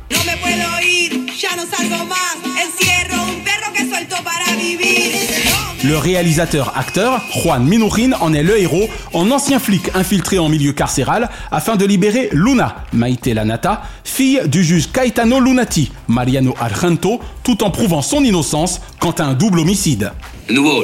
Le 5.87 5.97
réalisateur-acteur, 5.97 7.21
Juan 7.31 7.63
Minujín, 7.63 8.13
en 8.19 8.33
est 8.33 8.43
le 8.43 8.59
héros, 8.59 8.89
en 9.13 9.31
ancien 9.31 9.57
flic 9.57 9.83
infiltré 9.95 10.37
en 10.37 10.49
milieu 10.49 10.73
carcéral 10.73 11.29
afin 11.49 11.77
de 11.77 11.85
libérer 11.85 12.27
Luna, 12.33 12.83
Maite 12.91 13.27
Lanata, 13.27 13.83
fille 14.03 14.41
du 14.47 14.65
juge 14.65 14.91
Caetano 14.91 15.39
Lunati, 15.39 15.93
Mariano 16.09 16.53
Argento, 16.59 17.21
tout 17.41 17.63
en 17.63 17.71
prouvant 17.71 18.01
son 18.01 18.21
innocence 18.25 18.81
quant 18.99 19.11
à 19.11 19.23
un 19.23 19.33
double 19.33 19.59
homicide. 19.59 20.11
Le 20.49 20.55
nouveau, 20.55 20.83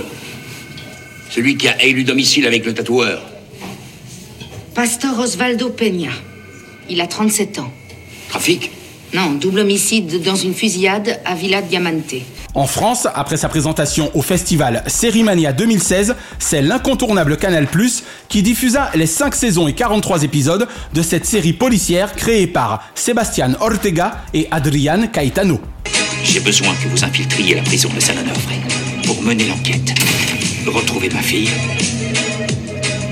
celui 1.30 1.58
qui 1.58 1.68
a 1.68 1.84
élu 1.84 2.06
domicile 2.06 2.48
avec 2.48 2.66
le 2.66 2.74
tatoueur. 2.74 3.22
Pastor 4.74 5.20
Osvaldo 5.20 5.70
Peña. 5.70 6.12
Il 6.90 7.02
a 7.02 7.08
37 7.08 7.60
ans. 7.60 7.74
Trafic? 8.30 8.72
Non, 9.14 9.32
double 9.32 9.60
homicide 9.60 10.24
dans 10.24 10.38
une 10.38 10.54
fusillade 10.54 11.20
à 11.26 11.36
Villa 11.36 11.62
Diamante. 11.62 12.16
En 12.56 12.68
France, 12.68 13.08
après 13.16 13.38
sa 13.38 13.50
présentation 13.50 14.12
au 14.14 14.22
festival 14.22 14.84
Sérimania 14.86 15.54
2016, 15.54 16.16
c'est 16.38 16.62
l'incontournable 16.62 17.38
Canal+, 17.38 17.68
qui 18.30 18.44
diffusa 18.44 18.92
les 18.94 19.08
5 19.08 19.34
saisons 19.34 19.68
et 19.68 19.74
43 19.74 20.24
épisodes 20.24 20.68
de 20.94 21.02
cette 21.02 21.26
série 21.26 21.54
policière 21.54 22.14
créée 22.14 22.46
par 22.46 22.88
Sébastien 22.94 23.56
Ortega 23.60 24.22
et 24.36 24.48
Adrian 24.52 25.08
Caetano. 25.08 25.60
J'ai 26.24 26.42
besoin 26.42 26.74
que 26.76 26.88
vous 26.90 27.04
infiltriez 27.04 27.56
la 27.56 27.64
prison 27.64 27.90
de 27.94 28.00
San 28.00 28.18
Onofre 28.20 28.54
pour 29.06 29.22
mener 29.24 29.46
l'enquête, 29.48 29.94
retrouver 30.68 31.10
ma 31.10 31.22
fille 31.22 31.50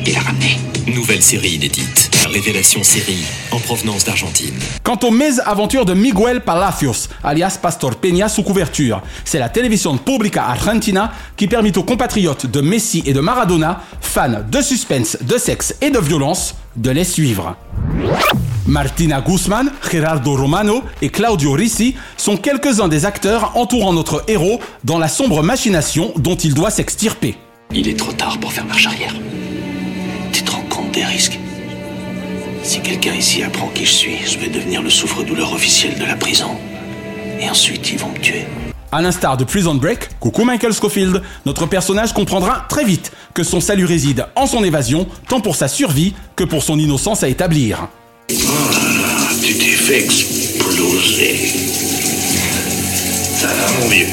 et 0.06 0.14
la 0.14 0.20
ramener. 0.20 0.58
Nouvelle 0.88 1.22
série 1.22 1.52
inédite. 1.52 2.10
Révélation 2.26 2.84
série 2.84 3.24
en 3.52 3.60
provenance 3.60 4.06
d'Argentine. 4.06 4.54
Quant 4.84 5.00
aux 5.04 5.12
mésaventures 5.12 5.86
de 5.86 5.94
Miguel 5.94 6.42
Palacios, 6.42 7.10
alias 7.24 7.58
Pastor 7.62 7.96
Peña 7.96 8.30
sous 8.30 8.44
couverture, 8.44 9.02
c'est 9.26 9.40
la 9.40 9.50
télévision 9.50 9.98
Pública 9.98 10.46
Argentina 10.46 11.12
qui 11.36 11.48
permit 11.48 11.74
aux 11.76 11.84
compatriotes 11.84 12.46
de 12.46 12.62
Messi 12.62 13.04
et 13.06 13.14
de 13.14 13.20
Maradona, 13.20 13.82
fans 14.02 14.44
de 14.50 14.62
suspense, 14.62 15.18
de 15.22 15.38
sexe 15.38 15.76
et 15.82 15.90
de 15.90 16.00
violence, 16.00 16.56
de 16.76 16.92
les 16.92 17.04
suivre. 17.04 17.56
Martina 18.68 19.22
Guzman, 19.22 19.72
Gerardo 19.92 20.36
Romano 20.36 20.84
et 21.02 21.10
Claudio 21.10 21.52
Ricci 21.54 21.96
sont 22.18 22.38
quelques-uns 22.38 22.88
des 22.88 23.06
acteurs 23.06 23.58
entourant 23.58 23.94
notre 23.94 24.24
héros 24.28 24.60
dans 24.84 25.00
la 25.00 25.08
sombre 25.08 25.44
machination 25.44 26.14
dont 26.18 26.36
il 26.36 26.54
doit 26.54 26.72
s'extirper. 26.72 27.36
Il 27.74 27.88
est 27.88 27.98
trop 27.98 28.12
tard 28.12 28.38
pour 28.40 28.52
faire 28.52 28.66
marche 28.66 28.86
arrière. 28.86 29.14
Des 30.94 31.06
risques 31.06 31.40
Si 32.64 32.82
quelqu'un 32.82 33.14
ici 33.14 33.44
apprend 33.44 33.68
qui 33.68 33.86
je 33.86 33.92
suis, 33.92 34.18
je 34.26 34.38
vais 34.38 34.48
devenir 34.48 34.82
le 34.82 34.90
souffre-douleur 34.90 35.54
officiel 35.54 35.98
de 35.98 36.06
la 36.06 36.16
prison. 36.16 36.50
Et 37.40 37.50
ensuite, 37.50 37.92
ils 37.92 37.98
vont 37.98 38.10
me 38.10 38.20
tuer. 38.20 38.46
À 38.92 39.02
l'instar 39.02 39.38
de 39.38 39.46
Prison 39.46 39.76
Break, 39.76 40.20
coucou 40.20 40.44
Michael 40.44 40.74
Scofield, 40.74 41.22
notre 41.46 41.66
personnage 41.66 42.14
comprendra 42.14 42.66
très 42.68 42.84
vite 42.84 43.12
que 43.34 43.44
son 43.44 43.62
salut 43.62 43.86
réside 43.86 44.26
en 44.36 44.48
son 44.48 44.64
évasion, 44.66 45.08
tant 45.30 45.40
pour 45.40 45.56
sa 45.56 45.70
survie 45.70 46.14
que 46.36 46.44
pour 46.44 46.62
son 46.62 46.78
innocence 46.78 47.24
à 47.24 47.30
établir. 47.30 47.88
Ah, 48.30 48.34
tu 49.42 49.54
t'es 49.54 49.64
fait 49.64 50.04
exploser. 50.04 51.54
Ça 53.40 53.48
va, 53.48 53.80
mon 53.80 53.88
vieux. 53.88 54.08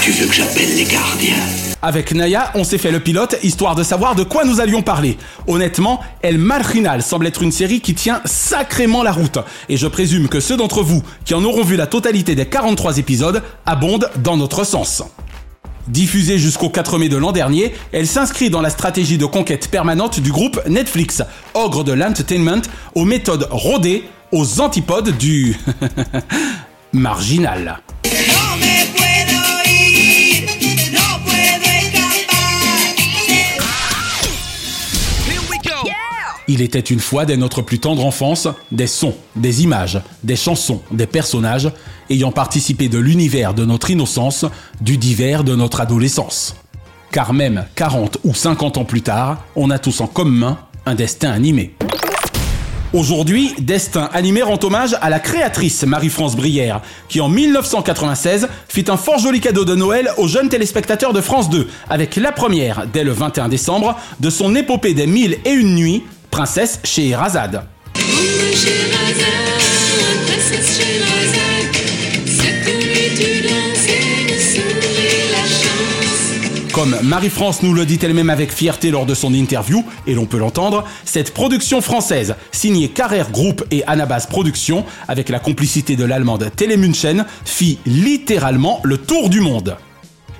Tu 0.00 0.10
veux 0.12 0.26
que 0.26 0.34
j'appelle 0.34 0.74
les 0.74 0.84
gardiens? 0.84 1.75
Avec 1.82 2.12
Naya, 2.12 2.50
on 2.54 2.64
s'est 2.64 2.78
fait 2.78 2.90
le 2.90 3.00
pilote 3.00 3.36
histoire 3.42 3.74
de 3.74 3.82
savoir 3.82 4.14
de 4.14 4.22
quoi 4.22 4.44
nous 4.44 4.60
allions 4.60 4.82
parler. 4.82 5.18
Honnêtement, 5.46 6.00
El 6.22 6.38
Marginal 6.38 7.02
semble 7.02 7.26
être 7.26 7.42
une 7.42 7.52
série 7.52 7.80
qui 7.80 7.94
tient 7.94 8.20
sacrément 8.24 9.02
la 9.02 9.12
route. 9.12 9.38
Et 9.68 9.76
je 9.76 9.86
présume 9.86 10.28
que 10.28 10.40
ceux 10.40 10.56
d'entre 10.56 10.82
vous 10.82 11.02
qui 11.24 11.34
en 11.34 11.44
auront 11.44 11.64
vu 11.64 11.76
la 11.76 11.86
totalité 11.86 12.34
des 12.34 12.46
43 12.46 12.98
épisodes 12.98 13.42
abondent 13.66 14.10
dans 14.22 14.36
notre 14.36 14.64
sens. 14.64 15.02
Diffusée 15.88 16.38
jusqu'au 16.38 16.68
4 16.68 16.98
mai 16.98 17.08
de 17.08 17.16
l'an 17.16 17.30
dernier, 17.30 17.72
elle 17.92 18.08
s'inscrit 18.08 18.50
dans 18.50 18.60
la 18.60 18.70
stratégie 18.70 19.18
de 19.18 19.26
conquête 19.26 19.68
permanente 19.68 20.18
du 20.18 20.32
groupe 20.32 20.60
Netflix, 20.68 21.22
ogre 21.54 21.84
de 21.84 21.92
l'entertainment, 21.92 22.62
aux 22.96 23.04
méthodes 23.04 23.46
rodées, 23.50 24.04
aux 24.32 24.60
antipodes 24.60 25.16
du 25.16 25.56
marginal. 26.92 27.80
Il 36.48 36.62
était 36.62 36.78
une 36.78 37.00
fois 37.00 37.24
dès 37.24 37.36
notre 37.36 37.60
plus 37.60 37.80
tendre 37.80 38.04
enfance 38.04 38.46
des 38.70 38.86
sons, 38.86 39.14
des 39.34 39.64
images, 39.64 40.00
des 40.22 40.36
chansons, 40.36 40.80
des 40.92 41.06
personnages 41.06 41.72
ayant 42.08 42.30
participé 42.30 42.88
de 42.88 42.98
l'univers 42.98 43.52
de 43.52 43.64
notre 43.64 43.90
innocence, 43.90 44.44
du 44.80 44.96
divers 44.96 45.42
de 45.42 45.56
notre 45.56 45.80
adolescence. 45.80 46.54
Car 47.10 47.32
même 47.32 47.64
40 47.74 48.18
ou 48.24 48.32
50 48.32 48.78
ans 48.78 48.84
plus 48.84 49.02
tard, 49.02 49.44
on 49.56 49.70
a 49.70 49.80
tous 49.80 50.00
en 50.00 50.06
commun 50.06 50.58
un 50.84 50.94
destin 50.94 51.32
animé. 51.32 51.74
Aujourd'hui, 52.92 53.52
Destin 53.58 54.08
animé 54.14 54.42
rend 54.42 54.58
hommage 54.62 54.96
à 55.02 55.10
la 55.10 55.18
créatrice 55.18 55.82
Marie-France 55.82 56.36
Brière, 56.36 56.80
qui 57.08 57.20
en 57.20 57.28
1996 57.28 58.48
fit 58.68 58.84
un 58.88 58.96
fort 58.96 59.18
joli 59.18 59.40
cadeau 59.40 59.64
de 59.64 59.74
Noël 59.74 60.10
aux 60.16 60.28
jeunes 60.28 60.48
téléspectateurs 60.48 61.12
de 61.12 61.20
France 61.20 61.50
2, 61.50 61.68
avec 61.90 62.14
la 62.16 62.30
première, 62.30 62.86
dès 62.86 63.02
le 63.02 63.10
21 63.10 63.48
décembre, 63.48 63.98
de 64.20 64.30
son 64.30 64.54
épopée 64.54 64.94
des 64.94 65.08
mille 65.08 65.36
et 65.44 65.50
une 65.50 65.74
nuits, 65.74 66.04
Princesse 66.36 66.80
chez 66.84 67.08
Erazade. 67.08 67.62
Comme 76.74 76.98
Marie-France 77.02 77.62
nous 77.62 77.72
le 77.72 77.86
dit 77.86 77.98
elle-même 78.02 78.28
avec 78.28 78.52
fierté 78.52 78.90
lors 78.90 79.06
de 79.06 79.14
son 79.14 79.32
interview, 79.32 79.82
et 80.06 80.12
l'on 80.12 80.26
peut 80.26 80.36
l'entendre, 80.36 80.84
cette 81.06 81.32
production 81.32 81.80
française, 81.80 82.34
signée 82.52 82.90
Carrère 82.90 83.30
Group 83.30 83.64
et 83.70 83.82
Anabas 83.86 84.26
Productions, 84.28 84.84
avec 85.08 85.30
la 85.30 85.38
complicité 85.38 85.96
de 85.96 86.04
l'allemande 86.04 86.50
Telemunchen, 86.54 87.24
fit 87.46 87.78
littéralement 87.86 88.82
le 88.84 88.98
tour 88.98 89.30
du 89.30 89.40
monde. 89.40 89.78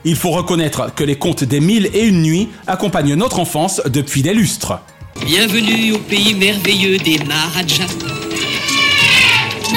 Il 0.04 0.16
faut 0.16 0.32
reconnaître 0.32 0.94
que 0.94 1.04
les 1.04 1.16
contes 1.16 1.44
des 1.44 1.60
mille 1.60 1.88
et 1.94 2.04
une 2.04 2.20
nuits 2.20 2.50
accompagnent 2.66 3.14
notre 3.14 3.38
enfance 3.38 3.80
depuis 3.86 4.20
des 4.20 4.34
lustres. 4.34 4.78
Bienvenue 5.24 5.92
au 5.92 5.98
pays 5.98 6.34
merveilleux 6.34 6.98
des 6.98 7.18
Maharajas. 7.18 7.94
Ah, 9.72 9.76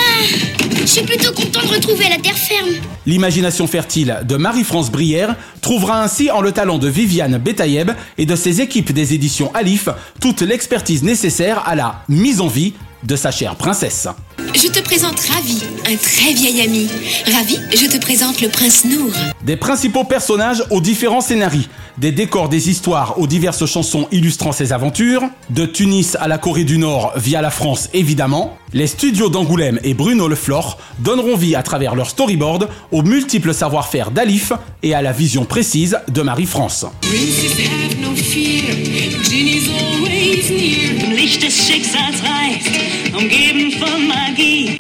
je 0.82 0.86
suis 0.86 1.04
plutôt 1.04 1.32
content 1.32 1.62
de 1.62 1.68
retrouver 1.76 2.06
la 2.10 2.18
terre 2.18 2.38
ferme. 2.38 2.70
L'imagination 3.06 3.66
fertile 3.68 4.20
de 4.28 4.36
Marie-France 4.36 4.92
Brière 4.92 5.36
trouvera 5.62 6.04
ainsi 6.04 6.30
en 6.32 6.42
le 6.42 6.52
talent 6.52 6.78
de 6.78 6.88
Viviane 6.88 7.38
Betayeb 7.38 7.92
et 8.18 8.26
de 8.26 8.36
ses 8.36 8.62
équipes 8.62 8.92
des 8.92 9.14
éditions 9.14 9.52
Alif 9.54 9.90
toute 10.20 10.42
l'expertise 10.42 11.04
nécessaire 11.04 11.68
à 11.68 11.76
la 11.76 12.04
mise 12.10 12.42
en 12.42 12.48
vie 12.48 12.74
de 13.04 13.16
sa 13.16 13.32
chère 13.32 13.56
princesse. 13.56 14.08
Je 14.56 14.68
te 14.68 14.80
présente 14.82 15.20
Ravi, 15.20 15.64
un 15.86 15.96
très 15.96 16.34
vieil 16.34 16.62
ami. 16.62 16.90
Ravi, 17.32 17.60
je 17.72 17.86
te 17.86 17.98
présente 18.00 18.42
le 18.42 18.50
prince 18.50 18.84
Nour. 18.86 19.12
Des 19.44 19.56
principaux 19.56 20.04
personnages 20.04 20.64
aux 20.70 20.82
différents 20.82 21.22
scénarios, 21.22 21.62
des 21.98 22.12
décors 22.12 22.50
des 22.50 22.70
histoires 22.70 23.20
aux 23.20 23.28
diverses 23.28 23.66
chansons 23.66 24.08
illustrant 24.12 24.52
ses 24.52 24.74
aventures, 24.74 25.24
de 25.50 25.66
Tunis 25.66 26.18
à 26.20 26.28
la 26.28 26.38
Corée 26.38 26.64
du 26.64 26.78
Nord 26.78 27.14
via 27.16 27.42
la 27.42 27.52
France 27.52 27.90
évidemment, 27.94 28.58
les 28.74 28.88
studios 28.88 29.30
d'Angoulême 29.30 29.80
et 29.84 29.94
Bruno 29.94 30.28
Le 30.28 30.36
Flore 30.36 30.78
donneront 31.00 31.36
vie 31.36 31.56
à 31.56 31.64
travers 31.64 31.96
leur 31.96 32.10
storyboard 32.10 32.70
aux 32.92 33.04
multiples 33.04 33.54
savoir-faire 33.54 34.12
d'Alif 34.12 34.52
et 34.84 34.94
à 34.94 35.02
la 35.02 35.12
vision 35.12 35.46
précise 35.46 36.00
de 36.08 36.22
Marie-France. 36.22 36.86
Licht 41.29 41.43
des 41.43 41.55
Schicksals 41.67 42.23
reißt, 42.23 43.15
umgeben 43.17 43.73
von 43.73 44.09
Magie. 44.09 44.79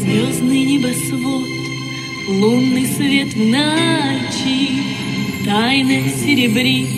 Звездный 0.00 0.64
небосвод, 0.64 1.48
лунный 2.28 2.86
свет 2.86 3.34
в 3.34 3.38
ночи, 3.38 4.82
тайны 5.44 6.12
серебрит. 6.18 6.88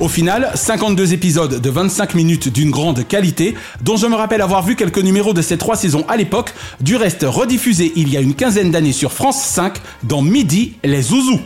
Au 0.00 0.08
final, 0.08 0.52
52 0.54 1.12
épisodes 1.12 1.60
de 1.60 1.70
25 1.70 2.14
minutes 2.14 2.48
d'une 2.48 2.70
grande 2.70 3.06
qualité, 3.06 3.54
dont 3.82 3.98
je 3.98 4.06
me 4.06 4.14
rappelle 4.14 4.40
avoir 4.40 4.64
vu 4.64 4.74
quelques 4.74 5.02
numéros 5.02 5.34
de 5.34 5.42
ces 5.42 5.58
trois 5.58 5.76
saisons 5.76 6.06
à 6.08 6.16
l'époque, 6.16 6.54
du 6.80 6.96
reste 6.96 7.26
rediffusés 7.28 7.92
il 7.96 8.08
y 8.08 8.16
a 8.16 8.20
une 8.20 8.34
quinzaine 8.34 8.70
d'années 8.70 8.92
sur 8.92 9.12
France 9.12 9.42
5 9.42 9.74
dans 10.02 10.22
Midi 10.22 10.72
les 10.82 11.02
Zouzous. 11.02 11.40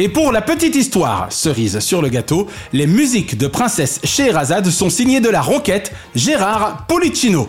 Et 0.00 0.08
pour 0.08 0.32
la 0.32 0.42
petite 0.42 0.74
histoire, 0.74 1.28
cerise 1.30 1.78
sur 1.78 2.02
le 2.02 2.08
gâteau, 2.08 2.48
les 2.72 2.88
musiques 2.88 3.38
de 3.38 3.46
Princesse 3.46 4.00
Scheherazade 4.02 4.68
sont 4.68 4.90
signées 4.90 5.20
de 5.20 5.28
la 5.28 5.40
roquette 5.40 5.92
Gérard 6.16 6.84
Policino, 6.88 7.48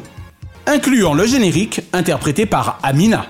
incluant 0.68 1.16
le 1.16 1.26
générique 1.26 1.82
interprété 1.92 2.46
par 2.46 2.78
Amina. 2.84 3.26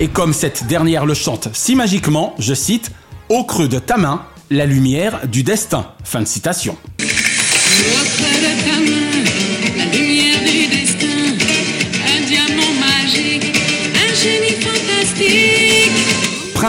Et 0.00 0.08
comme 0.08 0.32
cette 0.32 0.66
dernière 0.66 1.06
le 1.06 1.14
chante 1.14 1.48
si 1.52 1.76
magiquement, 1.76 2.34
je 2.40 2.54
cite, 2.54 2.90
Au 3.28 3.44
creux 3.44 3.68
de 3.68 3.78
ta 3.78 3.96
main, 3.96 4.26
la 4.50 4.66
lumière 4.66 5.28
du 5.28 5.44
destin. 5.44 5.86
Fin 6.02 6.22
de 6.22 6.26
citation. 6.26 6.76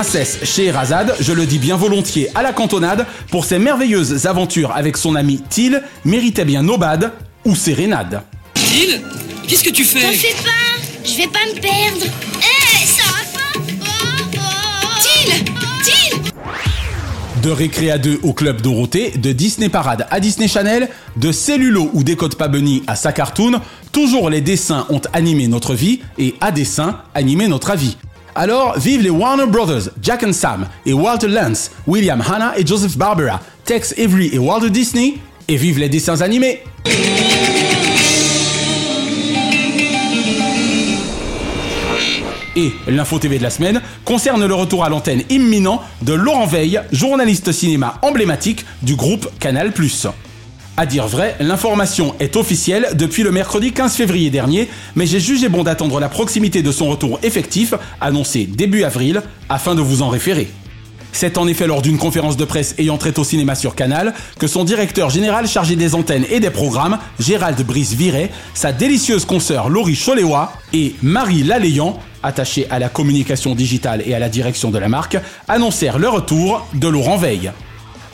Princesse 0.04 0.40
Scheherazade, 0.44 1.16
je 1.22 1.32
le 1.32 1.46
dis 1.46 1.60
bien 1.60 1.78
volontiers 1.78 2.28
à 2.36 2.44
la 2.44 2.52
cantonade, 2.52 3.06
pour 3.32 3.46
ses 3.46 3.58
merveilleuses 3.58 4.28
aventures 4.28 4.74
avec 4.76 4.98
son 4.98 5.16
ami 5.16 5.42
Til, 5.50 5.82
méritait 6.04 6.44
bien 6.44 6.62
Nobad 6.62 7.14
ou 7.46 7.56
Sérénade. 7.56 8.22
Til, 8.54 9.02
qu'est-ce 9.48 9.64
que 9.64 9.70
tu 9.70 9.86
fais? 9.86 10.02
T'en 10.02 10.12
fais 10.12 10.36
pas, 10.44 11.06
je 11.06 11.16
vais 11.16 11.28
pas 11.28 11.40
me 11.48 11.54
perdre. 11.54 12.06
Eh, 12.38 12.86
ça 12.86 13.04
va 13.04 13.40
pas? 13.40 13.60
Oh, 13.82 14.36
oh. 14.36 15.02
Til 15.02 15.46
Til 15.86 16.20
De 17.42 17.50
Récré 17.50 17.90
à 17.90 17.98
2 17.98 18.20
au 18.24 18.34
Club 18.34 18.60
Dorothée, 18.60 19.12
de 19.12 19.32
Disney 19.32 19.70
Parade 19.70 20.06
à 20.12 20.20
Disney 20.20 20.50
Channel, 20.50 20.90
de 21.16 21.32
Cellulo 21.32 21.90
ou 21.94 22.04
Décode 22.04 22.36
pas 22.36 22.50
Bunny 22.50 22.84
à 22.88 22.98
sa 22.98 23.14
cartoon, 23.14 23.62
toujours 23.94 24.30
les 24.30 24.42
dessins 24.42 24.86
ont 24.90 25.02
animé 25.14 25.48
notre 25.48 25.74
vie 25.74 26.02
et 26.18 26.36
à 26.42 26.52
dessin 26.52 27.00
animé 27.16 27.48
notre 27.48 27.72
avis. 27.72 27.96
Alors, 28.36 28.80
vive 28.80 29.02
les 29.02 29.12
Warner 29.12 29.46
Brothers, 29.46 29.92
Jack 30.02 30.24
and 30.24 30.34
Sam 30.34 30.68
et 30.88 30.94
Walter 30.94 31.28
Lance, 31.28 31.70
William 31.86 32.20
Hanna 32.22 32.54
et 32.58 32.66
Joseph 32.66 32.98
Barbera, 32.98 33.40
Tex 33.64 33.94
Avery 34.00 34.32
et 34.34 34.40
Walter 34.40 34.72
Disney, 34.72 35.20
et 35.48 35.56
vive 35.56 35.78
les 35.78 35.88
dessins 35.88 36.20
animés! 36.22 36.64
Et 42.56 42.72
l'info 42.88 43.20
TV 43.20 43.38
de 43.38 43.44
la 43.44 43.50
semaine 43.50 43.82
concerne 44.06 44.46
le 44.46 44.54
retour 44.54 44.84
à 44.84 44.90
l'antenne 44.90 45.24
imminent 45.30 45.82
de 46.02 46.14
Laurent 46.14 46.46
Veil, 46.48 46.82
journaliste 46.92 47.52
cinéma 47.52 48.00
emblématique 48.02 48.66
du 48.82 48.96
groupe 48.96 49.28
Canal+. 49.40 49.72
À 50.76 50.88
dire 50.88 51.08
vrai, 51.08 51.36
l'information 51.40 52.16
est 52.20 52.36
officielle 52.36 52.88
depuis 52.96 53.22
le 53.22 53.32
mercredi 53.32 53.72
15 53.72 53.94
février 53.94 54.32
dernier, 54.32 54.68
mais 54.96 55.06
j'ai 55.06 55.20
jugé 55.20 55.48
bon 55.48 55.62
d'attendre 55.62 56.00
la 56.00 56.10
proximité 56.10 56.64
de 56.64 56.72
son 56.72 56.90
retour 56.90 57.20
effectif, 57.22 57.76
annoncé 58.02 58.46
début 58.48 58.84
avril, 58.84 59.22
afin 59.50 59.76
de 59.76 59.82
vous 59.82 60.02
en 60.02 60.10
référer. 60.10 60.48
C'est 61.12 61.38
en 61.38 61.48
effet 61.48 61.68
lors 61.68 61.84
d'une 61.84 62.00
conférence 62.00 62.38
de 62.38 62.46
presse 62.46 62.74
ayant 62.80 62.98
trait 62.98 63.20
au 63.20 63.24
cinéma 63.24 63.54
sur 63.54 63.76
Canal 63.76 64.16
que 64.40 64.48
son 64.48 64.64
directeur 64.64 65.12
général 65.12 65.48
chargé 65.48 65.76
des 65.76 65.94
antennes 65.94 66.26
et 66.32 66.40
des 66.40 66.50
programmes, 66.50 66.98
Gérald 67.20 67.62
Brice-Viret, 67.64 68.32
sa 68.56 68.72
délicieuse 68.72 69.26
consoeur 69.26 69.70
Laurie 69.70 69.96
Choléwa 69.96 70.54
et 70.74 70.96
Marie 71.04 71.44
Laléan, 71.44 72.00
attachée 72.24 72.66
à 72.72 72.80
la 72.80 72.90
communication 72.90 73.54
digitale 73.54 74.02
et 74.08 74.16
à 74.16 74.20
la 74.20 74.28
direction 74.28 74.72
de 74.72 74.80
la 74.80 74.90
marque, 74.90 75.18
annoncèrent 75.48 76.00
le 76.00 76.10
retour 76.10 76.66
de 76.74 76.88
Laurent 76.88 77.18
Veil. 77.18 77.52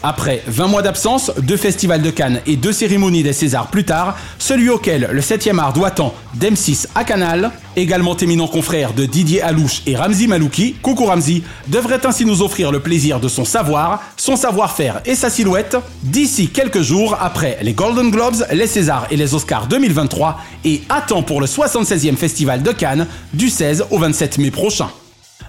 Après 0.02 0.42
20 0.48 0.68
mois 0.68 0.82
d'absence, 0.82 1.30
deux 1.42 1.58
festivals 1.58 2.02
de 2.02 2.10
Cannes 2.10 2.40
et 2.46 2.56
deux 2.56 2.72
cérémonies 2.72 3.22
des 3.22 3.34
Césars 3.34 3.68
plus 3.68 3.84
tard, 3.84 4.18
celui 4.38 4.70
auquel 4.70 5.10
le 5.12 5.20
7e 5.20 5.60
art 5.60 5.74
doit 5.74 5.92
tant 5.92 6.14
d'M6 6.40 6.88
à 6.96 7.04
Canal, 7.04 7.52
également 7.76 8.16
éminent 8.16 8.48
confrère 8.48 8.94
de 8.94 9.06
Didier 9.06 9.42
Alouche 9.42 9.82
et 9.88 9.98
Ramzi 9.98 10.28
Malouki, 10.28 10.76
coucou 10.82 11.06
Ramzi, 11.06 11.44
devrait 11.68 12.06
ainsi 12.06 12.24
nous 12.24 12.42
offrir 12.42 12.72
le 12.72 12.80
plaisir 12.80 13.20
de 13.20 13.28
son 13.28 13.44
savoir, 13.44 14.02
son 14.16 14.38
savoir-faire 14.38 15.02
et 15.06 15.16
sa 15.16 15.30
silhouette 15.30 15.76
d'ici 16.02 16.48
quelques 16.48 16.82
jours 16.82 17.18
après 17.20 17.58
les 17.62 17.74
Golden 17.74 18.10
Globes, 18.10 18.46
les 18.54 18.68
Césars 18.68 19.08
et 19.12 19.18
les 19.18 19.34
Oscars 19.36 19.68
2023 19.68 20.40
et 20.64 20.82
attend 20.88 21.24
pour 21.24 21.42
le 21.42 21.48
76e 21.48 22.16
festival 22.16 22.64
de 22.64 22.72
Cannes 22.72 23.06
du 23.34 23.50
16 23.50 23.88
au 23.92 23.98
27 23.98 24.38
mai 24.38 24.52
prochain. 24.52 24.90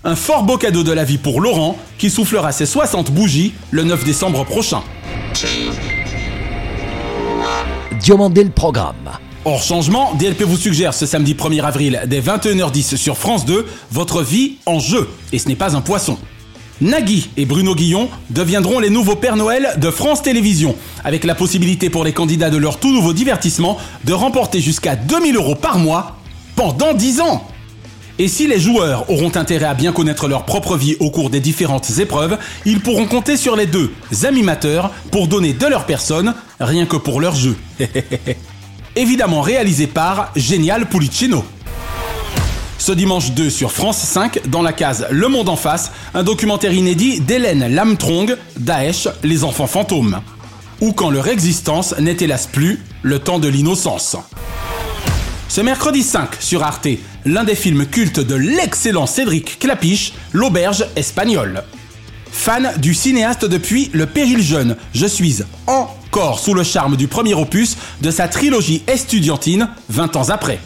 Un 0.03 0.17
fort 0.17 0.45
beau 0.45 0.57
cadeau 0.57 0.83
de 0.83 0.93
la 0.93 1.05
vie 1.05 1.19
pour 1.19 1.43
Laurent, 1.43 1.77
qui 1.99 2.09
soufflera 2.09 2.53
ses 2.53 2.65
60 2.65 3.11
bougies 3.11 3.53
le 3.71 3.85
9 3.85 4.03
décembre 4.03 4.45
prochain. 4.45 4.83
Diomandé 8.01 8.45
le 8.45 8.51
programme. 8.51 9.11
Hors 9.45 9.63
changement, 9.63 10.15
DLP 10.15 10.45
vous 10.45 10.57
suggère 10.57 10.95
ce 10.95 11.05
samedi 11.05 11.35
1er 11.35 11.63
avril 11.63 12.01
dès 12.07 12.21
21h10 12.23 12.97
sur 12.97 13.19
France 13.19 13.45
2 13.45 13.67
Votre 13.91 14.23
vie 14.23 14.57
en 14.65 14.79
jeu. 14.79 15.07
Et 15.33 15.39
ce 15.39 15.49
n'est 15.49 15.55
pas 15.55 15.77
un 15.77 15.83
poisson. 15.83 16.17
Nagui 16.81 17.29
et 17.37 17.45
Bruno 17.45 17.75
Guillon 17.75 18.09
deviendront 18.31 18.79
les 18.79 18.89
nouveaux 18.89 19.17
Pères 19.17 19.37
Noël 19.37 19.69
de 19.77 19.91
France 19.91 20.23
Télévisions, 20.23 20.77
avec 21.05 21.25
la 21.25 21.35
possibilité 21.35 21.91
pour 21.91 22.05
les 22.05 22.15
candidats 22.15 22.49
de 22.49 22.57
leur 22.57 22.79
tout 22.79 22.91
nouveau 22.91 23.13
divertissement 23.13 23.77
de 24.05 24.15
remporter 24.15 24.63
jusqu'à 24.63 24.97
2000 24.97 25.37
euros 25.37 25.57
par 25.57 25.79
mois 25.79 26.17
pendant 26.57 26.95
10 26.95 27.21
ans. 27.21 27.47
Et 28.21 28.29
si 28.29 28.47
les 28.47 28.61
joueurs 28.61 29.09
auront 29.09 29.33
intérêt 29.35 29.65
à 29.65 29.73
bien 29.73 29.93
connaître 29.93 30.29
leur 30.29 30.45
propre 30.45 30.77
vie 30.77 30.95
au 31.01 31.11
cours 31.11 31.31
des 31.31 31.41
différentes 31.41 31.89
épreuves, 32.01 32.37
ils 32.67 32.81
pourront 32.81 33.07
compter 33.07 33.39
sur 33.39 33.57
les 33.57 33.65
deux 33.65 33.91
animateurs 34.25 34.91
pour 35.11 35.27
donner 35.27 35.55
de 35.55 35.65
leur 35.65 35.87
personne, 35.87 36.35
rien 36.61 36.85
que 36.85 36.97
pour 36.97 37.23
leur 37.23 37.35
jeu. 37.35 37.57
Évidemment 38.97 39.41
réalisé 39.41 39.87
par 39.87 40.33
Génial 40.37 40.85
Pulicino. 40.85 41.43
Ce 42.77 42.93
dimanche 42.93 43.31
2 43.31 43.49
sur 43.49 43.73
France 43.73 43.97
5, 43.97 44.49
dans 44.49 44.61
la 44.61 44.75
case 44.75 45.07
Le 45.11 45.29
Monde 45.29 45.49
en 45.49 45.57
face, 45.57 45.91
un 46.13 46.23
documentaire 46.23 46.75
inédit 46.75 47.21
d'Hélène 47.21 47.75
Lamtrong, 47.75 48.37
Daesh, 48.59 49.09
les 49.23 49.45
enfants 49.45 49.67
fantômes. 49.67 50.21
Ou 50.83 50.93
quand 50.93 51.09
leur 51.09 51.29
existence 51.29 51.95
n'est 51.99 52.19
hélas 52.21 52.47
plus 52.47 52.81
le 53.01 53.19
temps 53.19 53.39
de 53.39 53.49
l'innocence. 53.49 54.19
Ce 55.51 55.61
mercredi 55.61 56.05
5 56.05 56.37
sur 56.39 56.63
Arte, 56.63 56.87
l'un 57.27 57.43
des 57.43 57.57
films 57.57 57.85
cultes 57.85 58.21
de 58.21 58.37
l'excellent 58.37 59.07
Cédric 59.07 59.59
Clapiche, 59.59 60.13
L'Auberge 60.33 60.87
espagnole. 60.95 61.65
Fan 62.31 62.71
du 62.77 62.95
cinéaste 62.95 63.45
depuis 63.47 63.91
Le 63.93 64.07
Péril 64.07 64.41
Jeune, 64.43 64.77
je 64.95 65.07
suis 65.07 65.41
encore 65.67 66.39
sous 66.39 66.55
le 66.55 66.63
charme 66.63 66.97
du 66.97 67.09
premier 67.09 67.35
opus 67.35 67.77
de 68.01 68.13
sa 68.13 68.29
trilogie 68.29 68.85
estudiantine 68.87 69.69
20 69.89 70.15
ans 70.15 70.29
après. 70.29 70.61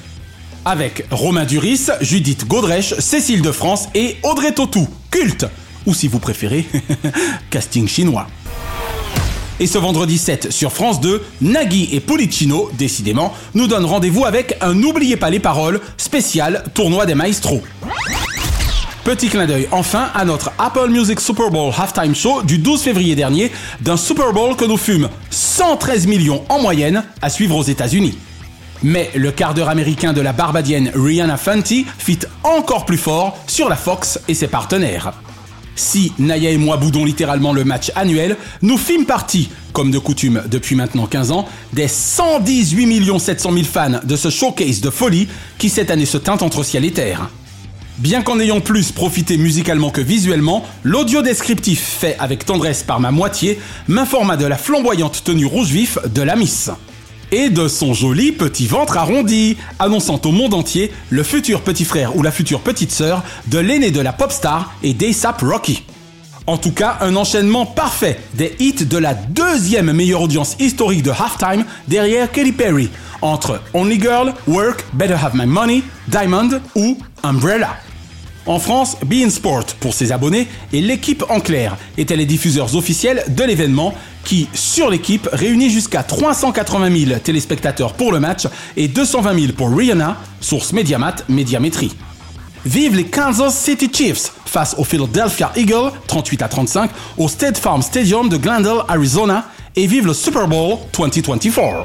Avec 0.66 1.06
Romain 1.10 1.46
Duris, 1.46 1.86
Judith 2.02 2.46
Godrèche, 2.46 2.92
Cécile 2.98 3.40
de 3.40 3.52
France 3.52 3.88
et 3.94 4.18
Audrey 4.22 4.52
Tautou, 4.52 4.86
culte, 5.10 5.46
ou 5.86 5.94
si 5.94 6.08
vous 6.08 6.18
préférez, 6.18 6.66
casting 7.50 7.88
chinois. 7.88 8.26
Et 9.60 9.68
ce 9.68 9.78
vendredi 9.78 10.18
7 10.18 10.50
sur 10.50 10.72
France 10.72 11.00
2, 11.00 11.22
Nagui 11.40 11.88
et 11.92 12.00
Policino, 12.00 12.70
décidément, 12.76 13.32
nous 13.54 13.68
donnent 13.68 13.84
rendez-vous 13.84 14.24
avec 14.24 14.56
un 14.60 14.74
N'oubliez 14.74 15.16
pas 15.16 15.30
les 15.30 15.38
paroles 15.38 15.80
spécial 15.96 16.64
tournoi 16.74 17.06
des 17.06 17.14
maestros. 17.14 17.62
Petit 19.04 19.28
clin 19.28 19.46
d'œil 19.46 19.68
enfin 19.70 20.08
à 20.14 20.24
notre 20.24 20.50
Apple 20.58 20.88
Music 20.88 21.20
Super 21.20 21.50
Bowl 21.50 21.72
Halftime 21.76 22.16
Show 22.16 22.42
du 22.42 22.58
12 22.58 22.82
février 22.82 23.14
dernier, 23.14 23.52
d'un 23.80 23.96
Super 23.96 24.32
Bowl 24.32 24.56
que 24.56 24.64
nous 24.64 24.78
fûmes 24.78 25.08
113 25.30 26.06
millions 26.08 26.42
en 26.48 26.60
moyenne 26.60 27.04
à 27.22 27.30
suivre 27.30 27.54
aux 27.54 27.62
États-Unis. 27.62 28.18
Mais 28.82 29.10
le 29.14 29.30
quart 29.30 29.54
d'heure 29.54 29.68
américain 29.68 30.12
de 30.12 30.20
la 30.20 30.32
barbadienne 30.32 30.90
Rihanna 30.94 31.36
Fenty 31.36 31.86
fit 31.98 32.20
encore 32.42 32.86
plus 32.86 32.98
fort 32.98 33.38
sur 33.46 33.68
la 33.68 33.76
Fox 33.76 34.18
et 34.26 34.34
ses 34.34 34.48
partenaires. 34.48 35.12
Si 35.76 36.12
Naya 36.18 36.50
et 36.50 36.58
moi 36.58 36.76
boudons 36.76 37.04
littéralement 37.04 37.52
le 37.52 37.64
match 37.64 37.90
annuel, 37.94 38.36
nous 38.62 38.78
fîmes 38.78 39.06
partie, 39.06 39.50
comme 39.72 39.90
de 39.90 39.98
coutume 39.98 40.42
depuis 40.50 40.76
maintenant 40.76 41.06
15 41.06 41.30
ans, 41.32 41.48
des 41.72 41.88
118 41.88 43.18
700 43.18 43.52
000 43.52 43.64
fans 43.64 44.00
de 44.04 44.16
ce 44.16 44.30
showcase 44.30 44.80
de 44.80 44.90
folie 44.90 45.28
qui 45.58 45.68
cette 45.68 45.90
année 45.90 46.06
se 46.06 46.18
teinte 46.18 46.42
entre 46.42 46.62
ciel 46.62 46.84
et 46.84 46.92
terre. 46.92 47.28
Bien 47.98 48.22
qu'en 48.22 48.40
ayant 48.40 48.60
plus 48.60 48.90
profité 48.90 49.36
musicalement 49.36 49.90
que 49.90 50.00
visuellement, 50.00 50.64
l'audio 50.82 51.22
descriptif 51.22 51.80
fait 51.80 52.16
avec 52.18 52.44
tendresse 52.44 52.82
par 52.82 52.98
ma 52.98 53.12
moitié 53.12 53.58
m'informa 53.86 54.36
de 54.36 54.46
la 54.46 54.56
flamboyante 54.56 55.22
tenue 55.22 55.46
rouge 55.46 55.68
vif 55.68 55.98
de 56.12 56.22
la 56.22 56.34
Miss. 56.34 56.70
Et 57.32 57.50
de 57.50 57.68
son 57.68 57.94
joli 57.94 58.32
petit 58.32 58.66
ventre 58.66 58.96
arrondi, 58.96 59.56
annonçant 59.78 60.20
au 60.24 60.32
monde 60.32 60.54
entier 60.54 60.92
le 61.10 61.22
futur 61.22 61.62
petit 61.62 61.84
frère 61.84 62.16
ou 62.16 62.22
la 62.22 62.30
future 62.30 62.60
petite 62.60 62.92
sœur 62.92 63.22
de 63.46 63.58
l'aîné 63.58 63.90
de 63.90 64.00
la 64.00 64.12
pop 64.12 64.30
star 64.30 64.74
et 64.82 64.94
d'ASAP 64.94 65.40
Rocky. 65.42 65.82
En 66.46 66.58
tout 66.58 66.72
cas, 66.72 66.98
un 67.00 67.16
enchaînement 67.16 67.64
parfait 67.64 68.20
des 68.34 68.54
hits 68.58 68.84
de 68.84 68.98
la 68.98 69.14
deuxième 69.14 69.92
meilleure 69.92 70.20
audience 70.20 70.56
historique 70.58 71.02
de 71.02 71.10
Halftime 71.10 71.64
derrière 71.88 72.30
Katy 72.30 72.52
Perry, 72.52 72.90
entre 73.22 73.60
Only 73.72 73.98
Girl, 73.98 74.34
Work, 74.46 74.84
Better 74.92 75.14
Have 75.14 75.34
My 75.34 75.46
Money, 75.46 75.82
Diamond 76.08 76.50
ou 76.74 76.98
Umbrella. 77.22 77.78
En 78.46 78.58
France, 78.58 78.96
Bein 79.04 79.30
Sport, 79.30 79.64
pour 79.80 79.94
ses 79.94 80.12
abonnés, 80.12 80.46
et 80.72 80.82
l'équipe 80.82 81.24
en 81.30 81.40
clair 81.40 81.76
étaient 81.96 82.16
les 82.16 82.26
diffuseurs 82.26 82.76
officiels 82.76 83.24
de 83.28 83.42
l'événement 83.42 83.94
qui, 84.24 84.48
sur 84.52 84.90
l'équipe, 84.90 85.28
réunit 85.32 85.70
jusqu'à 85.70 86.02
380 86.02 87.06
000 87.06 87.18
téléspectateurs 87.20 87.94
pour 87.94 88.12
le 88.12 88.20
match 88.20 88.46
et 88.76 88.88
220 88.88 89.40
000 89.40 89.52
pour 89.54 89.74
Rihanna, 89.74 90.18
source 90.40 90.72
Mediamat 90.72 91.16
Médiamétrie. 91.28 91.94
Vive 92.66 92.96
les 92.96 93.04
Kansas 93.04 93.58
City 93.58 93.90
Chiefs 93.92 94.32
face 94.46 94.74
aux 94.78 94.84
Philadelphia 94.84 95.52
Eagles, 95.56 95.92
38 96.06 96.42
à 96.42 96.48
35, 96.48 96.90
au 97.18 97.28
State 97.28 97.58
Farm 97.58 97.82
Stadium 97.82 98.28
de 98.28 98.36
Glendale, 98.36 98.84
Arizona, 98.88 99.46
et 99.76 99.86
vive 99.86 100.06
le 100.06 100.14
Super 100.14 100.48
Bowl 100.48 100.78
2024. 100.96 101.84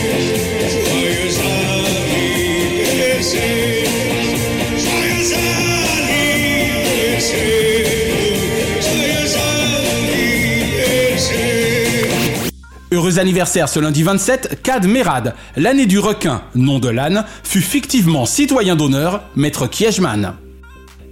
Heureux 12.93 13.19
anniversaire 13.19 13.69
ce 13.69 13.79
lundi 13.79 14.03
27, 14.03 14.59
Cad 14.63 14.85
Merad, 14.85 15.33
l'année 15.55 15.85
du 15.85 15.97
requin, 15.97 16.41
nom 16.55 16.77
de 16.77 16.89
l'âne, 16.89 17.23
fut 17.41 17.61
fictivement 17.61 18.25
citoyen 18.25 18.75
d'honneur, 18.75 19.23
maître 19.37 19.65
Kiechman. 19.65 20.33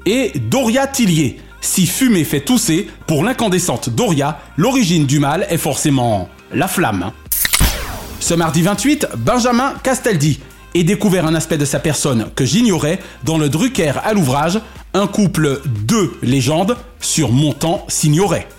Et 0.05 0.33
Doria 0.49 0.87
Tillier, 0.87 1.39
si 1.61 1.87
fumée 1.87 2.25
fait 2.25 2.41
tousser, 2.41 2.89
pour 3.07 3.23
l'incandescente 3.23 3.89
Doria, 3.89 4.41
l'origine 4.57 5.05
du 5.05 5.19
mal 5.19 5.47
est 5.49 5.57
forcément 5.57 6.27
la 6.53 6.67
flamme. 6.67 7.11
Ce 8.19 8.33
mardi 8.33 8.61
28, 8.61 9.07
Benjamin 9.15 9.73
Castaldi 9.81 10.41
et 10.73 10.83
découvert 10.83 11.25
un 11.25 11.33
aspect 11.33 11.57
de 11.57 11.63
sa 11.63 11.79
personne 11.79 12.29
que 12.35 12.43
j'ignorais 12.43 12.99
dans 13.23 13.37
le 13.37 13.47
Drucker 13.47 13.93
à 14.03 14.11
l'ouvrage, 14.11 14.59
un 14.93 15.07
couple 15.07 15.61
de 15.65 16.11
légendes 16.23 16.75
sur 16.99 17.31
mon 17.31 17.55
s'ignorait. 17.87 18.49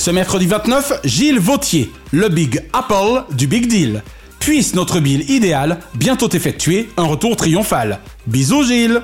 Ce 0.00 0.10
mercredi 0.10 0.46
29, 0.46 1.00
Gilles 1.04 1.38
Vautier, 1.38 1.92
le 2.10 2.30
Big 2.30 2.62
Apple 2.72 3.22
du 3.34 3.46
Big 3.46 3.66
Deal. 3.66 4.02
Puisse 4.38 4.74
notre 4.74 4.98
bill 4.98 5.30
idéal 5.30 5.78
bientôt 5.94 6.30
effectuer 6.30 6.88
un 6.96 7.02
retour 7.02 7.36
triomphal. 7.36 7.98
Bisous 8.26 8.64
Gilles 8.64 9.02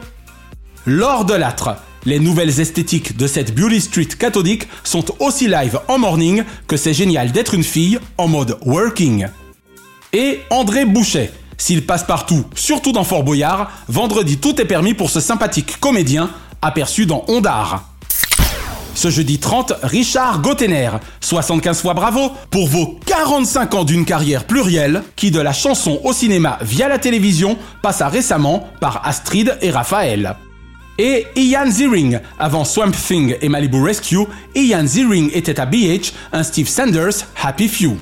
Lors 0.86 1.26
de 1.26 1.34
l'âtre, 1.34 1.76
les 2.06 2.18
nouvelles 2.18 2.60
esthétiques 2.60 3.14
de 3.18 3.26
cette 3.26 3.54
Beauty 3.54 3.82
Street 3.82 4.06
cathodique 4.06 4.68
sont 4.84 5.04
aussi 5.20 5.48
live 5.48 5.78
en 5.88 5.98
morning 5.98 6.44
que 6.66 6.78
c'est 6.78 6.94
génial 6.94 7.30
d'être 7.30 7.52
une 7.52 7.62
fille 7.62 7.98
en 8.16 8.26
mode 8.26 8.56
working. 8.64 9.26
Et 10.14 10.40
André 10.48 10.86
Boucher, 10.86 11.30
s'il 11.58 11.84
passe 11.84 12.04
partout, 12.04 12.46
surtout 12.54 12.92
dans 12.92 13.04
Fort 13.04 13.22
Boyard, 13.22 13.70
vendredi 13.88 14.38
tout 14.38 14.58
est 14.62 14.64
permis 14.64 14.94
pour 14.94 15.10
ce 15.10 15.20
sympathique 15.20 15.78
comédien 15.78 16.30
aperçu 16.62 17.04
dans 17.04 17.22
Ondar. 17.28 17.84
Ce 18.96 19.10
jeudi 19.10 19.38
30, 19.38 19.74
Richard 19.82 20.40
Gottener, 20.40 20.88
75 21.20 21.82
fois 21.82 21.92
bravo 21.92 22.32
pour 22.50 22.66
vos 22.66 22.98
45 23.04 23.74
ans 23.74 23.84
d'une 23.84 24.06
carrière 24.06 24.44
plurielle 24.44 25.02
qui 25.16 25.30
de 25.30 25.38
la 25.38 25.52
chanson 25.52 26.00
au 26.02 26.14
cinéma 26.14 26.58
via 26.62 26.88
la 26.88 26.98
télévision 26.98 27.58
passa 27.82 28.08
récemment 28.08 28.66
par 28.80 29.06
Astrid 29.06 29.58
et 29.60 29.70
Raphaël. 29.70 30.34
Et 30.96 31.26
Ian 31.36 31.70
Ziering, 31.70 32.20
avant 32.38 32.64
Swamp 32.64 32.92
Thing 32.92 33.36
et 33.42 33.50
Malibu 33.50 33.82
Rescue, 33.82 34.24
Ian 34.54 34.86
Ziering 34.86 35.30
était 35.34 35.60
à 35.60 35.66
BH, 35.66 36.12
un 36.32 36.42
Steve 36.42 36.68
Sanders 36.68 37.26
Happy 37.44 37.68
Few. 37.68 37.98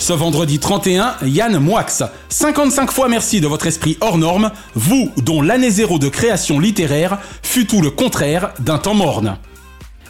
Ce 0.00 0.12
vendredi 0.12 0.58
31, 0.58 1.18
Yann 1.24 1.56
Moix, 1.58 1.86
55 2.28 2.90
fois 2.90 3.08
merci 3.08 3.40
de 3.40 3.46
votre 3.46 3.68
esprit 3.68 3.96
hors 4.00 4.18
norme, 4.18 4.50
vous 4.74 5.12
dont 5.18 5.40
l'année 5.40 5.70
zéro 5.70 6.00
de 6.00 6.08
création 6.08 6.58
littéraire 6.58 7.18
fut 7.44 7.66
tout 7.68 7.80
le 7.80 7.90
contraire 7.90 8.50
d'un 8.58 8.78
temps 8.78 8.94
morne 8.94 9.38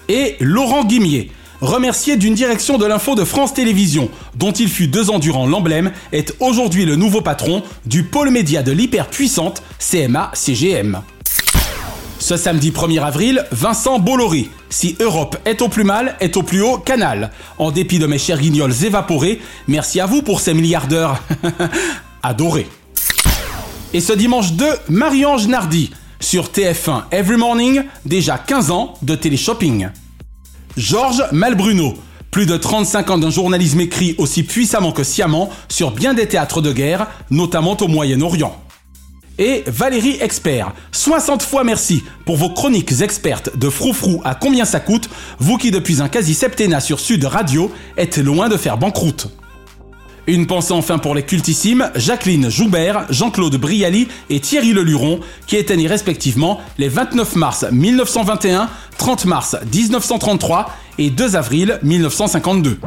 et 0.09 0.36
Laurent 0.40 0.84
Guimier. 0.84 1.30
remercié 1.61 2.16
d'une 2.16 2.34
direction 2.34 2.78
de 2.78 2.86
l'info 2.86 3.14
de 3.14 3.24
France 3.24 3.54
Télévisions, 3.54 4.11
dont 4.36 4.52
il 4.52 4.68
fut 4.68 4.88
deux 4.88 5.11
ans 5.11 5.18
durant 5.18 5.46
l'emblème, 5.46 5.92
est 6.12 6.34
aujourd'hui 6.40 6.84
le 6.84 6.96
nouveau 6.96 7.20
patron 7.20 7.62
du 7.84 8.04
pôle 8.04 8.30
média 8.30 8.62
de 8.62 8.72
l'hyperpuissante 8.72 9.62
CMA-CGM. 9.80 11.00
Ce 12.20 12.36
samedi 12.36 12.70
1er 12.70 13.02
avril, 13.02 13.44
Vincent 13.52 13.98
Bolloré. 13.98 14.48
Si 14.70 14.96
Europe 15.00 15.36
est 15.44 15.62
au 15.62 15.68
plus 15.68 15.84
mal, 15.84 16.16
est 16.20 16.36
au 16.36 16.42
plus 16.42 16.62
haut 16.62 16.78
canal. 16.78 17.30
En 17.59 17.70
dépit 17.70 17.98
de 17.98 18.06
mes 18.06 18.18
chers 18.18 18.40
guignols 18.40 18.84
évaporés, 18.84 19.40
merci 19.66 20.00
à 20.00 20.06
vous 20.06 20.22
pour 20.22 20.40
ces 20.40 20.52
milliardaires 20.52 21.22
adorés. 22.22 22.68
Et 23.94 24.00
ce 24.00 24.12
dimanche 24.12 24.52
2, 24.52 24.66
Marie-Ange 24.88 25.46
Nardi. 25.46 25.90
Sur 26.29 26.49
TF1 26.49 27.05
Every 27.11 27.39
Morning, 27.39 27.85
déjà 28.05 28.37
15 28.37 28.70
ans 28.70 28.93
de 29.01 29.14
téléshopping. 29.14 29.89
Georges 30.76 31.24
Malbruno. 31.33 31.95
Plus 32.31 32.45
de 32.45 32.59
35 32.59 33.09
ans 33.09 33.16
d'un 33.16 33.31
journalisme 33.31 33.81
écrit 33.81 34.14
aussi 34.18 34.43
puissamment 34.43 34.93
que 34.93 35.05
sciemment 35.05 35.49
sur 35.70 35.91
bien 35.91 36.12
des 36.12 36.29
théâtres 36.29 36.61
de 36.61 36.70
guerre, 36.70 37.07
notamment 37.31 37.79
au 37.81 37.89
Moyen-Orient 37.89 38.55
et 39.39 39.64
Valérie 39.68 40.18
Expert. 40.20 40.74
60 40.93 41.43
fois 41.43 41.64
merci 41.64 42.03
pour 42.26 42.37
vos 42.37 42.51
chroniques 42.51 43.01
expertes 43.01 43.57
de 43.57 43.70
froufrou 43.70 44.20
à 44.22 44.35
combien 44.35 44.66
ça 44.66 44.81
coûte, 44.81 45.09
vous 45.39 45.57
qui 45.57 45.70
depuis 45.70 46.03
un 46.03 46.09
quasi 46.11 46.35
septennat 46.35 46.81
sur 46.81 47.01
Sud 47.01 47.24
Radio 47.24 47.72
êtes 47.97 48.18
loin 48.18 48.51
de 48.51 48.59
faire 48.59 48.76
banqueroute. 48.76 49.29
Une 50.29 50.47
pensée 50.47 50.74
enfin 50.74 50.99
pour 50.99 51.14
les 51.14 51.22
cultissimes 51.22 51.91
Jacqueline 51.95 52.51
Joubert, 52.51 53.07
Jean-Claude 53.09 53.57
Brialy 53.57 54.09
et 54.29 54.41
Thierry 54.41 54.74
Leluron, 54.74 55.20
qui 55.47 55.57
étaient 55.57 55.74
nés 55.74 55.87
respectivement 55.87 56.61
les 56.76 56.91
29 56.91 57.35
mars 57.37 57.64
1921, 57.72 58.68
30 58.99 59.24
mars 59.24 59.57
1933 59.72 60.70
et 60.99 61.09
2 61.09 61.35
avril 61.35 61.79
1952. 61.83 62.79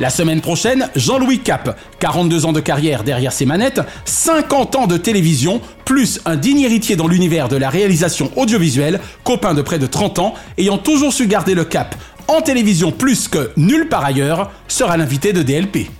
La 0.00 0.10
semaine 0.10 0.40
prochaine, 0.40 0.88
Jean-Louis 0.96 1.38
Cap, 1.38 1.78
42 2.00 2.46
ans 2.46 2.52
de 2.52 2.60
carrière 2.60 3.04
derrière 3.04 3.32
ses 3.32 3.46
manettes, 3.46 3.82
50 4.06 4.74
ans 4.74 4.86
de 4.88 4.96
télévision, 4.96 5.60
plus 5.84 6.20
un 6.24 6.36
digne 6.36 6.60
héritier 6.60 6.96
dans 6.96 7.06
l'univers 7.06 7.48
de 7.48 7.56
la 7.56 7.68
réalisation 7.68 8.32
audiovisuelle, 8.36 8.98
copain 9.24 9.54
de 9.54 9.60
près 9.60 9.78
de 9.78 9.86
30 9.86 10.18
ans, 10.18 10.34
ayant 10.56 10.78
toujours 10.78 11.12
su 11.12 11.26
garder 11.26 11.54
le 11.54 11.64
cap 11.64 11.94
en 12.30 12.42
télévision 12.42 12.92
plus 12.92 13.28
que 13.28 13.50
nulle 13.56 13.88
part 13.88 14.04
ailleurs, 14.04 14.50
sera 14.68 14.96
l'invité 14.96 15.32
de 15.32 15.42
DLP. 15.42 15.90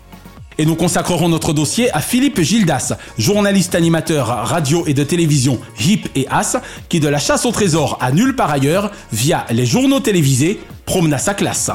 Et 0.59 0.67
nous 0.67 0.77
consacrerons 0.77 1.29
notre 1.29 1.53
dossier 1.53 1.91
à 1.93 2.01
Philippe 2.01 2.41
Gildas, 2.41 2.93
journaliste 3.19 3.75
animateur 3.75 4.27
radio 4.27 4.85
et 4.87 4.95
de 4.95 5.03
télévision 5.03 5.59
hip 5.81 6.03
et 6.15 6.27
as, 6.31 6.61
qui 6.89 7.01
de 7.01 7.09
la 7.09 7.19
chasse 7.19 7.47
au 7.47 7.51
trésor 7.51 7.99
à 8.01 8.13
nulle 8.13 8.37
part 8.37 8.51
ailleurs, 8.51 8.91
via 9.13 9.45
les 9.51 9.67
journaux 9.67 10.01
télévisés, 10.01 10.61
promena 10.87 11.19
sa 11.19 11.35
classe. 11.35 11.71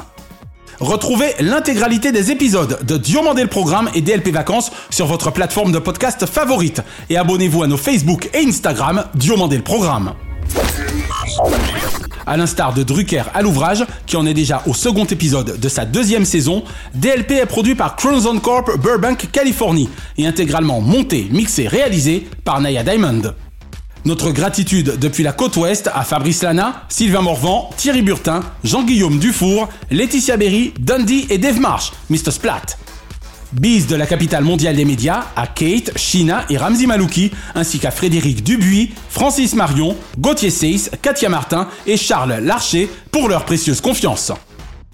Retrouvez 0.80 1.34
l'intégralité 1.40 2.12
des 2.12 2.32
épisodes 2.32 2.80
de 2.86 2.98
Diomandé 2.98 3.42
le 3.42 3.50
Programme 3.50 3.90
et 3.94 4.02
DLP 4.02 4.30
Vacances 4.30 4.72
sur 4.90 5.08
votre 5.08 5.32
plateforme 5.32 5.72
de 5.72 5.80
podcast 5.80 6.26
favorite. 6.26 6.82
Et 7.10 7.18
abonnez-vous 7.18 7.64
à 7.64 7.68
nos 7.68 7.78
Facebook 7.78 8.30
et 8.34 8.46
Instagram 8.46 9.06
Diomandé 9.16 9.58
le 9.58 9.64
Programme. 9.64 10.14
À 12.28 12.38
l'instar 12.38 12.74
de 12.74 12.84
Drucker 12.84 13.24
à 13.34 13.42
l'ouvrage, 13.42 13.86
qui 14.06 14.16
en 14.18 14.26
est 14.26 14.34
déjà 14.34 14.64
au 14.66 14.74
second 14.74 15.06
épisode 15.06 15.60
de 15.60 15.70
sa 15.70 15.86
deuxième 15.86 16.26
saison, 16.26 16.64
DLP 16.96 17.32
est 17.32 17.46
produit 17.46 17.76
par 17.76 17.96
Crimson 17.96 18.40
Corp 18.40 18.80
Burbank, 18.80 19.30
Californie, 19.32 19.90
et 20.18 20.26
intégralement 20.26 20.82
monté, 20.82 21.28
mixé, 21.32 21.68
réalisé 21.68 22.28
par 22.44 22.62
Naya 22.62 22.84
Diamond. 22.84 23.22
Notre 24.06 24.32
gratitude 24.32 25.00
depuis 25.00 25.24
la 25.24 25.34
côte 25.34 25.58
ouest 25.58 25.90
à 25.94 26.04
Fabrice 26.04 26.44
Lana, 26.44 26.84
Sylvain 26.90 27.22
Morvan, 27.22 27.72
Thierry 27.76 28.04
Burtin, 28.04 28.42
Jean-Guillaume 28.64 29.18
Dufour, 29.18 29.68
Laetitia 29.90 30.38
Berry, 30.38 30.74
Dundee 30.80 31.26
et 31.30 31.40
Dave 31.40 31.60
Marsh, 31.60 31.92
Mr. 32.10 32.32
Splat. 32.32 32.78
Bise 33.60 33.88
de 33.88 33.96
la 33.96 34.06
capitale 34.06 34.44
mondiale 34.44 34.76
des 34.76 34.84
médias 34.84 35.28
à 35.38 35.48
Kate, 35.48 35.98
Shina 35.98 36.44
et 36.50 36.58
Ramzi 36.58 36.88
Malouki, 36.88 37.32
ainsi 37.56 37.80
qu'à 37.80 37.90
Frédéric 37.90 38.44
Dubuis, 38.44 38.92
Francis 39.10 39.56
Marion, 39.56 39.96
Gauthier 40.20 40.50
Seyss, 40.50 40.92
Katia 41.02 41.30
Martin 41.30 41.70
et 41.88 41.96
Charles 41.96 42.40
Larcher 42.42 42.90
pour 43.12 43.30
leur 43.30 43.46
précieuse 43.46 43.80
confiance. 43.80 44.34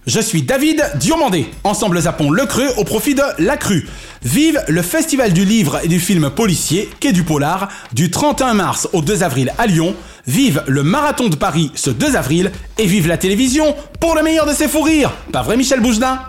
Je 0.06 0.20
suis 0.20 0.44
David 0.44 0.84
Diomandé. 0.96 1.48
Ensemble 1.64 2.02
zappons 2.02 2.30
le 2.30 2.46
creux 2.46 2.70
au 2.78 2.84
profit 2.84 3.16
de 3.16 3.24
la 3.40 3.58
crue. 3.58 3.88
Vive 4.24 4.64
le 4.68 4.82
Festival 4.84 5.34
du 5.34 5.44
livre 5.44 5.80
et 5.84 5.88
du 5.88 6.00
film 6.00 6.30
policier, 6.30 6.88
Quai 7.00 7.14
du 7.14 7.24
Polar, 7.24 7.68
du 7.94 8.12
31 8.12 8.54
mars 8.54 8.88
au 8.94 9.02
2 9.02 9.24
avril 9.24 9.54
à 9.58 9.66
Lyon. 9.66 9.96
Vive 10.28 10.64
le 10.68 10.84
Marathon 10.84 11.30
de 11.30 11.36
Paris 11.36 11.72
ce 11.74 11.90
2 11.90 12.16
avril. 12.16 12.52
Et 12.78 12.86
vive 12.86 13.08
la 13.08 13.18
télévision 13.18 13.76
pour 14.00 14.16
le 14.16 14.22
meilleur 14.22 14.46
de 14.46 14.54
ses 14.54 14.68
fous 14.68 14.82
rires. 14.82 15.14
Pas 15.32 15.42
vrai 15.42 15.58
Michel 15.58 15.80
Bougelin 15.80 16.20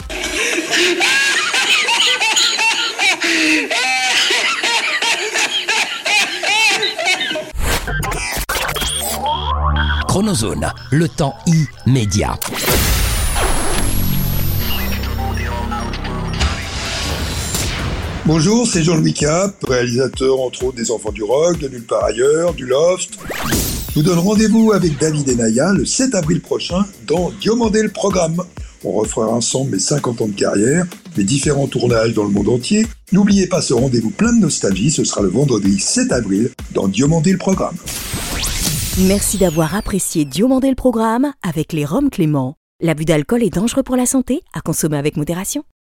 Chronozone, 10.06 10.70
le 10.90 11.08
temps 11.08 11.34
immédiat. 11.86 12.38
Bonjour, 18.24 18.68
c'est 18.68 18.84
Jean-Louis 18.84 19.14
Cap, 19.14 19.56
réalisateur 19.66 20.40
entre 20.40 20.64
autres 20.64 20.76
des 20.76 20.92
Enfants 20.92 21.10
du 21.10 21.24
Rock, 21.24 21.58
de 21.58 21.68
Nulle 21.68 21.84
part 21.84 22.04
ailleurs, 22.04 22.54
du 22.54 22.66
Loft. 22.66 23.18
Je 23.88 23.94
vous 23.94 24.02
donne 24.02 24.20
rendez-vous 24.20 24.72
avec 24.72 24.98
David 24.98 25.28
et 25.28 25.34
Naya 25.34 25.72
le 25.72 25.84
7 25.84 26.14
avril 26.14 26.40
prochain 26.40 26.84
dans 27.06 27.32
Diomandé 27.40 27.82
le 27.82 27.90
programme. 27.90 28.44
On 28.84 28.92
refera 28.92 29.28
ensemble 29.28 29.72
mes 29.72 29.78
50 29.78 30.22
ans 30.22 30.26
de 30.26 30.32
carrière, 30.32 30.84
mes 31.16 31.24
différents 31.24 31.68
tournages 31.68 32.14
dans 32.14 32.24
le 32.24 32.30
monde 32.30 32.48
entier. 32.48 32.86
N'oubliez 33.12 33.46
pas 33.46 33.62
ce 33.62 33.74
rendez-vous 33.74 34.10
plein 34.10 34.32
de 34.32 34.40
nostalgie, 34.40 34.90
ce 34.90 35.04
sera 35.04 35.22
le 35.22 35.28
vendredi 35.28 35.78
7 35.78 36.10
avril 36.10 36.50
dans 36.72 36.88
Diomandé 36.88 37.32
le 37.32 37.38
programme. 37.38 37.76
Merci 38.98 39.38
d'avoir 39.38 39.74
apprécié 39.74 40.24
Diomandé 40.24 40.68
le 40.68 40.74
programme 40.74 41.32
avec 41.42 41.72
les 41.72 41.84
Roms 41.84 42.10
Clément. 42.10 42.56
L'abus 42.80 43.04
d'alcool 43.04 43.44
est 43.44 43.54
dangereux 43.54 43.84
pour 43.84 43.96
la 43.96 44.06
santé, 44.06 44.42
à 44.52 44.60
consommer 44.60 44.96
avec 44.96 45.16
modération. 45.16 45.64